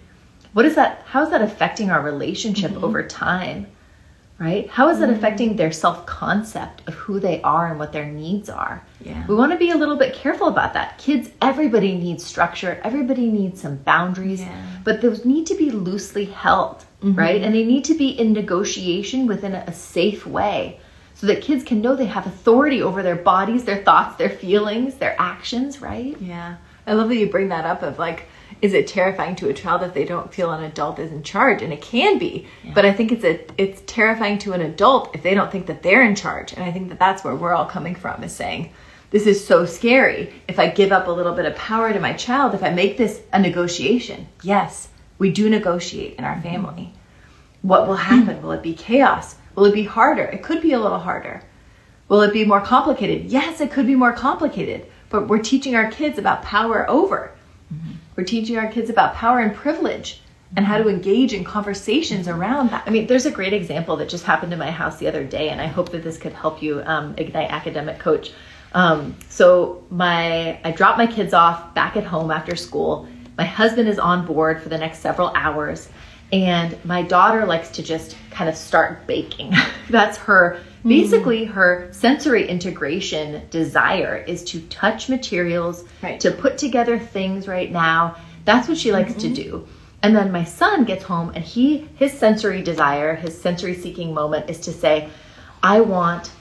What 0.54 0.65
is 0.65 0.76
that? 0.76 1.04
How 1.06 1.23
is 1.23 1.30
that 1.30 1.41
affecting 1.41 1.89
our 1.89 2.02
relationship 2.02 2.71
over 2.84 3.04
time? 3.04 3.67
Right? 4.39 4.69
How 4.69 4.89
is 4.89 5.00
it 5.00 5.06
mm-hmm. 5.06 5.13
affecting 5.13 5.56
their 5.56 5.71
self 5.71 6.06
concept 6.06 6.88
of 6.88 6.93
who 6.93 7.19
they 7.19 7.41
are 7.41 7.67
and 7.67 7.80
what 7.80 7.91
their 7.91 8.06
needs 8.06 8.50
are? 8.50 8.84
Yeah. 9.02 9.26
We 9.28 9.36
want 9.36 9.52
to 9.52 9.58
be 9.58 9.71
a 9.71 9.78
little 9.78 9.97
bit 9.97 10.13
careful 10.13 10.47
about 10.47 10.73
that. 10.73 10.97
Kids, 10.97 11.30
everybody 11.41 11.95
needs 11.95 12.26
structure, 12.26 12.80
everybody 12.84 13.28
needs 13.28 13.62
some 13.62 13.78
boundaries, 13.78 14.41
Yeah. 14.41 14.62
but 14.84 15.02
those 15.02 15.26
need 15.26 15.47
to 15.47 15.56
be 15.56 15.71
loosely 15.71 16.26
held, 16.26 16.86
mm-hmm. 17.02 17.15
right? 17.15 17.41
And 17.41 17.54
they 17.54 17.65
need 17.65 17.86
to 17.86 17.95
be 17.95 18.10
in 18.10 18.34
negotiation 18.34 19.28
within 19.28 19.54
a 19.54 19.73
safe 19.73 20.26
way 20.26 20.80
so 21.15 21.26
that 21.28 21.41
kids 21.41 21.63
can 21.63 21.82
know 21.82 21.95
they 21.95 22.06
have 22.06 22.28
authority 22.28 22.82
over 22.82 23.02
their 23.02 23.15
bodies, 23.15 23.63
their 23.63 23.84
thoughts, 23.84 24.17
their 24.17 24.30
feelings, 24.30 24.95
their 24.95 25.15
actions, 25.17 25.82
right? 25.82 26.15
Yeah. 26.21 26.58
I 26.86 26.93
love 26.93 27.10
that 27.10 27.15
you 27.15 27.28
bring 27.28 27.50
that 27.50 27.65
up 27.65 27.82
of 27.82 27.97
like, 27.97 28.26
is 28.62 28.74
it 28.74 28.88
terrifying 28.88 29.36
to 29.38 29.50
a 29.50 29.54
child 29.54 29.84
if 29.84 29.93
they 29.93 30.06
don't 30.06 30.34
feel 30.34 30.52
an 30.52 30.63
adult 30.63 31.00
is 31.00 31.12
in 31.12 31.24
charge? 31.24 31.62
And 31.62 31.72
it 31.72 31.82
can 31.82 32.17
be. 32.17 32.48
But 32.74 32.86
I 32.86 32.93
think 32.93 33.12
it's 33.12 33.24
a 33.24 33.39
it's 33.58 33.82
terrifying 33.86 34.38
to 34.39 34.54
an 34.54 34.62
adult 34.62 35.15
if 35.15 35.24
they 35.24 35.34
don't 35.34 35.52
think 35.52 35.67
that 35.67 35.84
they're 35.84 36.04
in 36.04 36.15
charge. 36.15 36.54
And 36.54 36.63
I 36.63 36.72
think 36.72 36.89
that 36.89 37.00
that's 37.00 37.24
where 37.24 37.36
we're 37.36 37.54
all 37.54 37.65
coming 37.65 37.96
from 37.96 38.24
is 38.24 38.34
saying, 38.34 38.72
this 39.10 39.26
is 39.26 39.46
so 39.46 39.65
scary. 39.65 40.34
If 40.48 40.60
I 40.60 40.70
give 40.70 40.91
up 40.91 41.08
a 41.08 41.12
little 41.12 41.34
bit 41.34 41.46
of 41.46 41.56
power 41.56 41.93
to 41.93 42.00
my 42.00 42.13
child, 42.13 42.54
if 42.54 42.63
I 42.63 42.72
make 42.72 42.98
this 42.98 43.22
a 43.32 43.39
negotiation, 43.39 44.28
yes, 44.43 44.89
we 45.17 45.32
do 45.32 45.50
negotiate 45.50 46.15
in 46.15 46.26
our 46.26 46.34
mm-hmm. 46.34 46.43
family. 46.43 46.93
What 47.62 47.88
will 47.88 47.96
happen? 47.96 48.41
Will 48.41 48.52
it 48.52 48.63
be 48.63 48.74
chaos? 48.74 49.36
Will 49.56 49.65
it 49.65 49.74
be 49.74 49.84
harder? 49.84 50.24
It 50.24 50.43
could 50.43 50.62
be 50.62 50.74
a 50.74 50.80
little 50.80 51.00
harder. 51.00 51.41
Will 52.10 52.22
it 52.22 52.34
be 52.34 52.46
more 52.46 52.62
complicated? 52.62 53.26
Yes, 53.26 53.60
it 53.62 53.72
could 53.72 53.88
be 53.88 53.96
more 53.96 54.13
complicated. 54.13 54.86
But 55.10 55.28
we're 55.28 55.39
teaching 55.39 55.76
our 55.76 55.89
kids 55.89 56.17
about 56.17 56.43
power 56.43 56.89
over. 56.89 57.32
We're 58.17 58.23
teaching 58.23 58.58
our 58.58 58.67
kids 58.67 58.89
about 58.89 59.13
power 59.13 59.41
and 59.41 59.56
privilege 59.56 60.21
and 60.56 60.65
how 60.65 60.80
to 60.80 60.89
engage 60.89 61.34
in 61.34 61.43
conversations 61.43 62.27
around 62.27 62.71
that. 62.71 62.84
I 62.88 62.89
mean, 62.89 63.06
there's 63.06 63.27
a 63.27 63.32
great 63.32 63.53
example 63.53 63.95
that 63.97 64.10
just 64.10 64.23
happened 64.23 64.51
in 64.51 64.58
my 64.58 64.71
house 64.71 64.97
the 64.97 65.08
other 65.08 65.23
day, 65.23 65.49
and 65.49 65.62
I 65.62 65.67
hope 65.67 65.91
that 65.91 66.03
this 66.03 66.17
could 66.17 66.34
help 66.34 66.63
you, 66.63 66.82
um, 66.86 67.13
Ignite 67.19 67.51
Academic 67.51 67.99
Coach. 67.99 68.32
Um, 68.73 69.15
so 69.30 69.86
my, 69.91 70.60
I 70.63 70.71
dropped 70.71 70.97
my 70.97 71.06
kids 71.06 71.32
off 71.36 71.75
back 71.75 71.95
at 71.95 72.06
home 72.06 72.32
after 72.32 72.56
school. 72.56 73.08
My 73.38 73.45
husband 73.45 73.88
is 73.88 73.99
on 73.99 74.25
board 74.25 74.63
for 74.63 74.69
the 74.69 74.80
next 74.80 74.97
several 74.99 75.32
hours, 75.36 75.88
and 76.31 76.77
my 76.83 77.01
daughter 77.01 77.45
likes 77.45 77.69
to 77.69 77.83
just 77.83 78.17
kind 78.31 78.49
of 78.49 78.55
start 78.55 79.07
baking. 79.07 79.53
That's 79.89 80.17
her, 80.17 80.59
basically 80.85 81.45
mm. 81.45 81.51
her 81.51 81.87
sensory 81.91 82.47
integration 82.47 83.47
desire 83.49 84.17
is 84.17 84.43
to 84.45 84.61
touch 84.67 85.09
materials, 85.09 85.85
Right. 86.03 86.19
to 86.19 86.31
put 86.31 86.57
together 86.57 86.99
things 86.99 87.47
right 87.47 87.71
now. 87.71 88.17
That's 88.45 88.67
what 88.67 88.77
she 88.77 88.91
likes 88.91 89.13
to 89.15 89.27
mm-hmm. 89.27 89.33
do. 89.33 89.67
And 90.03 90.15
then 90.15 90.31
my 90.31 90.43
son 90.43 90.83
gets 90.83 91.03
home 91.03 91.31
and 91.33 91.43
he 91.43 91.89
his 91.95 92.13
sensory 92.13 92.61
desire, 92.61 93.15
his 93.15 93.39
sensory 93.39 93.73
seeking 93.73 94.13
moment 94.13 94.49
is 94.49 94.59
to 94.61 94.71
say, 94.71 95.09
I 95.63 95.81
want 95.81 96.31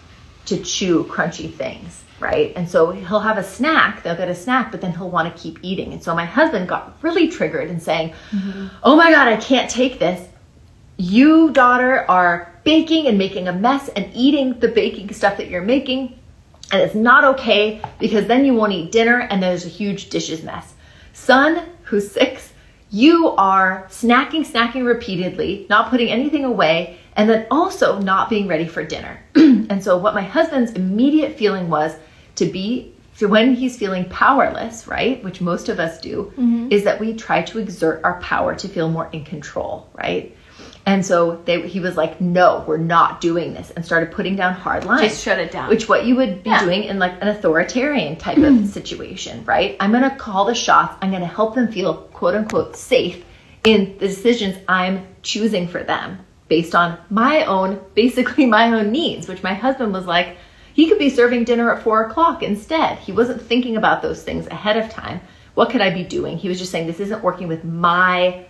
to 0.47 0.63
chew 0.63 1.05
crunchy 1.05 1.53
things, 1.53 2.05
right? 2.19 2.53
And 2.57 2.69
so 2.69 2.91
he'll 2.91 3.21
have 3.21 3.39
a 3.39 3.45
snack, 3.45 4.03
they'll 4.03 4.17
get 4.17 4.29
a 4.29 4.35
snack, 4.35 4.71
but 4.71 4.81
then 4.81 4.93
he'll 4.93 5.11
want 5.11 5.35
to 5.35 5.43
keep 5.43 5.59
eating. 5.63 5.93
And 5.93 6.03
so 6.03 6.15
my 6.15 6.25
husband 6.25 6.69
got 6.69 6.97
really 7.03 7.29
triggered 7.29 7.69
and 7.69 7.83
saying, 7.83 8.15
mm-hmm. 8.31 8.69
Oh 8.83 8.97
my 8.97 9.11
God, 9.11 9.29
I 9.29 9.37
can't 9.37 9.71
take 9.71 9.99
this. 9.99 10.29
You, 10.97 11.51
daughter, 11.51 12.07
are 12.09 12.55
baking 12.65 13.07
and 13.07 13.19
making 13.19 13.49
a 13.49 13.53
mess 13.53 13.89
and 13.91 14.11
eating 14.15 14.59
the 14.61 14.69
baking 14.69 15.13
stuff 15.13 15.37
that 15.37 15.49
you're 15.49 15.63
making. 15.63 16.19
And 16.73 16.83
it's 16.83 16.95
not 16.95 17.25
okay 17.25 17.81
because 17.99 18.27
then 18.27 18.45
you 18.45 18.55
won't 18.55 18.73
eat 18.73 18.93
dinner 18.93 19.21
and 19.21 19.43
there's 19.43 19.65
a 19.65 19.69
huge 19.69 20.09
dishes 20.09 20.43
mess. 20.43 20.75
Son, 21.13 21.65
who's 21.85 22.11
six, 22.11 22.53
you 22.91 23.29
are 23.31 23.87
snacking, 23.89 24.47
snacking 24.47 24.87
repeatedly, 24.87 25.67
not 25.69 25.91
putting 25.91 26.09
anything 26.09 26.45
away, 26.45 26.99
and 27.17 27.29
then 27.29 27.47
also 27.51 27.99
not 28.01 28.31
being 28.31 28.47
ready 28.47 28.67
for 28.67 28.85
dinner. 28.85 29.21
and 29.35 29.83
so, 29.83 29.97
what 29.97 30.15
my 30.15 30.23
husband's 30.23 30.73
immediate 30.73 31.37
feeling 31.37 31.69
was 31.69 31.97
to 32.37 32.47
be, 32.47 32.93
so 33.15 33.29
when 33.29 33.55
he's 33.55 33.79
feeling 33.79 34.05
powerless, 34.11 34.87
right, 34.87 35.23
which 35.25 35.41
most 35.41 35.69
of 35.69 35.81
us 35.81 36.01
do, 36.01 36.33
mm-hmm. 36.37 36.69
is 36.71 36.85
that 36.85 37.01
we 37.01 37.15
try 37.15 37.43
to 37.43 37.59
exert 37.59 38.05
our 38.05 38.21
power 38.21 38.55
to 38.55 38.69
feel 38.69 38.91
more 38.91 39.09
in 39.13 39.25
control, 39.25 39.89
right? 39.95 40.37
And 40.85 41.05
so 41.05 41.43
they, 41.47 41.67
he 41.67 41.81
was 41.81 41.97
like, 41.97 42.21
no, 42.21 42.65
we're 42.69 42.77
not 42.77 43.21
doing 43.21 43.55
this, 43.55 43.71
and 43.71 43.85
started 43.85 44.13
putting 44.13 44.37
down 44.37 44.55
hard 44.55 44.85
lines. 44.85 45.03
Just 45.03 45.25
shut 45.25 45.41
it 45.41 45.51
down. 45.51 45.69
Which 45.69 45.89
what 45.89 46.07
you 46.07 46.15
would 46.15 46.45
be 46.45 46.51
Yeah. 46.51 46.65
doing 46.65 46.85
in 46.85 47.01
like 47.01 47.21
an 47.21 47.29
authoritarian 47.29 48.17
type 48.17 48.37
of 48.37 48.45
mm-hmm. 48.45 48.67
situation, 48.67 49.45
right? 49.45 49.77
I'm 49.81 49.91
gonna 49.91 50.15
call 50.15 50.45
the 50.45 50.55
shots. 50.55 50.95
I'm 51.03 51.11
gonna 51.11 51.27
help 51.27 51.57
them 51.57 51.73
feel 51.73 51.95
quote 51.95 52.37
unquote 52.37 52.77
safe 52.77 53.25
in 53.65 53.97
the 53.99 54.07
decisions 54.07 54.57
I'm 54.69 55.07
choosing 55.23 55.67
for 55.67 55.83
them 55.83 56.21
based 56.49 56.77
on 56.77 56.97
my 57.11 57.45
own, 57.47 57.81
basically 57.95 58.47
my 58.47 58.73
own 58.73 58.93
needs, 58.93 59.27
which 59.27 59.43
my 59.43 59.55
husband 59.55 59.93
was 59.93 60.07
like, 60.07 60.37
he 60.77 60.91
could 60.91 60.99
be 60.99 61.09
serving 61.09 61.45
dinner 61.45 61.73
at 61.73 61.83
four 61.83 62.05
o'clock 62.05 62.43
instead. 62.43 62.99
He 62.99 63.11
wasn't 63.11 63.41
thinking 63.41 63.79
about 63.79 64.03
those 64.03 64.23
things 64.23 64.47
ahead 64.49 64.77
of 64.77 64.91
time. 64.91 65.23
What 65.55 65.71
could 65.71 65.81
I 65.81 65.89
be 65.89 66.05
doing? 66.05 66.37
He 66.37 66.51
was 66.51 66.59
just 66.59 66.71
saying, 66.71 66.87
this 66.87 67.01
isn't 67.01 67.25
working 67.25 67.49
with 67.49 67.65
my 67.65 68.45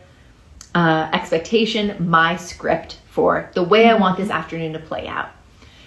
uh, 0.74 1.08
expectation, 1.12 1.94
my 2.10 2.34
script 2.34 2.98
for 3.10 3.48
the 3.54 3.62
way 3.62 3.88
I 3.88 3.94
want 3.94 4.16
this 4.16 4.28
afternoon 4.28 4.72
to 4.72 4.80
play 4.80 5.06
out. 5.06 5.28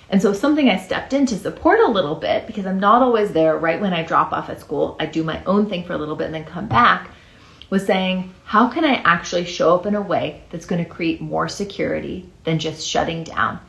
And 0.09 0.21
so, 0.21 0.31
something 0.31 0.69
I 0.69 0.77
stepped 0.77 1.11
in 1.11 1.25
to 1.25 1.37
support 1.37 1.81
a 1.81 1.91
little 1.91 2.15
bit 2.15 2.47
because 2.47 2.65
I'm 2.65 2.79
not 2.79 3.01
always 3.01 3.33
there 3.33 3.57
right 3.57 3.81
when 3.81 3.91
I 3.91 4.03
drop 4.03 4.31
off 4.31 4.49
at 4.49 4.61
school. 4.61 4.95
I 4.97 5.07
do 5.07 5.25
my 5.25 5.43
own 5.43 5.69
thing 5.69 5.83
for 5.83 5.91
a 5.91 5.97
little 5.97 6.15
bit 6.15 6.27
and 6.27 6.33
then 6.33 6.45
come 6.45 6.69
back. 6.69 7.11
Was 7.69 7.85
saying, 7.85 8.33
how 8.45 8.69
can 8.69 8.85
I 8.85 8.93
actually 9.03 9.43
show 9.43 9.75
up 9.75 9.85
in 9.85 9.93
a 9.93 10.01
way 10.01 10.41
that's 10.51 10.65
going 10.65 10.81
to 10.81 10.89
create 10.89 11.19
more 11.19 11.49
security 11.49 12.31
than 12.45 12.59
just 12.59 12.87
shutting 12.87 13.25
down? 13.25 13.59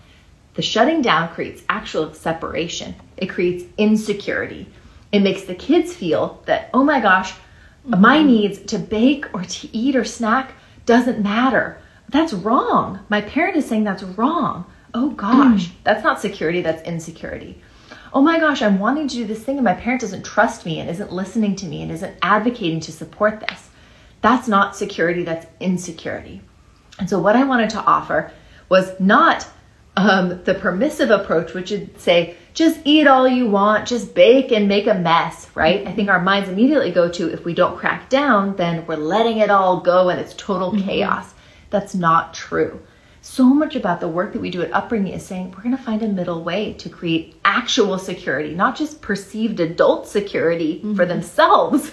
The 0.55 0.63
shutting 0.63 1.03
down 1.03 1.29
creates 1.29 1.63
actual 1.69 2.13
separation, 2.13 2.95
it 3.17 3.27
creates 3.27 3.65
insecurity. 3.79 4.67
It 5.13 5.21
makes 5.21 5.43
the 5.43 5.55
kids 5.55 5.95
feel 5.95 6.43
that, 6.47 6.71
oh 6.73 6.85
my 6.85 7.01
gosh, 7.01 7.35
my 7.85 8.19
mm-hmm. 8.19 8.27
needs 8.27 8.59
to 8.61 8.79
bake 8.79 9.27
or 9.35 9.43
to 9.43 9.77
eat 9.77 9.97
or 9.97 10.05
snack 10.05 10.53
doesn't 10.87 11.23
matter. 11.23 11.79
That's 12.09 12.33
wrong. 12.33 13.01
My 13.09 13.21
parent 13.21 13.57
is 13.57 13.67
saying 13.67 13.85
that's 13.85 14.03
wrong. 14.03 14.67
Oh 14.93 15.11
gosh, 15.11 15.69
mm. 15.69 15.73
that's 15.85 16.03
not 16.03 16.21
security, 16.21 16.63
that's 16.63 16.83
insecurity. 16.83 17.63
Oh 18.13 18.21
my 18.21 18.41
gosh, 18.41 18.61
I'm 18.61 18.81
wanting 18.81 19.07
to 19.07 19.15
do 19.15 19.25
this 19.25 19.43
thing 19.43 19.57
and 19.57 19.65
my 19.65 19.75
parent 19.75 20.01
doesn't 20.01 20.25
trust 20.25 20.67
me 20.67 20.81
and 20.81 20.91
isn't 20.91 21.13
listening 21.13 21.55
to 21.57 21.67
me 21.67 21.83
and 21.83 21.93
isn't 21.93 22.17
advocating 22.23 22.81
to 22.81 22.93
support 22.93 23.41
this. 23.41 23.71
That's 24.21 24.49
not 24.49 24.77
security, 24.77 25.23
that's 25.23 25.47
insecurity. 25.61 26.43
And 26.99 27.09
so, 27.09 27.21
what 27.21 27.37
I 27.37 27.45
wanted 27.45 27.71
to 27.71 27.85
offer 27.85 28.33
was 28.69 28.99
not 28.99 29.49
um, 29.97 30.41
the 30.45 30.55
permissive 30.55 31.11
approach, 31.11 31.53
which 31.55 31.71
would 31.71 32.01
say, 32.01 32.37
just 32.55 32.81
eat 32.85 33.07
all 33.07 33.29
you 33.29 33.49
want, 33.49 33.87
just 33.87 34.15
bake 34.15 34.51
and 34.53 34.67
make 34.67 34.87
a 34.87 34.95
mess, 34.95 35.49
right? 35.55 35.87
I 35.87 35.93
think 35.93 36.09
our 36.09 36.21
minds 36.21 36.49
immediately 36.49 36.91
go 36.91 37.09
to 37.11 37.33
if 37.33 37.45
we 37.45 37.55
don't 37.55 37.79
crack 37.79 38.09
down, 38.09 38.57
then 38.57 38.87
we're 38.87 38.97
letting 38.97 39.39
it 39.39 39.51
all 39.51 39.81
go 39.81 40.09
and 40.09 40.21
it's 40.21 40.35
total 40.35 40.73
chaos. 40.73 41.33
That's 41.71 41.95
not 41.95 42.35
true. 42.35 42.81
So 43.23 43.45
much 43.45 43.77
about 43.77 44.01
the 44.01 44.09
work 44.09 44.33
that 44.33 44.41
we 44.41 44.51
do 44.51 44.63
at 44.63 44.73
Upbringing 44.73 45.13
is 45.13 45.25
saying 45.25 45.53
we're 45.53 45.63
going 45.63 45.77
to 45.77 45.83
find 45.83 46.03
a 46.03 46.09
middle 46.09 46.43
way 46.43 46.73
to 46.75 46.89
create 46.89 47.37
actual 47.45 47.99
security, 47.99 48.55
not 48.55 48.77
just 48.77 49.03
perceived 49.03 49.61
adult 49.61 50.09
security 50.09 50.83
for 50.97 51.05
themselves, 51.07 51.93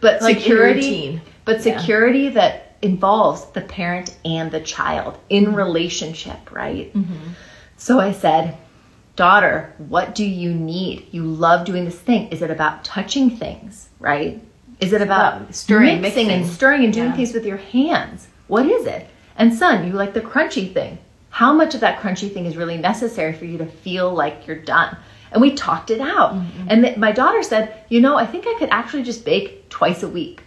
but 0.00 0.20
Like 0.22 0.36
security, 0.38 1.20
but 1.44 1.64
Yeah. 1.64 1.78
security 1.78 2.28
that 2.30 2.67
involves 2.82 3.44
the 3.52 3.60
parent 3.60 4.16
and 4.24 4.50
the 4.50 4.60
child 4.60 5.18
in 5.28 5.54
relationship, 5.54 6.50
right? 6.52 6.92
So 7.76 8.00
I 8.00 8.12
said, 8.12 8.56
Daughter, 9.16 9.74
what 9.78 10.14
do 10.14 10.24
you 10.24 10.54
need? 10.54 11.08
You 11.10 11.24
love 11.24 11.66
doing 11.66 11.84
this 11.84 11.98
thing. 11.98 12.28
Is 12.28 12.40
it 12.40 12.52
about 12.52 12.84
touching 12.84 13.30
things, 13.30 13.88
right? 13.98 14.40
Is 14.78 14.92
it 14.92 15.02
about, 15.02 15.42
about 15.42 15.54
stirring, 15.56 16.00
mixing, 16.00 16.28
and 16.30 16.46
stirring 16.46 16.84
and 16.84 16.92
doing 16.92 17.08
Yeah. 17.08 17.16
things 17.16 17.34
with 17.34 17.44
your 17.44 17.56
hands? 17.56 18.28
What 18.46 18.66
is 18.66 18.86
it? 18.86 19.08
And 19.36 19.52
son, 19.52 19.86
you 19.88 19.92
like 19.92 20.14
the 20.14 20.20
crunchy 20.20 20.72
thing. 20.72 20.98
How 21.30 21.52
much 21.52 21.74
of 21.74 21.80
that 21.80 21.98
crunchy 21.98 22.32
thing 22.32 22.46
is 22.46 22.56
really 22.56 22.76
necessary 22.78 23.32
for 23.32 23.44
you 23.44 23.58
to 23.58 23.66
feel 23.66 24.12
like 24.14 24.46
you're 24.46 24.56
done? 24.56 24.96
And 25.32 25.42
we 25.42 25.52
talked 25.54 25.90
it 25.90 26.00
out. 26.00 26.34
Mm-hmm. 26.34 26.66
And 26.68 26.84
th- 26.84 26.96
my 26.96 27.10
daughter 27.10 27.42
said, 27.42 27.84
You 27.88 28.00
know, 28.00 28.16
I 28.16 28.24
think 28.24 28.44
I 28.46 28.54
could 28.58 28.70
actually 28.70 29.02
just 29.02 29.24
bake 29.24 29.68
twice 29.68 30.04
a 30.04 30.08
week 30.08 30.42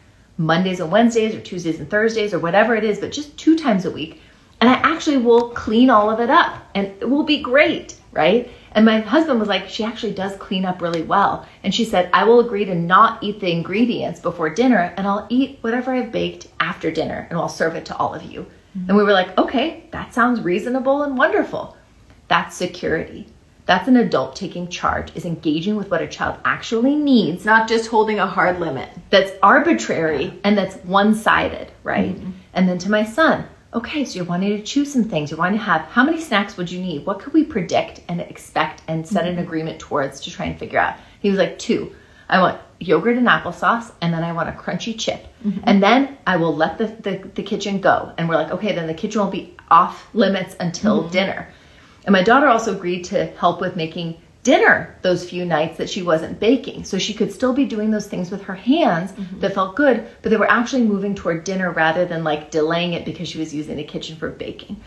Mondays 0.45 0.79
and 0.79 0.91
Wednesdays, 0.91 1.35
or 1.35 1.41
Tuesdays 1.41 1.79
and 1.79 1.89
Thursdays, 1.89 2.33
or 2.33 2.39
whatever 2.39 2.75
it 2.75 2.83
is, 2.83 2.99
but 2.99 3.11
just 3.11 3.37
two 3.37 3.57
times 3.57 3.85
a 3.85 3.91
week. 3.91 4.21
And 4.59 4.69
I 4.69 4.73
actually 4.73 5.17
will 5.17 5.49
clean 5.49 5.89
all 5.89 6.09
of 6.09 6.19
it 6.19 6.29
up 6.29 6.63
and 6.75 6.87
it 6.87 7.09
will 7.09 7.23
be 7.23 7.41
great, 7.41 7.97
right? 8.11 8.51
And 8.73 8.85
my 8.85 8.99
husband 8.99 9.39
was 9.39 9.49
like, 9.49 9.67
She 9.67 9.83
actually 9.83 10.13
does 10.13 10.35
clean 10.37 10.65
up 10.65 10.81
really 10.81 11.01
well. 11.01 11.47
And 11.63 11.73
she 11.73 11.83
said, 11.83 12.09
I 12.13 12.23
will 12.23 12.39
agree 12.39 12.65
to 12.65 12.75
not 12.75 13.23
eat 13.23 13.39
the 13.39 13.51
ingredients 13.51 14.19
before 14.19 14.49
dinner 14.49 14.93
and 14.97 15.07
I'll 15.07 15.25
eat 15.29 15.57
whatever 15.61 15.93
I've 15.93 16.11
baked 16.11 16.47
after 16.59 16.91
dinner 16.91 17.27
and 17.29 17.39
I'll 17.39 17.49
serve 17.49 17.75
it 17.75 17.85
to 17.85 17.97
all 17.97 18.13
of 18.13 18.23
you. 18.23 18.45
And 18.87 18.95
we 18.95 19.03
were 19.03 19.11
like, 19.11 19.37
Okay, 19.37 19.87
that 19.91 20.13
sounds 20.13 20.41
reasonable 20.41 21.03
and 21.03 21.17
wonderful. 21.17 21.75
That's 22.27 22.55
security. 22.55 23.27
That's 23.65 23.87
an 23.87 23.97
adult 23.97 24.35
taking 24.35 24.67
charge, 24.67 25.15
is 25.15 25.25
engaging 25.25 25.75
with 25.75 25.91
what 25.91 26.01
a 26.01 26.07
child 26.07 26.39
actually 26.45 26.95
needs 26.95 27.45
not 27.45 27.67
just 27.67 27.89
holding 27.89 28.19
a 28.19 28.27
hard 28.27 28.59
limit. 28.59 28.89
that's 29.09 29.31
arbitrary 29.43 30.39
and 30.43 30.57
that's 30.57 30.75
one 30.77 31.13
sided, 31.15 31.71
right? 31.83 32.15
Mm-hmm. 32.15 32.31
And 32.53 32.67
then 32.67 32.77
to 32.79 32.89
my 32.89 33.05
son, 33.05 33.45
okay, 33.73 34.03
so 34.03 34.17
you're 34.17 34.25
wanting 34.25 34.57
to 34.57 34.63
choose 34.63 34.91
some 34.91 35.03
things. 35.05 35.31
You're 35.31 35.37
wanting 35.37 35.59
to 35.59 35.65
have 35.65 35.81
how 35.81 36.03
many 36.03 36.19
snacks 36.19 36.57
would 36.57 36.71
you 36.71 36.81
need? 36.81 37.05
What 37.05 37.19
could 37.19 37.33
we 37.33 37.43
predict 37.43 38.01
and 38.09 38.19
expect 38.19 38.81
and 38.87 39.07
set 39.07 39.25
an 39.25 39.33
mm-hmm. 39.33 39.43
agreement 39.43 39.79
towards 39.79 40.19
to 40.21 40.31
try 40.31 40.45
and 40.45 40.59
figure 40.59 40.79
out? 40.79 40.97
He 41.19 41.29
was 41.29 41.37
like, 41.37 41.57
two. 41.59 41.95
I 42.27 42.39
want 42.39 42.61
yogurt 42.79 43.17
and 43.17 43.27
applesauce, 43.27 43.91
and 44.01 44.13
then 44.13 44.23
I 44.23 44.31
want 44.31 44.49
a 44.49 44.53
crunchy 44.53 44.97
chip. 44.97 45.27
Mm-hmm. 45.45 45.59
And 45.63 45.83
then 45.83 46.17
I 46.25 46.37
will 46.37 46.55
let 46.55 46.77
the, 46.77 46.87
the, 46.87 47.29
the 47.35 47.43
kitchen 47.43 47.79
go. 47.79 48.13
And 48.17 48.27
we're 48.27 48.35
like, 48.35 48.51
okay, 48.51 48.73
then 48.73 48.87
the 48.87 48.93
kitchen 48.93 49.21
will 49.21 49.29
be 49.29 49.55
off 49.69 50.07
limits 50.13 50.55
until 50.59 51.07
dinner. 51.09 51.47
And 52.05 52.13
my 52.13 52.23
daughter 52.23 52.47
also 52.47 52.75
agreed 52.75 53.03
to 53.05 53.25
help 53.37 53.61
with 53.61 53.75
making 53.75 54.17
dinner 54.43 54.95
those 55.03 55.29
few 55.29 55.45
nights 55.45 55.77
that 55.77 55.89
she 55.89 56.01
wasn't 56.01 56.39
baking. 56.39 56.83
So 56.83 56.97
she 56.97 57.13
could 57.13 57.31
still 57.31 57.53
be 57.53 57.65
doing 57.65 57.91
those 57.91 58.07
things 58.07 58.31
with 58.31 58.41
her 58.43 58.55
hands 58.55 59.11
mm-hmm. 59.11 59.39
that 59.39 59.53
felt 59.53 59.75
good, 59.75 60.07
but 60.21 60.29
they 60.29 60.37
were 60.37 60.49
actually 60.49 60.83
moving 60.83 61.13
toward 61.13 61.43
dinner 61.43 61.71
rather 61.71 62.05
than 62.05 62.23
like 62.23 62.49
delaying 62.49 62.93
it 62.93 63.05
because 63.05 63.27
she 63.27 63.37
was 63.37 63.53
using 63.53 63.77
the 63.77 63.83
kitchen 63.83 64.15
for 64.15 64.29
baking. 64.29 64.81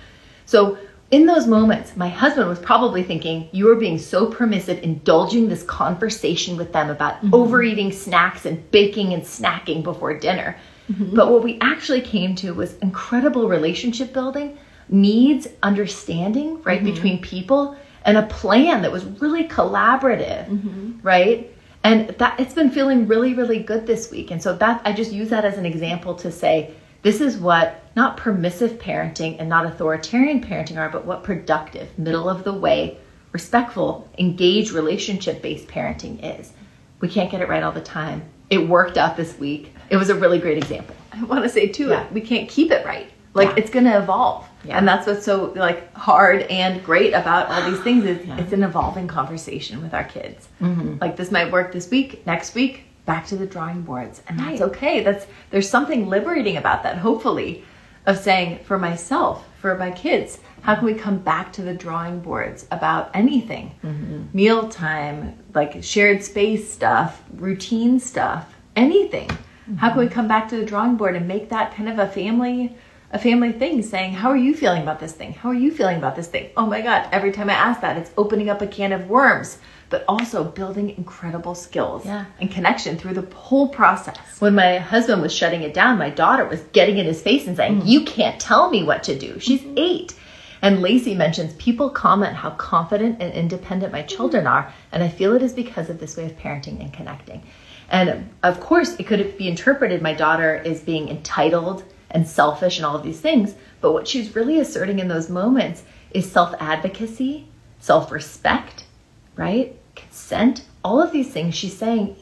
So 0.47 0.77
in 1.11 1.27
those 1.27 1.47
moments, 1.47 1.97
my 1.97 2.09
husband 2.09 2.49
was 2.49 2.59
probably 2.59 3.05
thinking, 3.05 3.49
You 3.53 3.71
are 3.71 3.77
being 3.77 3.99
so 3.99 4.27
permissive, 4.27 4.83
indulging 4.83 5.49
this 5.49 5.63
conversation 5.63 6.57
with 6.57 6.73
them 6.73 6.91
about 6.91 7.17
mm-hmm. 7.17 7.35
overeating 7.35 7.93
snacks 7.93 8.47
and 8.47 8.69
baking 8.73 9.13
and 9.13 9.23
snacking 9.23 9.85
before 9.85 10.19
dinner. 10.19 10.57
Mm-hmm. 10.91 11.15
But 11.15 11.31
what 11.31 11.45
we 11.45 11.59
actually 11.61 12.01
came 12.01 12.35
to 12.37 12.53
was 12.53 12.77
incredible 12.79 13.49
relationship 13.49 14.13
building, 14.13 14.59
needs 14.89 15.49
understanding, 15.63 16.63
right, 16.63 16.83
mm-hmm. 16.83 16.93
between 16.93 17.23
people, 17.23 17.77
and 18.05 18.19
a 18.19 18.27
plan 18.27 18.83
that 18.83 18.93
was 18.93 19.05
really 19.05 19.49
collaborative, 19.49 20.49
mm-hmm. 20.49 21.01
right? 21.03 21.51
And 21.83 22.09
that 22.19 22.39
it's 22.41 22.55
been 22.55 22.71
feeling 22.71 23.07
really, 23.07 23.35
really 23.35 23.59
good 23.59 23.87
this 23.87 24.11
week. 24.11 24.31
And 24.31 24.43
so 24.43 24.55
that 24.57 24.83
I 24.85 24.93
just 24.93 25.13
use 25.13 25.31
that 25.31 25.45
as 25.45 25.59
an 25.59 25.67
example 25.67 26.15
to 26.17 26.33
say, 26.33 26.75
this 27.03 27.21
is 27.21 27.37
what 27.37 27.83
not 27.97 28.17
permissive 28.17 28.73
parenting 28.79 29.37
and 29.39 29.49
not 29.49 29.67
authoritarian 29.67 30.43
parenting 30.43 30.79
are, 30.79 30.89
but 30.89 31.05
what 31.05 31.23
productive, 31.23 31.99
middle 31.99 32.31
of 32.31 32.45
the 32.45 32.53
way, 32.53 32.97
respectful, 33.33 34.09
engaged, 34.19 34.71
relationship 34.71 35.43
based 35.43 35.69
parenting 35.69 36.19
is. 36.41 36.53
We 37.01 37.09
can't 37.09 37.31
get 37.31 37.43
it 37.43 37.49
right 37.49 37.63
all 37.63 37.73
the 37.73 37.83
time. 37.83 38.23
It 38.49 38.69
worked 38.69 38.97
out 38.97 39.17
this 39.17 39.39
week. 39.39 39.75
It 39.91 39.97
was 39.97 40.09
a 40.09 40.15
really 40.15 40.39
great 40.39 40.57
example. 40.57 40.97
I 41.13 41.23
want 41.25 41.43
to 41.43 41.49
say 41.49 41.69
too, 41.69 41.89
Yeah. 41.89 42.07
we 42.13 42.23
can't 42.23 42.49
keep 42.49 42.71
it 42.71 42.87
right. 42.87 43.11
Like 43.35 43.49
Yeah. 43.51 43.55
it's 43.59 43.71
going 43.71 43.85
to 43.87 43.99
evolve, 43.99 44.49
Yeah. 44.65 44.79
and 44.79 44.87
that's 44.87 45.07
what's 45.07 45.25
so 45.25 45.53
like 45.57 45.93
hard 45.95 46.43
and 46.43 46.83
great 46.85 47.13
about 47.13 47.49
all 47.49 47.69
these 47.71 47.81
things 47.81 48.05
is 48.05 48.25
Yeah. 48.27 48.39
it's 48.39 48.53
an 48.53 48.63
evolving 48.63 49.09
conversation 49.09 49.83
with 49.83 49.93
our 49.93 50.05
kids. 50.05 50.49
Mm-hmm. 50.63 50.97
Like 51.01 51.17
this 51.17 51.31
might 51.31 51.51
work 51.53 51.73
this 51.73 51.91
week, 51.91 52.25
next 52.27 52.55
week 52.55 52.85
back 53.07 53.27
to 53.27 53.37
the 53.37 53.47
drawing 53.47 53.83
boards, 53.83 54.23
and 54.29 54.39
that's 54.39 54.61
Right. 54.61 54.71
okay. 54.71 55.03
That's 55.03 55.27
there's 55.51 55.69
something 55.69 56.09
liberating 56.09 56.57
about 56.57 56.83
that. 56.85 56.99
Hopefully, 56.99 57.65
of 58.07 58.19
saying 58.19 58.61
for 58.65 58.79
myself, 58.79 59.45
for 59.61 59.77
my 59.77 59.91
kids, 59.91 60.39
how 60.63 60.75
can 60.75 60.85
we 60.85 60.95
come 60.95 61.19
back 61.19 61.53
to 61.55 61.63
the 61.63 61.75
drawing 61.75 62.21
boards 62.21 62.67
about 62.71 63.11
anything, 63.15 63.75
mm-hmm. 63.85 64.25
mealtime, 64.33 65.35
like 65.55 65.83
shared 65.83 66.23
space 66.23 66.71
stuff, 66.71 67.23
routine 67.37 67.99
stuff, 67.99 68.55
anything. 68.77 69.31
How 69.77 69.89
can 69.91 69.99
we 69.99 70.05
mm-hmm. 70.05 70.15
come 70.15 70.29
back 70.29 70.49
to 70.51 70.57
the 70.57 70.65
drawing 70.65 70.97
board 70.97 71.17
and 71.17 71.27
make 71.27 71.49
that 71.49 71.75
kind 71.75 71.89
of 71.89 71.99
a 71.99 72.07
family 72.09 72.77
a 73.11 73.19
family 73.19 73.53
thing 73.53 73.83
saying, 73.83 74.13
How 74.13 74.31
are 74.31 74.37
you 74.37 74.55
feeling 74.55 74.83
about 74.83 75.01
this 75.01 75.13
thing? 75.13 75.33
How 75.33 75.51
are 75.51 75.55
you 75.55 75.71
feeling 75.71 75.99
about 75.99 76.17
this 76.17 76.27
thing? 76.27 76.51
Oh 76.57 76.67
my 76.67 76.81
God, 76.81 77.09
every 77.13 77.33
time 77.33 77.51
I 77.51 77.55
ask 77.55 77.81
that, 77.81 77.97
it's 77.97 78.11
opening 78.17 78.51
up 78.51 78.63
a 78.63 78.67
can 78.67 78.93
of 78.93 79.09
worms, 79.09 79.59
but 79.91 80.05
also 80.09 80.45
building 80.45 80.91
incredible 80.91 81.55
skills 81.55 82.05
Yeah. 82.05 82.25
and 82.41 82.51
connection 82.51 82.97
through 82.97 83.15
the 83.15 83.37
whole 83.37 83.69
process. 83.69 84.19
When 84.41 84.55
my 84.55 84.79
husband 84.79 85.23
was 85.23 85.35
shutting 85.35 85.63
it 85.63 85.75
down, 85.75 85.99
my 85.99 86.11
daughter 86.11 86.45
was 86.45 86.61
getting 86.73 86.99
in 86.99 87.07
his 87.07 87.23
face 87.23 87.47
and 87.47 87.57
saying, 87.57 87.83
mm. 87.83 87.87
You 87.87 88.05
can't 88.05 88.41
tell 88.41 88.71
me 88.71 88.83
what 88.83 89.05
to 89.05 89.19
do. 89.19 89.39
She's 89.39 89.61
mm-hmm. 89.61 89.79
eight. 89.79 90.15
And 90.63 90.81
Lacey 90.81 91.15
mentions 91.15 91.53
people 91.55 91.91
comment 91.91 92.35
how 92.35 92.51
confident 92.51 93.19
and 93.21 93.35
independent 93.35 93.93
my 93.93 94.03
children 94.03 94.47
are, 94.47 94.73
and 94.93 95.03
I 95.03 95.09
feel 95.09 95.35
it 95.35 95.43
is 95.43 95.53
because 95.53 95.91
of 95.91 96.01
this 96.01 96.17
way 96.17 96.25
of 96.25 96.39
parenting 96.39 96.81
and 96.81 96.91
connecting. 96.91 97.43
And 97.91 98.31
of 98.43 98.61
course, 98.61 98.97
it 98.97 99.07
could 99.07 99.37
be 99.37 99.47
interpreted 99.47 100.01
my 100.01 100.15
daughter 100.15 100.57
is 100.57 100.81
being 100.81 101.11
entitled 101.11 101.85
and 102.15 102.27
selfish 102.27 102.79
and 102.79 102.87
all 102.87 102.97
of 102.97 103.03
these 103.03 103.21
things, 103.21 103.55
but 103.81 103.93
what 103.93 104.09
she's 104.09 104.35
really 104.35 104.59
asserting 104.59 105.01
in 105.01 105.09
those 105.09 105.29
moments 105.29 105.83
is 106.13 106.31
self 106.31 106.55
advocacy, 106.61 107.47
self 107.81 108.11
respect, 108.11 108.85
right? 109.37 109.77
Consent, 109.95 110.65
all 110.83 111.03
of 111.03 111.13
these 111.13 111.31
things 111.31 111.55
she's 111.55 111.77
saying 111.77 112.17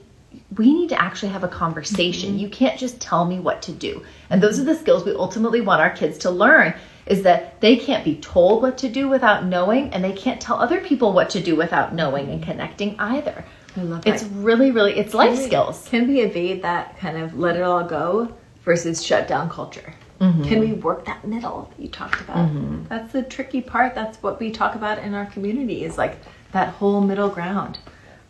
we 0.56 0.72
need 0.72 0.88
to 0.88 1.00
actually 1.00 1.30
have 1.30 1.44
a 1.44 1.48
conversation. 1.48 2.30
Mm-hmm. 2.30 2.38
You 2.38 2.48
can't 2.48 2.78
just 2.78 3.00
tell 3.00 3.24
me 3.24 3.38
what 3.38 3.62
to 3.62 3.72
do. 3.72 4.02
And 4.30 4.42
those 4.42 4.58
are 4.58 4.64
the 4.64 4.74
skills 4.74 5.04
we 5.04 5.12
ultimately 5.14 5.60
want 5.60 5.80
our 5.80 5.90
kids 5.90 6.18
to 6.18 6.30
learn 6.30 6.74
is 7.06 7.22
that 7.22 7.60
they 7.60 7.76
can't 7.76 8.04
be 8.04 8.16
told 8.16 8.62
what 8.62 8.78
to 8.78 8.88
do 8.88 9.08
without 9.08 9.44
knowing 9.44 9.92
and 9.92 10.02
they 10.04 10.12
can't 10.12 10.40
tell 10.40 10.56
other 10.56 10.80
people 10.80 11.12
what 11.12 11.30
to 11.30 11.40
do 11.40 11.56
without 11.56 11.94
knowing 11.94 12.30
and 12.30 12.42
connecting 12.42 12.98
either. 12.98 13.44
I 13.76 13.82
love 13.82 14.06
It's 14.06 14.22
really 14.24 14.70
really 14.70 14.98
it's 14.98 15.14
life 15.14 15.32
Can 15.32 15.38
we- 15.38 15.46
skills. 15.46 15.88
Can 15.88 16.08
we 16.08 16.20
evade 16.20 16.62
that 16.62 16.98
kind 16.98 17.16
of 17.16 17.38
let 17.38 17.56
it 17.56 17.62
all 17.62 17.84
go 17.84 18.32
versus 18.64 19.04
shut 19.04 19.28
down 19.28 19.50
culture? 19.50 19.94
Mm-hmm. 20.20 20.44
Can 20.44 20.60
we 20.60 20.72
work 20.72 21.04
that 21.06 21.26
middle 21.26 21.68
that 21.70 21.82
you 21.82 21.88
talked 21.88 22.20
about? 22.20 22.48
Mm-hmm. 22.48 22.84
That's 22.88 23.12
the 23.12 23.22
tricky 23.22 23.60
part. 23.60 23.94
That's 23.94 24.22
what 24.22 24.38
we 24.38 24.50
talk 24.50 24.74
about 24.74 24.98
in 24.98 25.14
our 25.14 25.26
community 25.26 25.84
is 25.84 25.98
like 25.98 26.18
that 26.52 26.68
whole 26.74 27.00
middle 27.00 27.28
ground 27.28 27.78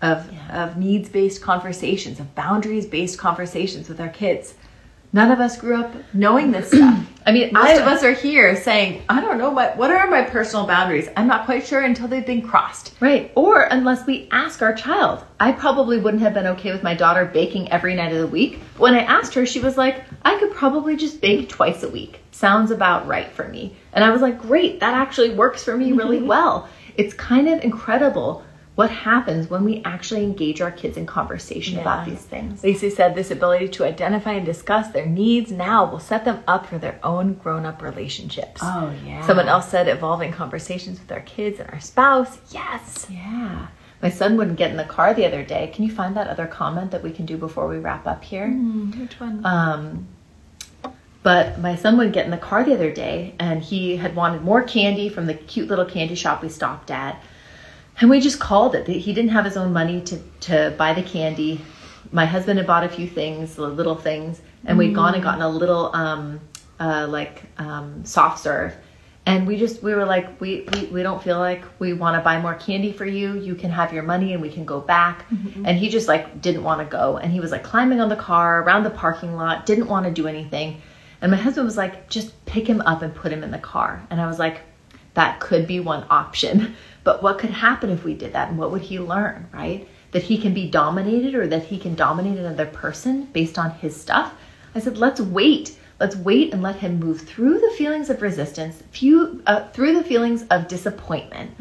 of 0.00 0.28
of 0.50 0.76
needs 0.76 1.08
based 1.08 1.42
conversations, 1.42 2.18
of 2.18 2.34
boundaries 2.34 2.86
based 2.86 3.18
conversations 3.18 3.88
with 3.88 4.00
our 4.00 4.08
kids. 4.08 4.54
None 5.14 5.30
of 5.30 5.40
us 5.40 5.58
grew 5.58 5.76
up 5.76 5.94
knowing 6.14 6.50
this 6.52 6.68
stuff. 6.68 7.06
I 7.26 7.32
mean, 7.32 7.52
Most 7.52 7.68
I 7.68 7.72
of 7.74 7.86
us 7.86 8.02
are 8.02 8.12
here 8.12 8.56
saying, 8.56 9.02
I 9.08 9.20
don't 9.20 9.38
know 9.38 9.50
my 9.50 9.68
what 9.76 9.90
are 9.90 10.10
my 10.10 10.22
personal 10.22 10.66
boundaries? 10.66 11.08
I'm 11.16 11.26
not 11.26 11.44
quite 11.44 11.66
sure 11.66 11.82
until 11.82 12.08
they've 12.08 12.26
been 12.26 12.42
crossed. 12.42 12.94
Right. 12.98 13.30
Or 13.36 13.64
unless 13.64 14.06
we 14.06 14.28
ask 14.32 14.62
our 14.62 14.74
child. 14.74 15.24
I 15.38 15.52
probably 15.52 15.98
wouldn't 15.98 16.22
have 16.22 16.34
been 16.34 16.46
okay 16.48 16.72
with 16.72 16.82
my 16.82 16.94
daughter 16.94 17.26
baking 17.26 17.70
every 17.70 17.94
night 17.94 18.12
of 18.12 18.18
the 18.18 18.26
week. 18.26 18.60
When 18.78 18.94
I 18.94 19.00
asked 19.00 19.34
her, 19.34 19.44
she 19.44 19.60
was 19.60 19.76
like, 19.76 20.02
I 20.24 20.38
could 20.38 20.52
probably 20.52 20.96
just 20.96 21.20
bake 21.20 21.48
twice 21.48 21.82
a 21.82 21.88
week. 21.88 22.20
Sounds 22.30 22.70
about 22.70 23.06
right 23.06 23.30
for 23.30 23.46
me. 23.48 23.76
And 23.92 24.02
I 24.02 24.10
was 24.10 24.22
like, 24.22 24.40
great, 24.40 24.80
that 24.80 24.94
actually 24.94 25.34
works 25.34 25.62
for 25.62 25.76
me 25.76 25.92
really 25.92 26.22
well. 26.32 26.68
It's 26.96 27.14
kind 27.14 27.48
of 27.48 27.62
incredible 27.62 28.42
what 28.74 28.90
happens 28.90 29.50
when 29.50 29.64
we 29.64 29.82
actually 29.84 30.24
engage 30.24 30.62
our 30.62 30.70
kids 30.70 30.96
in 30.96 31.04
conversation 31.04 31.78
about 31.78 32.06
these 32.06 32.22
things. 32.22 32.64
Lacey 32.64 32.88
said 32.88 33.14
this 33.14 33.30
ability 33.30 33.68
to 33.68 33.84
identify 33.84 34.32
and 34.32 34.46
discuss 34.46 34.88
their 34.88 35.04
needs 35.04 35.52
now 35.52 35.84
will 35.84 35.98
set 35.98 36.24
them 36.24 36.42
up 36.46 36.66
for 36.66 36.78
their 36.78 36.98
own 37.02 37.34
grown 37.34 37.66
up 37.66 37.82
relationships. 37.82 38.62
Oh, 38.64 38.92
yeah. 39.04 39.26
Someone 39.26 39.48
else 39.48 39.68
said 39.68 39.88
evolving 39.88 40.32
conversations 40.32 40.98
with 41.00 41.12
our 41.12 41.20
kids 41.20 41.60
and 41.60 41.68
our 41.70 41.80
spouse. 41.80 42.38
Yes. 42.50 43.06
Yeah. 43.10 43.66
My 44.00 44.08
son 44.08 44.36
wouldn't 44.36 44.56
get 44.56 44.70
in 44.70 44.78
the 44.78 44.84
car 44.84 45.12
the 45.12 45.26
other 45.26 45.44
day. 45.44 45.70
Can 45.74 45.84
you 45.84 45.92
find 45.92 46.16
that 46.16 46.26
other 46.26 46.46
comment 46.46 46.90
that 46.92 47.02
we 47.02 47.12
can 47.12 47.26
do 47.26 47.36
before 47.36 47.68
we 47.68 47.78
wrap 47.78 48.06
up 48.06 48.24
here? 48.24 48.48
Which 48.50 49.20
one? 49.20 49.44
Um, 49.44 50.08
but 51.22 51.60
my 51.60 51.76
son 51.76 51.96
wouldn't 51.98 52.14
get 52.14 52.24
in 52.24 52.30
the 52.30 52.38
car 52.38 52.64
the 52.64 52.74
other 52.74 52.90
day 52.90 53.34
and 53.38 53.62
he 53.62 53.96
had 53.96 54.16
wanted 54.16 54.42
more 54.42 54.62
candy 54.62 55.08
from 55.08 55.26
the 55.26 55.34
cute 55.34 55.68
little 55.68 55.84
candy 55.84 56.14
shop 56.14 56.42
we 56.42 56.48
stopped 56.48 56.90
at. 56.90 57.22
And 58.02 58.10
we 58.10 58.18
just 58.18 58.40
called 58.40 58.74
it. 58.74 58.88
He 58.88 59.12
didn't 59.12 59.30
have 59.30 59.44
his 59.44 59.56
own 59.56 59.72
money 59.72 60.00
to, 60.00 60.18
to 60.40 60.74
buy 60.76 60.92
the 60.92 61.04
candy. 61.04 61.60
My 62.10 62.26
husband 62.26 62.58
had 62.58 62.66
bought 62.66 62.82
a 62.82 62.88
few 62.88 63.06
things, 63.06 63.56
little 63.58 63.94
things, 63.94 64.42
and 64.64 64.76
we'd 64.76 64.92
gone 64.92 65.14
and 65.14 65.22
gotten 65.22 65.40
a 65.40 65.48
little 65.48 65.94
um, 65.94 66.40
uh, 66.80 67.06
like 67.08 67.44
um, 67.58 68.04
soft 68.04 68.40
serve. 68.40 68.74
And 69.24 69.46
we 69.46 69.56
just 69.56 69.84
we 69.84 69.94
were 69.94 70.04
like 70.04 70.40
we 70.40 70.66
we, 70.72 70.86
we 70.86 71.02
don't 71.04 71.22
feel 71.22 71.38
like 71.38 71.62
we 71.78 71.92
want 71.92 72.16
to 72.16 72.24
buy 72.24 72.40
more 72.40 72.54
candy 72.54 72.92
for 72.92 73.06
you. 73.06 73.38
You 73.38 73.54
can 73.54 73.70
have 73.70 73.92
your 73.92 74.02
money 74.02 74.32
and 74.32 74.42
we 74.42 74.50
can 74.50 74.64
go 74.64 74.80
back. 74.80 75.24
And 75.64 75.78
he 75.78 75.88
just 75.88 76.08
like 76.08 76.42
didn't 76.42 76.64
want 76.64 76.80
to 76.80 76.84
go. 76.84 77.18
And 77.18 77.32
he 77.32 77.38
was 77.38 77.52
like 77.52 77.62
climbing 77.62 78.00
on 78.00 78.08
the 78.08 78.16
car 78.16 78.62
around 78.64 78.82
the 78.82 78.90
parking 78.90 79.36
lot, 79.36 79.64
didn't 79.64 79.86
want 79.86 80.06
to 80.06 80.10
do 80.12 80.26
anything. 80.26 80.82
And 81.20 81.30
my 81.30 81.38
husband 81.38 81.66
was 81.66 81.76
like, 81.76 82.10
just 82.10 82.44
pick 82.46 82.66
him 82.66 82.80
up 82.80 83.02
and 83.02 83.14
put 83.14 83.32
him 83.32 83.44
in 83.44 83.52
the 83.52 83.60
car. 83.60 84.04
And 84.10 84.20
I 84.20 84.26
was 84.26 84.40
like, 84.40 84.62
that 85.14 85.38
could 85.38 85.68
be 85.68 85.78
one 85.78 86.04
option. 86.10 86.74
But 87.04 87.22
what 87.22 87.38
could 87.38 87.50
happen 87.50 87.90
if 87.90 88.04
we 88.04 88.14
did 88.14 88.32
that? 88.32 88.48
And 88.48 88.58
what 88.58 88.70
would 88.70 88.82
he 88.82 88.98
learn, 88.98 89.48
right? 89.52 89.88
That 90.12 90.22
he 90.22 90.38
can 90.38 90.54
be 90.54 90.68
dominated 90.68 91.34
or 91.34 91.46
that 91.48 91.64
he 91.64 91.78
can 91.78 91.94
dominate 91.94 92.38
another 92.38 92.66
person 92.66 93.24
based 93.32 93.58
on 93.58 93.72
his 93.72 94.00
stuff? 94.00 94.34
I 94.74 94.80
said, 94.80 94.98
let's 94.98 95.20
wait. 95.20 95.76
Let's 96.00 96.16
wait 96.16 96.52
and 96.52 96.62
let 96.62 96.76
him 96.76 96.98
move 96.98 97.20
through 97.20 97.60
the 97.60 97.74
feelings 97.76 98.10
of 98.10 98.22
resistance, 98.22 98.82
few, 98.90 99.42
uh, 99.46 99.68
through 99.68 99.94
the 99.94 100.02
feelings 100.02 100.44
of 100.50 100.66
disappointment, 100.66 101.52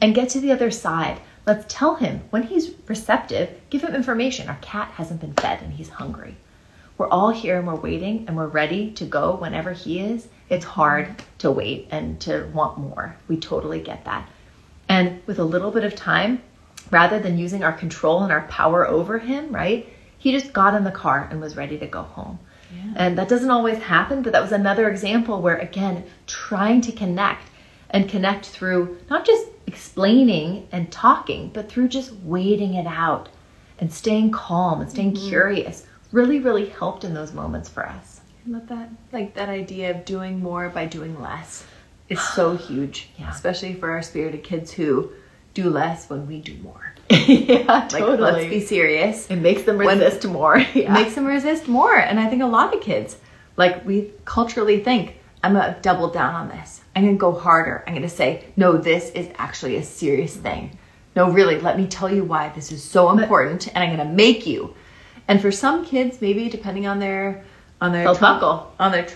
and 0.00 0.14
get 0.14 0.30
to 0.30 0.40
the 0.40 0.52
other 0.52 0.70
side. 0.70 1.20
Let's 1.46 1.66
tell 1.68 1.96
him 1.96 2.22
when 2.30 2.44
he's 2.44 2.72
receptive, 2.88 3.50
give 3.68 3.82
him 3.82 3.94
information. 3.94 4.48
Our 4.48 4.58
cat 4.62 4.90
hasn't 4.92 5.20
been 5.20 5.34
fed 5.34 5.60
and 5.60 5.72
he's 5.72 5.90
hungry. 5.90 6.36
We're 6.96 7.08
all 7.08 7.30
here 7.30 7.58
and 7.58 7.66
we're 7.66 7.74
waiting 7.74 8.24
and 8.26 8.36
we're 8.36 8.46
ready 8.46 8.92
to 8.92 9.04
go 9.04 9.34
whenever 9.34 9.72
he 9.72 10.00
is. 10.00 10.28
It's 10.48 10.64
hard 10.64 11.22
to 11.38 11.50
wait 11.50 11.88
and 11.90 12.18
to 12.20 12.48
want 12.54 12.78
more. 12.78 13.16
We 13.28 13.36
totally 13.36 13.80
get 13.80 14.04
that. 14.06 14.30
And 14.88 15.22
with 15.26 15.38
a 15.38 15.44
little 15.44 15.70
bit 15.70 15.84
of 15.84 15.94
time, 15.94 16.42
rather 16.90 17.18
than 17.18 17.38
using 17.38 17.64
our 17.64 17.72
control 17.72 18.22
and 18.22 18.32
our 18.32 18.46
power 18.48 18.86
over 18.86 19.18
him, 19.18 19.54
right? 19.54 19.88
He 20.18 20.32
just 20.32 20.52
got 20.52 20.74
in 20.74 20.84
the 20.84 20.90
car 20.90 21.28
and 21.30 21.40
was 21.40 21.56
ready 21.56 21.78
to 21.78 21.86
go 21.86 22.02
home. 22.02 22.38
And 22.96 23.18
that 23.18 23.28
doesn't 23.28 23.50
always 23.50 23.78
happen, 23.78 24.22
but 24.22 24.32
that 24.32 24.42
was 24.42 24.52
another 24.52 24.88
example 24.88 25.40
where, 25.40 25.56
again, 25.56 26.04
trying 26.26 26.80
to 26.82 26.92
connect 26.92 27.48
and 27.90 28.08
connect 28.08 28.46
through 28.46 28.98
not 29.10 29.24
just 29.24 29.46
explaining 29.66 30.68
and 30.72 30.90
talking, 30.90 31.50
but 31.52 31.68
through 31.68 31.88
just 31.88 32.12
waiting 32.22 32.74
it 32.74 32.86
out 32.86 33.28
and 33.78 33.92
staying 33.92 34.30
calm 34.30 34.80
and 34.80 34.90
staying 34.90 35.14
mm-hmm. 35.14 35.28
curious 35.28 35.86
really, 36.12 36.38
really 36.38 36.66
helped 36.66 37.04
in 37.04 37.14
those 37.14 37.32
moments 37.32 37.68
for 37.68 37.86
us. 37.86 38.20
I 38.46 38.50
love 38.50 38.68
that. 38.68 38.90
Like 39.12 39.34
that 39.34 39.48
idea 39.48 39.90
of 39.90 40.04
doing 40.04 40.40
more 40.40 40.68
by 40.68 40.86
doing 40.86 41.20
less 41.20 41.64
is 42.08 42.20
so 42.20 42.56
huge, 42.68 43.08
yeah. 43.18 43.30
especially 43.30 43.74
for 43.74 43.90
our 43.90 44.02
spirited 44.02 44.42
kids 44.42 44.72
who 44.72 45.10
do 45.54 45.70
less 45.70 46.10
when 46.10 46.26
we 46.26 46.40
do 46.40 46.54
more. 46.56 46.94
yeah, 47.10 47.64
like, 47.66 47.90
totally. 47.90 48.32
Let's 48.32 48.50
be 48.50 48.60
serious. 48.60 49.30
It 49.30 49.36
makes 49.36 49.62
them 49.62 49.78
resist 49.78 50.24
when, 50.24 50.32
more. 50.32 50.58
Yeah. 50.74 50.92
makes 50.92 51.14
them 51.14 51.26
resist 51.26 51.68
more. 51.68 51.96
And 51.96 52.18
I 52.18 52.28
think 52.28 52.42
a 52.42 52.46
lot 52.46 52.74
of 52.74 52.80
kids, 52.80 53.16
like 53.56 53.84
we 53.84 54.10
culturally 54.24 54.82
think, 54.82 55.18
I'm 55.42 55.52
gonna 55.52 55.76
double 55.82 56.08
down 56.08 56.34
on 56.34 56.48
this. 56.48 56.80
I'm 56.96 57.04
gonna 57.04 57.16
go 57.16 57.32
harder. 57.32 57.84
I'm 57.86 57.94
gonna 57.94 58.08
say, 58.08 58.46
no, 58.56 58.78
this 58.78 59.10
is 59.10 59.28
actually 59.36 59.76
a 59.76 59.82
serious 59.82 60.32
mm-hmm. 60.32 60.42
thing. 60.42 60.78
No, 61.14 61.30
really, 61.30 61.60
let 61.60 61.78
me 61.78 61.86
tell 61.86 62.12
you 62.12 62.24
why 62.24 62.48
this 62.48 62.72
is 62.72 62.82
so 62.82 63.10
important, 63.10 63.68
and 63.68 63.84
I'm 63.84 63.96
gonna 63.96 64.10
make 64.10 64.46
you. 64.46 64.74
And 65.28 65.40
for 65.40 65.52
some 65.52 65.84
kids, 65.84 66.20
maybe 66.20 66.48
depending 66.48 66.86
on 66.86 66.98
their 66.98 67.44
on 67.80 67.92
their 67.92 68.14
buckle 68.14 68.72
on 68.78 68.92
their 68.92 69.06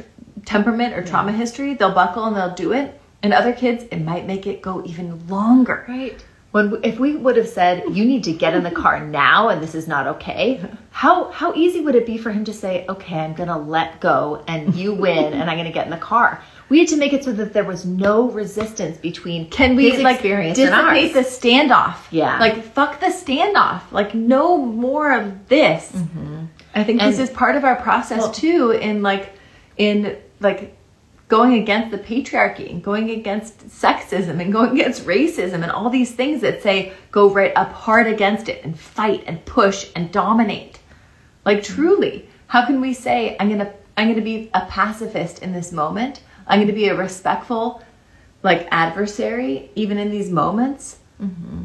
temperament 0.44 0.94
or 0.94 1.04
trauma 1.04 1.32
yeah. 1.32 1.38
history, 1.38 1.74
they'll 1.74 1.94
buckle 1.94 2.24
and 2.24 2.36
they'll 2.36 2.54
do 2.54 2.72
it. 2.72 3.00
And 3.22 3.32
other 3.32 3.52
kids, 3.52 3.84
it 3.90 3.98
might 3.98 4.26
make 4.26 4.46
it 4.46 4.62
go 4.62 4.84
even 4.84 5.26
longer. 5.28 5.84
Right. 5.88 6.24
When 6.50 6.80
if 6.82 6.98
we 6.98 7.14
would 7.14 7.36
have 7.36 7.48
said 7.48 7.84
you 7.90 8.06
need 8.06 8.24
to 8.24 8.32
get 8.32 8.54
in 8.54 8.62
the 8.62 8.70
car 8.70 9.04
now 9.06 9.48
and 9.48 9.62
this 9.62 9.74
is 9.74 9.86
not 9.86 10.06
okay, 10.06 10.64
how 10.90 11.30
how 11.30 11.54
easy 11.54 11.80
would 11.80 11.94
it 11.94 12.06
be 12.06 12.16
for 12.16 12.30
him 12.30 12.44
to 12.46 12.54
say, 12.54 12.86
"Okay, 12.88 13.18
I'm 13.18 13.34
going 13.34 13.48
to 13.48 13.56
let 13.56 14.00
go 14.00 14.42
and 14.48 14.74
you 14.74 14.94
win 15.04 15.34
and 15.34 15.50
I'm 15.50 15.56
going 15.56 15.66
to 15.66 15.72
get 15.72 15.84
in 15.84 15.90
the 15.90 15.98
car." 15.98 16.42
We 16.70 16.80
had 16.80 16.88
to 16.88 16.96
make 16.96 17.14
it 17.14 17.24
so 17.24 17.32
that 17.32 17.54
there 17.54 17.64
was 17.64 17.86
no 17.86 18.30
resistance 18.30 18.98
between 18.98 19.48
can 19.50 19.74
we 19.74 19.90
his 19.90 20.02
like 20.02 20.16
experience 20.16 20.56
dissipate 20.56 21.14
the 21.14 21.20
standoff? 21.20 21.96
Yeah, 22.10 22.38
like 22.38 22.62
fuck 22.62 23.00
the 23.00 23.06
standoff. 23.06 23.90
Like 23.92 24.14
no 24.14 24.56
more 24.58 25.12
of 25.12 25.48
this. 25.48 25.92
Mm-hmm. 25.92 26.44
I 26.74 26.84
think 26.84 27.02
and, 27.02 27.12
this 27.12 27.18
is 27.18 27.30
part 27.30 27.56
of 27.56 27.64
our 27.64 27.76
process 27.76 28.20
well, 28.20 28.32
too. 28.32 28.70
In 28.70 29.02
like 29.02 29.32
in 29.76 30.18
like 30.40 30.76
going 31.28 31.54
against 31.54 31.90
the 31.90 31.98
patriarchy 31.98 32.70
and 32.70 32.82
going 32.82 33.10
against 33.10 33.68
sexism 33.68 34.40
and 34.40 34.52
going 34.52 34.80
against 34.80 35.04
racism 35.04 35.62
and 35.62 35.70
all 35.70 35.90
these 35.90 36.12
things 36.12 36.40
that 36.40 36.62
say 36.62 36.92
go 37.10 37.28
right 37.28 37.52
up 37.54 37.70
hard 37.72 38.06
against 38.06 38.48
it 38.48 38.64
and 38.64 38.78
fight 38.78 39.22
and 39.26 39.44
push 39.44 39.90
and 39.94 40.10
dominate. 40.10 40.78
Like 41.44 41.62
truly, 41.62 42.28
how 42.46 42.64
can 42.66 42.80
we 42.80 42.94
say 42.94 43.36
I'm 43.38 43.48
going 43.48 43.60
to 43.60 43.72
I'm 43.96 44.06
going 44.06 44.16
to 44.16 44.22
be 44.22 44.48
a 44.54 44.64
pacifist 44.66 45.42
in 45.42 45.52
this 45.52 45.72
moment? 45.72 46.22
I'm 46.46 46.58
going 46.58 46.68
to 46.68 46.72
be 46.72 46.88
a 46.88 46.96
respectful 46.96 47.82
like 48.42 48.68
adversary 48.70 49.70
even 49.74 49.98
in 49.98 50.10
these 50.10 50.30
moments? 50.30 50.98
Mm-hmm 51.20 51.64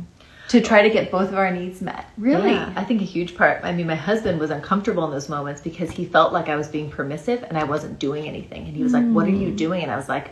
to 0.54 0.62
try 0.62 0.84
to 0.84 0.90
get 0.92 1.10
both 1.10 1.30
of 1.30 1.34
our 1.34 1.50
needs 1.50 1.82
met. 1.82 2.06
Really? 2.16 2.52
Yeah, 2.52 2.72
I 2.76 2.84
think 2.84 3.02
a 3.02 3.06
huge 3.06 3.36
part. 3.36 3.62
I 3.64 3.74
mean, 3.74 3.88
my 3.88 3.96
husband 3.96 4.40
was 4.40 4.52
uncomfortable 4.52 5.04
in 5.04 5.10
those 5.10 5.28
moments 5.28 5.62
because 5.62 5.90
he 5.90 6.06
felt 6.06 6.32
like 6.32 6.48
I 6.48 6.56
was 6.56 6.68
being 6.68 6.92
permissive 6.92 7.42
and 7.42 7.58
I 7.58 7.64
wasn't 7.64 7.98
doing 7.98 8.28
anything. 8.28 8.68
And 8.68 8.78
he 8.78 8.84
was 8.84 8.92
mm. 8.92 9.04
like, 9.04 9.16
What 9.16 9.26
are 9.26 9.32
you 9.32 9.52
mm. 9.52 9.58
doing? 9.58 9.82
And 9.82 9.92
I 9.92 9.96
was 9.96 10.08
like, 10.08 10.30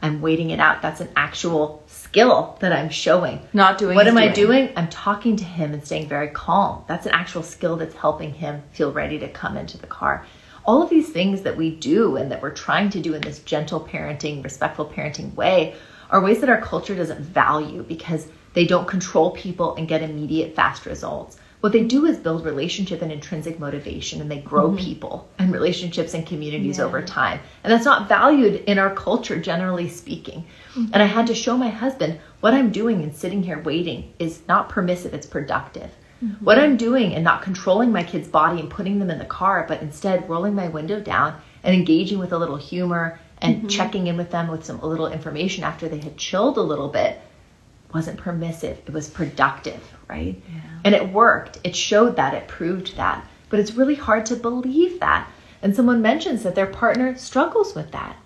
I'm 0.00 0.20
waiting 0.20 0.50
it 0.50 0.60
out. 0.60 0.80
That's 0.80 1.00
an 1.00 1.08
actual 1.16 1.82
skill 1.88 2.56
that 2.60 2.72
I'm 2.72 2.88
showing. 2.88 3.40
Not 3.52 3.76
doing 3.78 3.96
What 3.96 4.06
am 4.06 4.14
doing. 4.14 4.28
I 4.28 4.32
doing? 4.32 4.72
I'm 4.76 4.88
talking 4.90 5.34
to 5.36 5.44
him 5.44 5.72
and 5.72 5.84
staying 5.84 6.08
very 6.08 6.28
calm. 6.28 6.84
That's 6.86 7.06
an 7.06 7.12
actual 7.12 7.42
skill 7.42 7.76
that's 7.76 7.96
helping 7.96 8.32
him 8.32 8.62
feel 8.70 8.92
ready 8.92 9.18
to 9.18 9.28
come 9.28 9.56
into 9.56 9.76
the 9.76 9.88
car. 9.88 10.24
All 10.64 10.82
of 10.82 10.88
these 10.88 11.10
things 11.10 11.42
that 11.42 11.56
we 11.56 11.74
do 11.74 12.14
and 12.16 12.30
that 12.30 12.42
we're 12.42 12.52
trying 12.52 12.90
to 12.90 13.00
do 13.00 13.14
in 13.14 13.22
this 13.22 13.40
gentle 13.40 13.80
parenting, 13.80 14.44
respectful 14.44 14.86
parenting 14.86 15.34
way 15.34 15.74
are 16.10 16.20
ways 16.20 16.38
that 16.42 16.48
our 16.48 16.60
culture 16.60 16.94
doesn't 16.94 17.20
value 17.20 17.82
because 17.82 18.28
they 18.54 18.66
don't 18.66 18.88
control 18.88 19.32
people 19.32 19.74
and 19.76 19.86
get 19.86 20.02
immediate, 20.02 20.56
fast 20.56 20.86
results. 20.86 21.36
What 21.60 21.72
they 21.72 21.84
do 21.84 22.04
is 22.04 22.18
build 22.18 22.44
relationship 22.44 23.00
and 23.00 23.10
intrinsic 23.10 23.58
motivation, 23.58 24.20
and 24.20 24.30
they 24.30 24.38
grow 24.38 24.68
mm-hmm. 24.68 24.84
people 24.84 25.28
and 25.38 25.50
relationships 25.50 26.12
and 26.12 26.26
communities 26.26 26.76
yeah. 26.76 26.84
over 26.84 27.00
time. 27.00 27.40
And 27.62 27.72
that's 27.72 27.86
not 27.86 28.06
valued 28.06 28.64
in 28.66 28.78
our 28.78 28.94
culture, 28.94 29.40
generally 29.40 29.88
speaking. 29.88 30.44
Mm-hmm. 30.74 30.92
And 30.92 31.02
I 31.02 31.06
had 31.06 31.26
to 31.28 31.34
show 31.34 31.56
my 31.56 31.70
husband 31.70 32.20
what 32.40 32.52
I'm 32.52 32.70
doing 32.70 33.02
and 33.02 33.16
sitting 33.16 33.42
here 33.42 33.62
waiting 33.62 34.12
is 34.18 34.42
not 34.46 34.68
permissive, 34.68 35.14
it's 35.14 35.26
productive. 35.26 35.90
Mm-hmm. 36.22 36.44
What 36.44 36.58
I'm 36.58 36.76
doing 36.76 37.14
and 37.14 37.24
not 37.24 37.40
controlling 37.40 37.92
my 37.92 38.04
kid's 38.04 38.28
body 38.28 38.60
and 38.60 38.68
putting 38.68 38.98
them 38.98 39.10
in 39.10 39.18
the 39.18 39.24
car, 39.24 39.64
but 39.66 39.80
instead 39.80 40.28
rolling 40.28 40.54
my 40.54 40.68
window 40.68 41.00
down 41.00 41.40
and 41.62 41.74
engaging 41.74 42.18
with 42.18 42.34
a 42.34 42.38
little 42.38 42.58
humor 42.58 43.18
and 43.38 43.56
mm-hmm. 43.56 43.68
checking 43.68 44.06
in 44.06 44.18
with 44.18 44.30
them 44.30 44.48
with 44.48 44.66
some 44.66 44.80
a 44.80 44.86
little 44.86 45.06
information 45.06 45.64
after 45.64 45.88
they 45.88 45.98
had 45.98 46.18
chilled 46.18 46.58
a 46.58 46.62
little 46.62 46.88
bit 46.88 47.20
wasn't 47.94 48.18
permissive, 48.18 48.78
it 48.86 48.92
was 48.92 49.08
productive, 49.08 49.80
right? 50.08 50.40
Yeah. 50.52 50.60
And 50.84 50.94
it 50.94 51.12
worked. 51.12 51.58
It 51.64 51.74
showed 51.74 52.16
that, 52.16 52.34
it 52.34 52.48
proved 52.48 52.96
that. 52.96 53.26
But 53.48 53.60
it's 53.60 53.74
really 53.74 53.94
hard 53.94 54.26
to 54.26 54.36
believe 54.36 55.00
that. 55.00 55.30
And 55.62 55.74
someone 55.74 56.02
mentions 56.02 56.42
that 56.42 56.54
their 56.54 56.66
partner 56.66 57.16
struggles 57.16 57.74
with 57.74 57.92
that. 57.92 58.16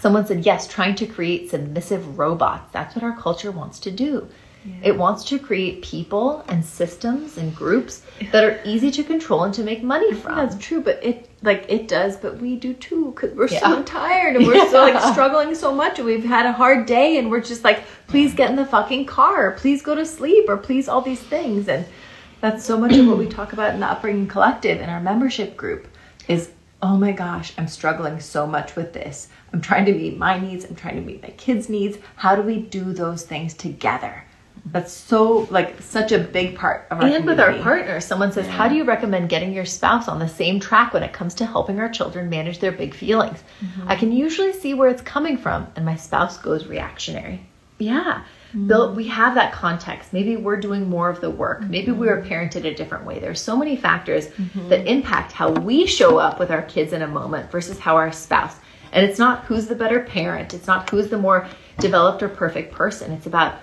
Someone 0.00 0.26
said, 0.26 0.44
yes, 0.44 0.66
trying 0.66 0.96
to 0.96 1.06
create 1.06 1.50
submissive 1.50 2.18
robots. 2.18 2.70
That's 2.72 2.94
what 2.94 3.04
our 3.04 3.16
culture 3.16 3.50
wants 3.50 3.78
to 3.80 3.90
do. 3.90 4.28
Yeah. 4.64 4.74
It 4.82 4.98
wants 4.98 5.24
to 5.24 5.38
create 5.38 5.82
people 5.82 6.44
and 6.48 6.64
systems 6.64 7.38
and 7.38 7.54
groups 7.54 8.02
that 8.32 8.44
are 8.44 8.60
easy 8.64 8.90
to 8.90 9.04
control 9.04 9.44
and 9.44 9.54
to 9.54 9.62
make 9.62 9.82
money 9.82 10.12
from. 10.12 10.36
That's 10.36 10.58
true, 10.58 10.82
but 10.82 11.02
it 11.02 11.27
like 11.42 11.66
it 11.68 11.86
does, 11.86 12.16
but 12.16 12.38
we 12.38 12.56
do 12.56 12.74
too 12.74 13.12
because 13.12 13.34
we're 13.36 13.48
yeah. 13.48 13.60
so 13.60 13.82
tired 13.84 14.36
and 14.36 14.46
we're 14.46 14.56
yeah. 14.56 14.70
so 14.70 14.82
like 14.82 15.00
struggling 15.12 15.54
so 15.54 15.72
much 15.72 15.98
and 15.98 16.06
we've 16.06 16.24
had 16.24 16.46
a 16.46 16.52
hard 16.52 16.86
day 16.86 17.18
and 17.18 17.30
we're 17.30 17.40
just 17.40 17.62
like, 17.64 17.84
please 18.08 18.34
get 18.34 18.50
in 18.50 18.56
the 18.56 18.66
fucking 18.66 19.06
car, 19.06 19.52
please 19.52 19.82
go 19.82 19.94
to 19.94 20.04
sleep, 20.04 20.48
or 20.48 20.56
please 20.56 20.88
all 20.88 21.00
these 21.00 21.20
things. 21.20 21.68
And 21.68 21.86
that's 22.40 22.64
so 22.64 22.78
much 22.78 22.96
of 22.96 23.06
what 23.06 23.18
we 23.18 23.26
talk 23.28 23.52
about 23.52 23.74
in 23.74 23.80
the 23.80 23.86
upbringing 23.86 24.26
collective 24.26 24.80
in 24.80 24.88
our 24.88 25.00
membership 25.00 25.56
group 25.56 25.86
is 26.26 26.50
oh 26.80 26.96
my 26.96 27.10
gosh, 27.10 27.52
I'm 27.58 27.66
struggling 27.66 28.20
so 28.20 28.46
much 28.46 28.76
with 28.76 28.92
this. 28.92 29.28
I'm 29.52 29.60
trying 29.60 29.84
to 29.86 29.92
meet 29.92 30.16
my 30.16 30.38
needs, 30.38 30.64
I'm 30.64 30.76
trying 30.76 30.96
to 30.96 31.02
meet 31.02 31.22
my 31.22 31.30
kids' 31.30 31.68
needs. 31.68 31.98
How 32.16 32.36
do 32.36 32.42
we 32.42 32.60
do 32.60 32.92
those 32.92 33.24
things 33.24 33.54
together? 33.54 34.24
That's 34.72 34.92
so 34.92 35.46
like 35.50 35.80
such 35.80 36.12
a 36.12 36.18
big 36.18 36.56
part 36.56 36.86
of 36.90 36.98
our 36.98 37.04
and 37.04 37.14
community. 37.14 37.26
with 37.26 37.40
our 37.40 37.62
partner. 37.62 38.00
Someone 38.00 38.32
says, 38.32 38.46
yeah. 38.46 38.52
"How 38.52 38.68
do 38.68 38.74
you 38.74 38.84
recommend 38.84 39.28
getting 39.28 39.52
your 39.52 39.64
spouse 39.64 40.08
on 40.08 40.18
the 40.18 40.28
same 40.28 40.60
track 40.60 40.92
when 40.92 41.02
it 41.02 41.12
comes 41.12 41.34
to 41.34 41.46
helping 41.46 41.78
our 41.80 41.88
children 41.88 42.28
manage 42.28 42.58
their 42.58 42.72
big 42.72 42.94
feelings?" 42.94 43.42
Mm-hmm. 43.60 43.88
I 43.88 43.96
can 43.96 44.12
usually 44.12 44.52
see 44.52 44.74
where 44.74 44.88
it's 44.88 45.02
coming 45.02 45.38
from, 45.38 45.66
and 45.76 45.84
my 45.84 45.96
spouse 45.96 46.38
goes 46.38 46.66
reactionary. 46.66 47.40
Yeah, 47.78 48.24
mm-hmm. 48.48 48.66
Bill, 48.66 48.94
we 48.94 49.06
have 49.06 49.34
that 49.36 49.52
context. 49.52 50.12
Maybe 50.12 50.36
we're 50.36 50.60
doing 50.60 50.88
more 50.88 51.08
of 51.08 51.20
the 51.20 51.30
work. 51.30 51.60
Mm-hmm. 51.60 51.70
Maybe 51.70 51.92
we 51.92 52.08
were 52.08 52.22
parented 52.22 52.64
a 52.64 52.74
different 52.74 53.04
way. 53.04 53.20
There's 53.20 53.40
so 53.40 53.56
many 53.56 53.76
factors 53.76 54.28
mm-hmm. 54.28 54.68
that 54.68 54.86
impact 54.90 55.32
how 55.32 55.50
we 55.50 55.86
show 55.86 56.18
up 56.18 56.40
with 56.40 56.50
our 56.50 56.62
kids 56.62 56.92
in 56.92 57.02
a 57.02 57.06
moment 57.06 57.52
versus 57.52 57.78
how 57.78 57.96
our 57.96 58.10
spouse. 58.10 58.56
And 58.90 59.06
it's 59.06 59.18
not 59.18 59.44
who's 59.44 59.66
the 59.66 59.74
better 59.74 60.00
parent. 60.00 60.54
It's 60.54 60.66
not 60.66 60.90
who's 60.90 61.08
the 61.08 61.18
more 61.18 61.46
developed 61.78 62.22
or 62.22 62.28
perfect 62.28 62.72
person. 62.72 63.12
It's 63.12 63.26
about 63.26 63.60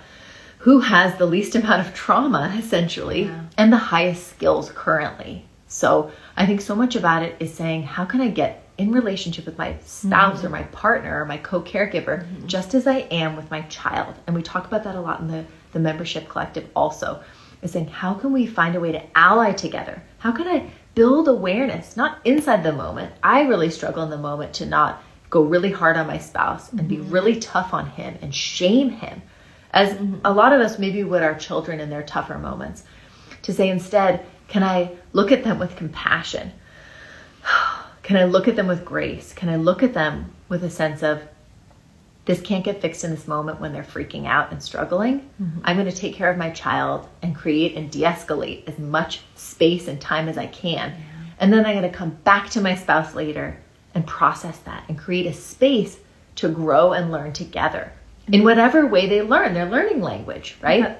who 0.65 0.79
has 0.79 1.15
the 1.19 1.25
least 1.27 1.53
amount 1.53 1.79
of 1.79 1.93
trauma, 1.93 2.51
essentially, 2.57 3.25
yeah. 3.25 3.45
and 3.55 3.71
the 3.71 3.77
highest 3.77 4.27
skills 4.29 4.71
currently. 4.73 5.45
So 5.67 6.09
I 6.35 6.47
think 6.47 6.59
so 6.59 6.73
much 6.73 6.95
about 6.95 7.21
it 7.21 7.35
is 7.39 7.53
saying, 7.53 7.83
how 7.83 8.03
can 8.03 8.19
I 8.19 8.29
get 8.29 8.67
in 8.79 8.91
relationship 8.91 9.45
with 9.45 9.59
my 9.59 9.77
spouse 9.85 10.37
mm-hmm. 10.37 10.47
or 10.47 10.49
my 10.49 10.63
partner 10.63 11.21
or 11.21 11.25
my 11.25 11.37
co-caregiver 11.37 12.23
mm-hmm. 12.23 12.47
just 12.47 12.73
as 12.73 12.87
I 12.87 13.01
am 13.11 13.35
with 13.35 13.51
my 13.51 13.61
child? 13.61 14.15
And 14.25 14.35
we 14.35 14.41
talk 14.41 14.65
about 14.65 14.83
that 14.85 14.95
a 14.95 15.01
lot 15.01 15.19
in 15.19 15.27
the, 15.27 15.45
the 15.71 15.79
membership 15.79 16.27
collective 16.29 16.67
also, 16.75 17.21
is 17.61 17.71
saying, 17.71 17.89
how 17.89 18.15
can 18.15 18.33
we 18.33 18.47
find 18.47 18.75
a 18.75 18.79
way 18.79 18.91
to 18.91 19.03
ally 19.15 19.51
together? 19.51 20.01
How 20.17 20.31
can 20.31 20.47
I 20.47 20.71
build 20.95 21.27
awareness, 21.27 21.95
not 21.95 22.17
inside 22.25 22.63
the 22.63 22.71
moment? 22.73 23.13
I 23.21 23.41
really 23.41 23.69
struggle 23.69 24.01
in 24.01 24.09
the 24.09 24.17
moment 24.17 24.55
to 24.55 24.65
not 24.65 25.03
go 25.29 25.43
really 25.43 25.71
hard 25.71 25.95
on 25.95 26.07
my 26.07 26.17
spouse 26.17 26.71
and 26.71 26.87
be 26.87 26.97
mm-hmm. 26.97 27.11
really 27.11 27.39
tough 27.39 27.71
on 27.71 27.91
him 27.91 28.17
and 28.23 28.33
shame 28.33 28.89
him 28.89 29.21
as 29.75 29.93
mm-hmm. 29.93 30.15
a 30.25 30.33
lot 30.33 30.53
of 30.53 30.61
us 30.61 30.79
maybe 30.79 31.03
would 31.03 31.21
our 31.21 31.35
children 31.35 31.79
in 31.79 31.89
their 31.89 32.01
tougher 32.01 32.39
moments. 32.39 32.83
To 33.43 33.53
say 33.53 33.69
instead, 33.69 34.25
can 34.47 34.63
I 34.63 34.89
look 35.13 35.31
at 35.31 35.43
them 35.43 35.59
with 35.59 35.75
compassion? 35.75 36.51
Can 38.03 38.17
I 38.17 38.25
look 38.25 38.47
at 38.47 38.55
them 38.55 38.67
with 38.67 38.85
grace? 38.85 39.33
Can 39.33 39.49
I 39.49 39.55
look 39.55 39.81
at 39.81 39.95
them 39.95 40.31
with 40.47 40.63
a 40.63 40.69
sense 40.69 41.01
of 41.01 41.23
this 42.25 42.39
can't 42.39 42.63
get 42.63 42.79
fixed 42.79 43.03
in 43.03 43.09
this 43.09 43.27
moment 43.27 43.59
when 43.59 43.73
they're 43.73 43.81
freaking 43.81 44.27
out 44.27 44.51
and 44.51 44.61
struggling? 44.61 45.21
Mm-hmm. 45.41 45.61
I'm 45.63 45.75
going 45.75 45.89
to 45.89 45.95
take 45.95 46.13
care 46.13 46.29
of 46.29 46.37
my 46.37 46.51
child 46.51 47.07
and 47.23 47.35
create 47.35 47.75
and 47.75 47.89
de 47.89 48.01
escalate 48.01 48.69
as 48.69 48.77
much 48.77 49.21
space 49.33 49.87
and 49.87 49.99
time 49.99 50.29
as 50.29 50.37
I 50.37 50.45
can. 50.45 50.91
Yeah. 50.91 50.97
And 51.39 51.51
then 51.51 51.65
I'm 51.65 51.75
going 51.75 51.91
to 51.91 51.97
come 51.97 52.11
back 52.23 52.51
to 52.51 52.61
my 52.61 52.75
spouse 52.75 53.15
later 53.15 53.57
and 53.95 54.05
process 54.05 54.59
that 54.59 54.83
and 54.87 54.99
create 54.99 55.25
a 55.25 55.33
space 55.33 55.97
to 56.35 56.49
grow 56.49 56.93
and 56.93 57.11
learn 57.11 57.33
together 57.33 57.91
in 58.27 58.33
mm-hmm. 58.33 58.43
whatever 58.43 58.85
way 58.85 59.07
they 59.07 59.21
learn. 59.21 59.53
They're 59.53 59.69
learning 59.69 60.01
language, 60.01 60.57
right? 60.61 60.97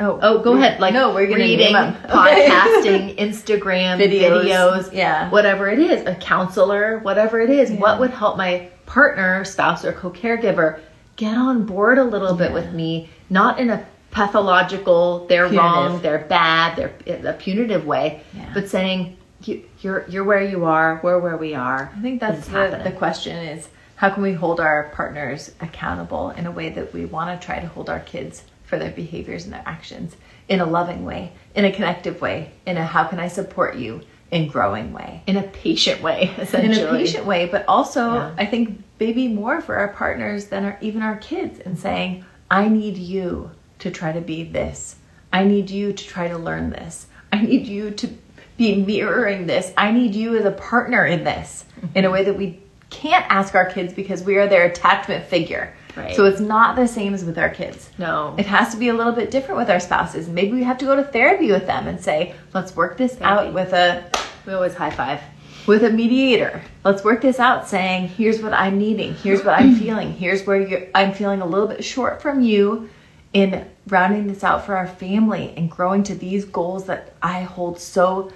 Oh, 0.00 0.18
Oh, 0.20 0.38
go 0.42 0.56
ahead. 0.56 0.80
Like 0.80 0.94
no, 0.94 1.14
we're 1.14 1.26
gonna 1.26 1.44
reading, 1.44 1.74
podcasting, 1.74 3.16
Instagram, 3.18 3.98
Videos, 3.98 4.44
videos, 4.44 4.92
yeah. 4.92 5.30
whatever 5.30 5.68
it 5.68 5.78
is, 5.78 6.04
a 6.06 6.14
counselor, 6.16 6.98
whatever 7.00 7.40
it 7.40 7.50
is. 7.50 7.70
Yeah. 7.70 7.78
What 7.78 8.00
would 8.00 8.10
help 8.10 8.36
my 8.36 8.68
partner, 8.86 9.44
spouse, 9.44 9.84
or 9.84 9.92
co-caregiver 9.92 10.80
get 11.16 11.36
on 11.36 11.66
board 11.66 11.98
a 11.98 12.04
little 12.04 12.34
bit 12.34 12.52
with 12.52 12.72
me, 12.72 13.10
not 13.30 13.60
in 13.60 13.70
a 13.70 13.86
pathological, 14.10 15.26
they're 15.28 15.48
Punitive. 15.48 15.62
wrong, 15.62 16.02
they're 16.02 16.26
bad, 16.26 16.76
they're 16.76 17.26
a 17.30 17.32
punitive 17.34 17.86
way, 17.86 18.22
Yeah. 18.34 18.50
but 18.54 18.68
saying 18.68 19.16
you, 19.44 19.62
you're 19.80 20.04
you're 20.08 20.24
where 20.24 20.42
you 20.42 20.64
are, 20.64 21.00
we're 21.02 21.18
where 21.18 21.36
we 21.36 21.54
are. 21.54 21.92
I 21.96 22.00
think 22.00 22.20
that's 22.20 22.46
the, 22.46 22.50
happening. 22.50 22.84
the 22.84 22.92
question 22.98 23.36
is 23.36 23.68
how 24.02 24.10
can 24.10 24.24
we 24.24 24.32
hold 24.32 24.58
our 24.58 24.90
partners 24.92 25.52
accountable 25.60 26.30
in 26.30 26.44
a 26.44 26.50
way 26.50 26.68
that 26.68 26.92
we 26.92 27.04
want 27.04 27.40
to 27.40 27.46
try 27.46 27.60
to 27.60 27.68
hold 27.68 27.88
our 27.88 28.00
kids 28.00 28.42
for 28.64 28.76
their 28.76 28.90
behaviors 28.90 29.44
and 29.44 29.52
their 29.52 29.62
actions 29.64 30.16
in 30.48 30.58
a 30.58 30.66
loving 30.66 31.04
way, 31.04 31.32
in 31.54 31.64
a 31.64 31.70
connective 31.70 32.20
way, 32.20 32.50
in 32.66 32.76
a 32.76 32.84
how 32.84 33.04
can 33.04 33.20
I 33.20 33.28
support 33.28 33.76
you 33.76 34.00
in 34.32 34.48
growing 34.48 34.92
way. 34.92 35.22
in 35.28 35.36
a 35.36 35.42
patient 35.44 36.02
way, 36.02 36.34
In 36.52 36.72
a 36.72 36.90
patient 36.90 37.26
way, 37.26 37.46
but 37.46 37.64
also 37.68 38.14
Yeah. 38.14 38.34
I 38.36 38.44
think 38.44 38.82
maybe 38.98 39.28
more 39.28 39.60
for 39.60 39.76
our 39.76 39.88
partners 39.88 40.46
than 40.46 40.64
our, 40.64 40.78
even 40.80 41.00
our 41.00 41.18
kids 41.18 41.60
and 41.60 41.78
saying, 41.78 42.24
I 42.50 42.68
need 42.68 42.96
you 42.96 43.52
to 43.78 43.92
try 43.92 44.10
to 44.10 44.20
be 44.20 44.42
this. 44.42 44.96
I 45.32 45.44
need 45.44 45.70
you 45.70 45.92
to 45.92 46.04
try 46.04 46.26
to 46.26 46.38
learn 46.38 46.70
this. 46.70 47.06
I 47.32 47.40
need 47.40 47.68
you 47.68 47.92
to 47.92 48.08
be 48.56 48.84
mirroring 48.84 49.46
this. 49.46 49.72
I 49.76 49.92
need 49.92 50.16
you 50.16 50.36
as 50.36 50.44
a 50.44 50.50
partner 50.50 51.06
in 51.06 51.22
this 51.22 51.66
in 51.94 52.04
a 52.04 52.10
way 52.10 52.24
that 52.24 52.36
we 52.36 52.58
can't 52.92 53.24
ask 53.28 53.54
our 53.54 53.68
kids 53.68 53.92
because 53.92 54.22
we 54.22 54.36
are 54.36 54.46
their 54.46 54.66
attachment 54.66 55.24
figure. 55.24 55.74
Right. 55.96 56.14
So 56.14 56.24
it's 56.24 56.40
not 56.40 56.76
the 56.76 56.86
same 56.86 57.12
as 57.14 57.24
with 57.24 57.38
our 57.38 57.50
kids. 57.50 57.90
No. 57.98 58.34
It 58.38 58.46
has 58.46 58.72
to 58.72 58.78
be 58.78 58.88
a 58.88 58.94
little 58.94 59.12
bit 59.12 59.30
different 59.30 59.58
with 59.58 59.70
our 59.70 59.80
spouses. 59.80 60.28
Maybe 60.28 60.52
we 60.52 60.62
have 60.62 60.78
to 60.78 60.84
go 60.84 60.96
to 60.96 61.04
therapy 61.04 61.50
with 61.50 61.66
them 61.66 61.86
and 61.86 62.00
say, 62.00 62.34
let's 62.54 62.76
work 62.76 62.96
this 62.96 63.20
out 63.20 63.52
with 63.52 63.72
a 63.72 64.04
we 64.46 64.52
always 64.52 64.74
high 64.74 64.90
five. 64.90 65.20
with 65.66 65.84
a 65.84 65.90
mediator. 65.90 66.62
Let's 66.84 67.04
work 67.04 67.20
this 67.22 67.38
out 67.38 67.68
saying, 67.68 68.08
here's 68.08 68.42
what 68.42 68.52
I'm 68.52 68.78
needing, 68.78 69.14
here's 69.14 69.44
what 69.44 69.58
I'm 69.58 69.74
feeling, 69.78 70.12
here's 70.12 70.46
where 70.46 70.60
you're, 70.60 70.86
I'm 70.94 71.12
feeling 71.12 71.40
a 71.40 71.46
little 71.46 71.68
bit 71.68 71.84
short 71.84 72.22
from 72.22 72.40
you 72.40 72.88
in 73.32 73.66
rounding 73.88 74.26
this 74.26 74.44
out 74.44 74.66
for 74.66 74.76
our 74.76 74.86
family 74.86 75.54
and 75.56 75.70
growing 75.70 76.02
to 76.04 76.14
these 76.14 76.44
goals 76.44 76.86
that 76.86 77.14
I 77.22 77.42
hold 77.42 77.78
so 77.78 78.30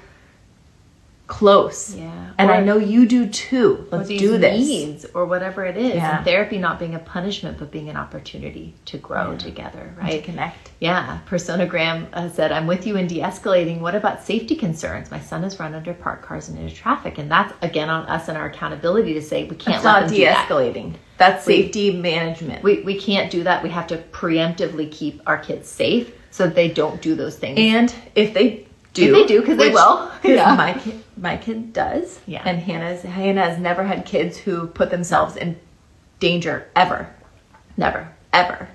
close. 1.27 1.95
Yeah. 1.95 2.31
And 2.39 2.51
I 2.51 2.61
know 2.61 2.77
you 2.79 3.07
do 3.07 3.27
too. 3.29 3.89
Let's 3.91 4.09
do 4.09 4.39
this. 4.39 4.59
needs 4.61 5.07
or 5.15 5.25
whatever 5.25 5.65
it 5.65 5.77
is. 5.77 5.95
Yeah. 5.97 6.17
And 6.19 6.25
therapy 6.25 6.59
not 6.59 6.79
being 6.79 6.95
a 6.95 6.99
punishment, 7.01 7.59
but 7.59 7.71
being 7.71 7.89
an 7.89 7.97
opportunity 7.97 8.75
to 8.87 8.99
grow 8.99 9.33
Yeah. 9.33 9.39
together, 9.39 9.95
To 9.97 10.03
right? 10.03 10.23
connect. 10.25 10.71
Yeah. 10.79 11.19
Personagram 11.29 12.07
uh, 12.13 12.29
said, 12.29 12.53
I'm 12.53 12.67
with 12.67 12.87
you 12.87 12.97
in 12.97 13.07
de 13.09 13.21
escalating. 13.21 13.81
What 13.81 13.95
about 13.95 14.23
safety 14.23 14.55
concerns? 14.55 15.11
My 15.11 15.19
son 15.21 15.43
has 15.43 15.59
run 15.59 15.75
under 15.75 15.95
parked 15.95 16.25
cars 16.25 16.49
and 16.49 16.59
into 16.59 16.75
traffic. 16.75 17.19
And 17.19 17.31
that's 17.31 17.53
again 17.63 17.89
on 17.91 18.07
us 18.07 18.29
and 18.29 18.37
our 18.39 18.47
accountability 18.47 19.15
to 19.15 19.23
say 19.23 19.45
we 19.45 19.57
can't 19.57 19.77
It's 19.77 19.85
let 19.85 19.93
not 20.03 20.09
them 20.09 20.19
that. 20.21 20.47
de-escalating. 20.49 20.95
That's 21.19 21.47
We- 21.47 21.63
safety 21.63 21.97
management. 21.97 22.63
We, 22.63 22.83
we 22.83 23.01
can't 23.01 23.31
do 23.31 23.43
that. 23.45 23.63
We 23.63 23.71
have 23.71 23.87
to 23.89 23.97
preemptively 23.97 24.93
keep 24.93 25.23
our 25.27 25.39
kids 25.39 25.69
safe 25.69 26.13
so 26.31 26.45
that 26.45 26.55
they 26.55 26.69
don't 26.69 27.01
do 27.01 27.15
those 27.15 27.37
things. 27.39 27.59
And 27.59 27.93
if 28.15 28.35
they 28.35 28.66
do, 28.97 29.15
If 29.17 29.29
they 29.29 29.35
do, 29.35 29.43
'cause 29.43 29.57
they 29.59 29.71
will. 29.71 30.11
Yeah. 30.25 30.55
my 30.57 30.73
kid, 30.75 31.03
my 31.17 31.37
kid 31.37 31.73
does. 31.73 32.21
Yeah. 32.27 32.43
And 32.45 32.59
Hannah's 32.61 33.03
Hannah 33.03 33.45
has 33.45 33.59
never 33.59 33.85
had 33.85 34.05
kids 34.05 34.37
who 34.39 34.67
put 34.67 34.91
themselves 34.91 35.37
in 35.37 35.57
danger 36.19 36.67
ever, 36.75 37.09
never, 37.77 38.09
ever. 38.33 38.69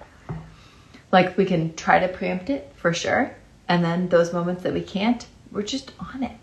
Like 1.12 1.38
we 1.38 1.46
can 1.46 1.76
try 1.76 2.00
to 2.00 2.08
preempt 2.08 2.50
it 2.50 2.72
for 2.76 2.94
sure, 2.94 3.36
and 3.68 3.84
then 3.84 4.08
those 4.10 4.32
moments 4.32 4.64
that 4.64 4.74
we 4.74 4.82
can't, 4.82 5.26
we're 5.52 5.64
just 5.64 5.92
on 6.00 6.24
it, 6.24 6.38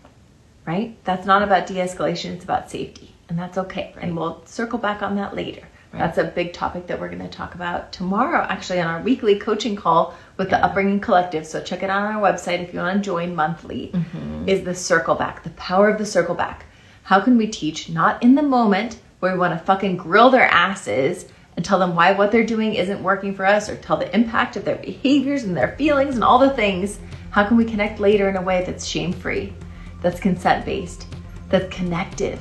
right? 0.65 0.95
That's 1.05 1.25
not 1.25 1.41
about 1.41 1.65
de-escalation; 1.65 2.33
it's 2.35 2.43
about 2.43 2.69
safety, 2.69 3.15
and 3.29 3.39
that's 3.39 3.57
okay. 3.57 3.95
And 3.99 4.15
we'll 4.15 4.45
circle 4.45 4.77
back 4.77 5.01
on 5.01 5.15
that 5.15 5.35
later. 5.35 5.63
Right. 5.91 5.99
That's 5.99 6.19
a 6.19 6.25
big 6.25 6.53
topic 6.53 6.85
that 6.87 6.99
we're 6.99 7.09
going 7.09 7.21
to 7.21 7.27
talk 7.27 7.55
about 7.55 7.91
tomorrow, 7.91 8.45
actually, 8.47 8.79
on 8.79 8.87
our 8.87 9.01
weekly 9.01 9.39
coaching 9.39 9.75
call 9.75 10.15
with 10.37 10.51
the 10.51 10.63
Upbringing 10.63 10.99
Collective. 10.99 11.47
So 11.47 11.63
check 11.63 11.81
it 11.81 11.89
out 11.89 12.03
on 12.03 12.15
our 12.15 12.21
website 12.21 12.59
if 12.59 12.73
you 12.73 12.79
want 12.79 12.97
to 12.97 13.01
join 13.01 13.35
monthly. 13.35 13.89
Mm-hmm. 13.93 14.47
Is 14.47 14.63
the 14.63 14.75
circle 14.75 15.15
back, 15.15 15.43
the 15.43 15.49
power 15.51 15.89
of 15.89 15.97
the 15.97 16.05
circle 16.05 16.35
back. 16.35 16.65
How 17.03 17.19
can 17.19 17.37
we 17.37 17.47
teach 17.47 17.89
not 17.89 18.21
in 18.21 18.35
the 18.35 18.43
moment 18.43 18.99
where 19.19 19.33
we 19.33 19.39
want 19.39 19.57
to 19.57 19.65
fucking 19.65 19.97
grill 19.97 20.29
their 20.29 20.45
asses 20.45 21.25
and 21.55 21.65
tell 21.65 21.79
them 21.79 21.95
why 21.95 22.11
what 22.11 22.31
they're 22.31 22.45
doing 22.45 22.75
isn't 22.75 23.01
working 23.01 23.33
for 23.33 23.45
us 23.45 23.67
or 23.67 23.75
tell 23.75 23.97
the 23.97 24.13
impact 24.15 24.55
of 24.55 24.65
their 24.65 24.75
behaviors 24.75 25.43
and 25.43 25.57
their 25.57 25.75
feelings 25.75 26.15
and 26.15 26.23
all 26.23 26.37
the 26.37 26.51
things? 26.51 26.99
How 27.31 27.47
can 27.47 27.57
we 27.57 27.65
connect 27.65 27.99
later 27.99 28.29
in 28.29 28.35
a 28.35 28.41
way 28.41 28.63
that's 28.63 28.85
shame 28.85 29.11
free, 29.11 29.53
that's 30.01 30.19
consent 30.19 30.65
based, 30.65 31.07
that's 31.49 31.75
connective, 31.75 32.39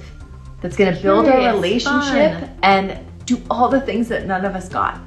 that's 0.61 0.77
going 0.77 0.95
to 0.95 1.03
build 1.03 1.27
our 1.27 1.55
relationship 1.55 2.41
fun. 2.41 2.59
and 2.63 3.07
do 3.29 3.41
all 3.51 3.69
the 3.69 3.81
things 3.83 4.09
that 4.09 4.27
none 4.27 4.45
of 4.47 4.55
us 4.57 4.69
got? 4.71 4.99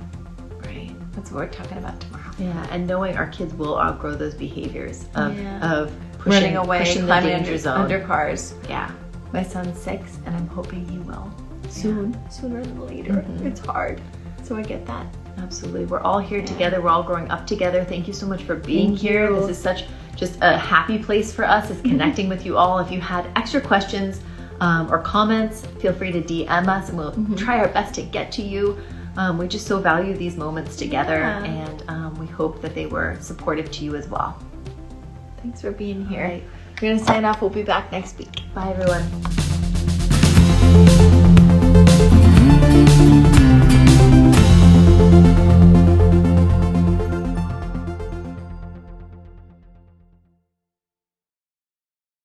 right. 0.63 0.91
That's 1.13 1.32
what 1.32 1.39
we're 1.39 1.47
talking 1.51 1.80
about 1.80 1.99
tomorrow. 1.99 2.30
Yeah, 2.38 2.67
and 2.69 2.86
knowing 2.86 3.17
our 3.17 3.28
kids 3.28 3.51
will 3.55 3.80
outgrow 3.80 4.13
those 4.15 4.36
behaviors 4.36 5.05
of, 5.15 5.36
Yeah. 5.38 5.74
of 5.74 5.91
pushing, 6.19 6.32
Running 6.43 6.57
away, 6.57 6.80
pushing 6.80 7.05
climbing 7.05 7.34
under, 7.34 7.57
zone. 7.57 7.82
under 7.82 7.99
cars. 7.99 8.53
yeah. 8.69 8.91
My 9.34 9.41
son's 9.41 9.80
six, 9.80 10.19
and 10.26 10.36
I'm 10.36 10.47
hoping 10.47 10.88
he 10.88 10.99
will 10.99 11.34
soon, 11.69 12.15
sooner 12.30 12.61
than 12.63 12.86
later. 12.86 13.13
Mm-hmm. 13.13 13.47
It's 13.47 13.59
hard, 13.61 13.99
so 14.43 14.55
I 14.55 14.61
get 14.61 14.86
that. 14.86 15.07
Absolutely. 15.39 15.86
We're 15.86 16.01
all 16.01 16.19
here 16.19 16.43
together. 16.45 16.80
We're 16.82 16.89
all 16.89 17.01
growing 17.03 17.32
up 17.32 17.47
together. 17.47 17.84
Thank 17.84 18.07
you 18.07 18.13
so 18.13 18.28
much 18.28 18.43
for 18.43 18.55
being 18.55 18.89
Thank 18.89 18.99
here. 18.99 19.30
you. 19.32 19.39
This 19.39 19.57
is 19.57 19.57
such 19.57 19.86
just 20.15 20.38
a 20.41 20.57
happy 20.57 20.99
place 20.99 21.34
for 21.34 21.43
us 21.45 21.72
is 21.72 21.82
connecting 21.82 22.28
with 22.30 22.45
you 22.45 22.57
all. 22.57 22.78
If 22.80 22.91
you 22.91 22.99
had 23.01 23.26
extra 23.36 23.61
questions 23.61 24.19
um, 24.62 24.89
or 24.91 24.99
comments, 24.99 25.66
feel 25.82 25.91
free 25.93 26.12
to 26.14 26.22
DM 26.22 26.68
us 26.68 26.88
and 26.89 26.97
we'll 26.97 27.36
try 27.36 27.59
our 27.59 27.68
best 27.68 27.93
to 27.95 28.01
get 28.03 28.32
to 28.34 28.41
you. 28.41 28.78
Um, 29.18 29.38
we 29.38 29.47
just 29.49 29.68
so 29.68 29.80
value 29.80 30.16
these 30.16 30.38
moments 30.38 30.78
together 30.78 31.20
Yeah. 31.20 31.43
and 31.43 31.84
um, 31.89 32.16
we 32.18 32.28
hope 32.28 32.62
that 32.62 32.74
they 32.74 32.86
were 32.86 33.18
supportive 33.20 33.70
to 33.72 33.84
you 33.84 33.95
as 33.97 34.07
well. 34.07 34.39
Thanks 35.41 35.59
for 35.62 35.72
being 35.72 36.05
here. 36.05 36.24
right. 36.24 36.43
We're 36.82 36.93
gonna 36.93 37.03
sign 37.05 37.26
off. 37.26 37.41
We'll 37.41 37.49
be 37.51 37.62
back 37.64 37.91
next 37.91 38.18
week. 38.18 38.41
Bye, 38.55 38.70
everyone. 38.72 39.40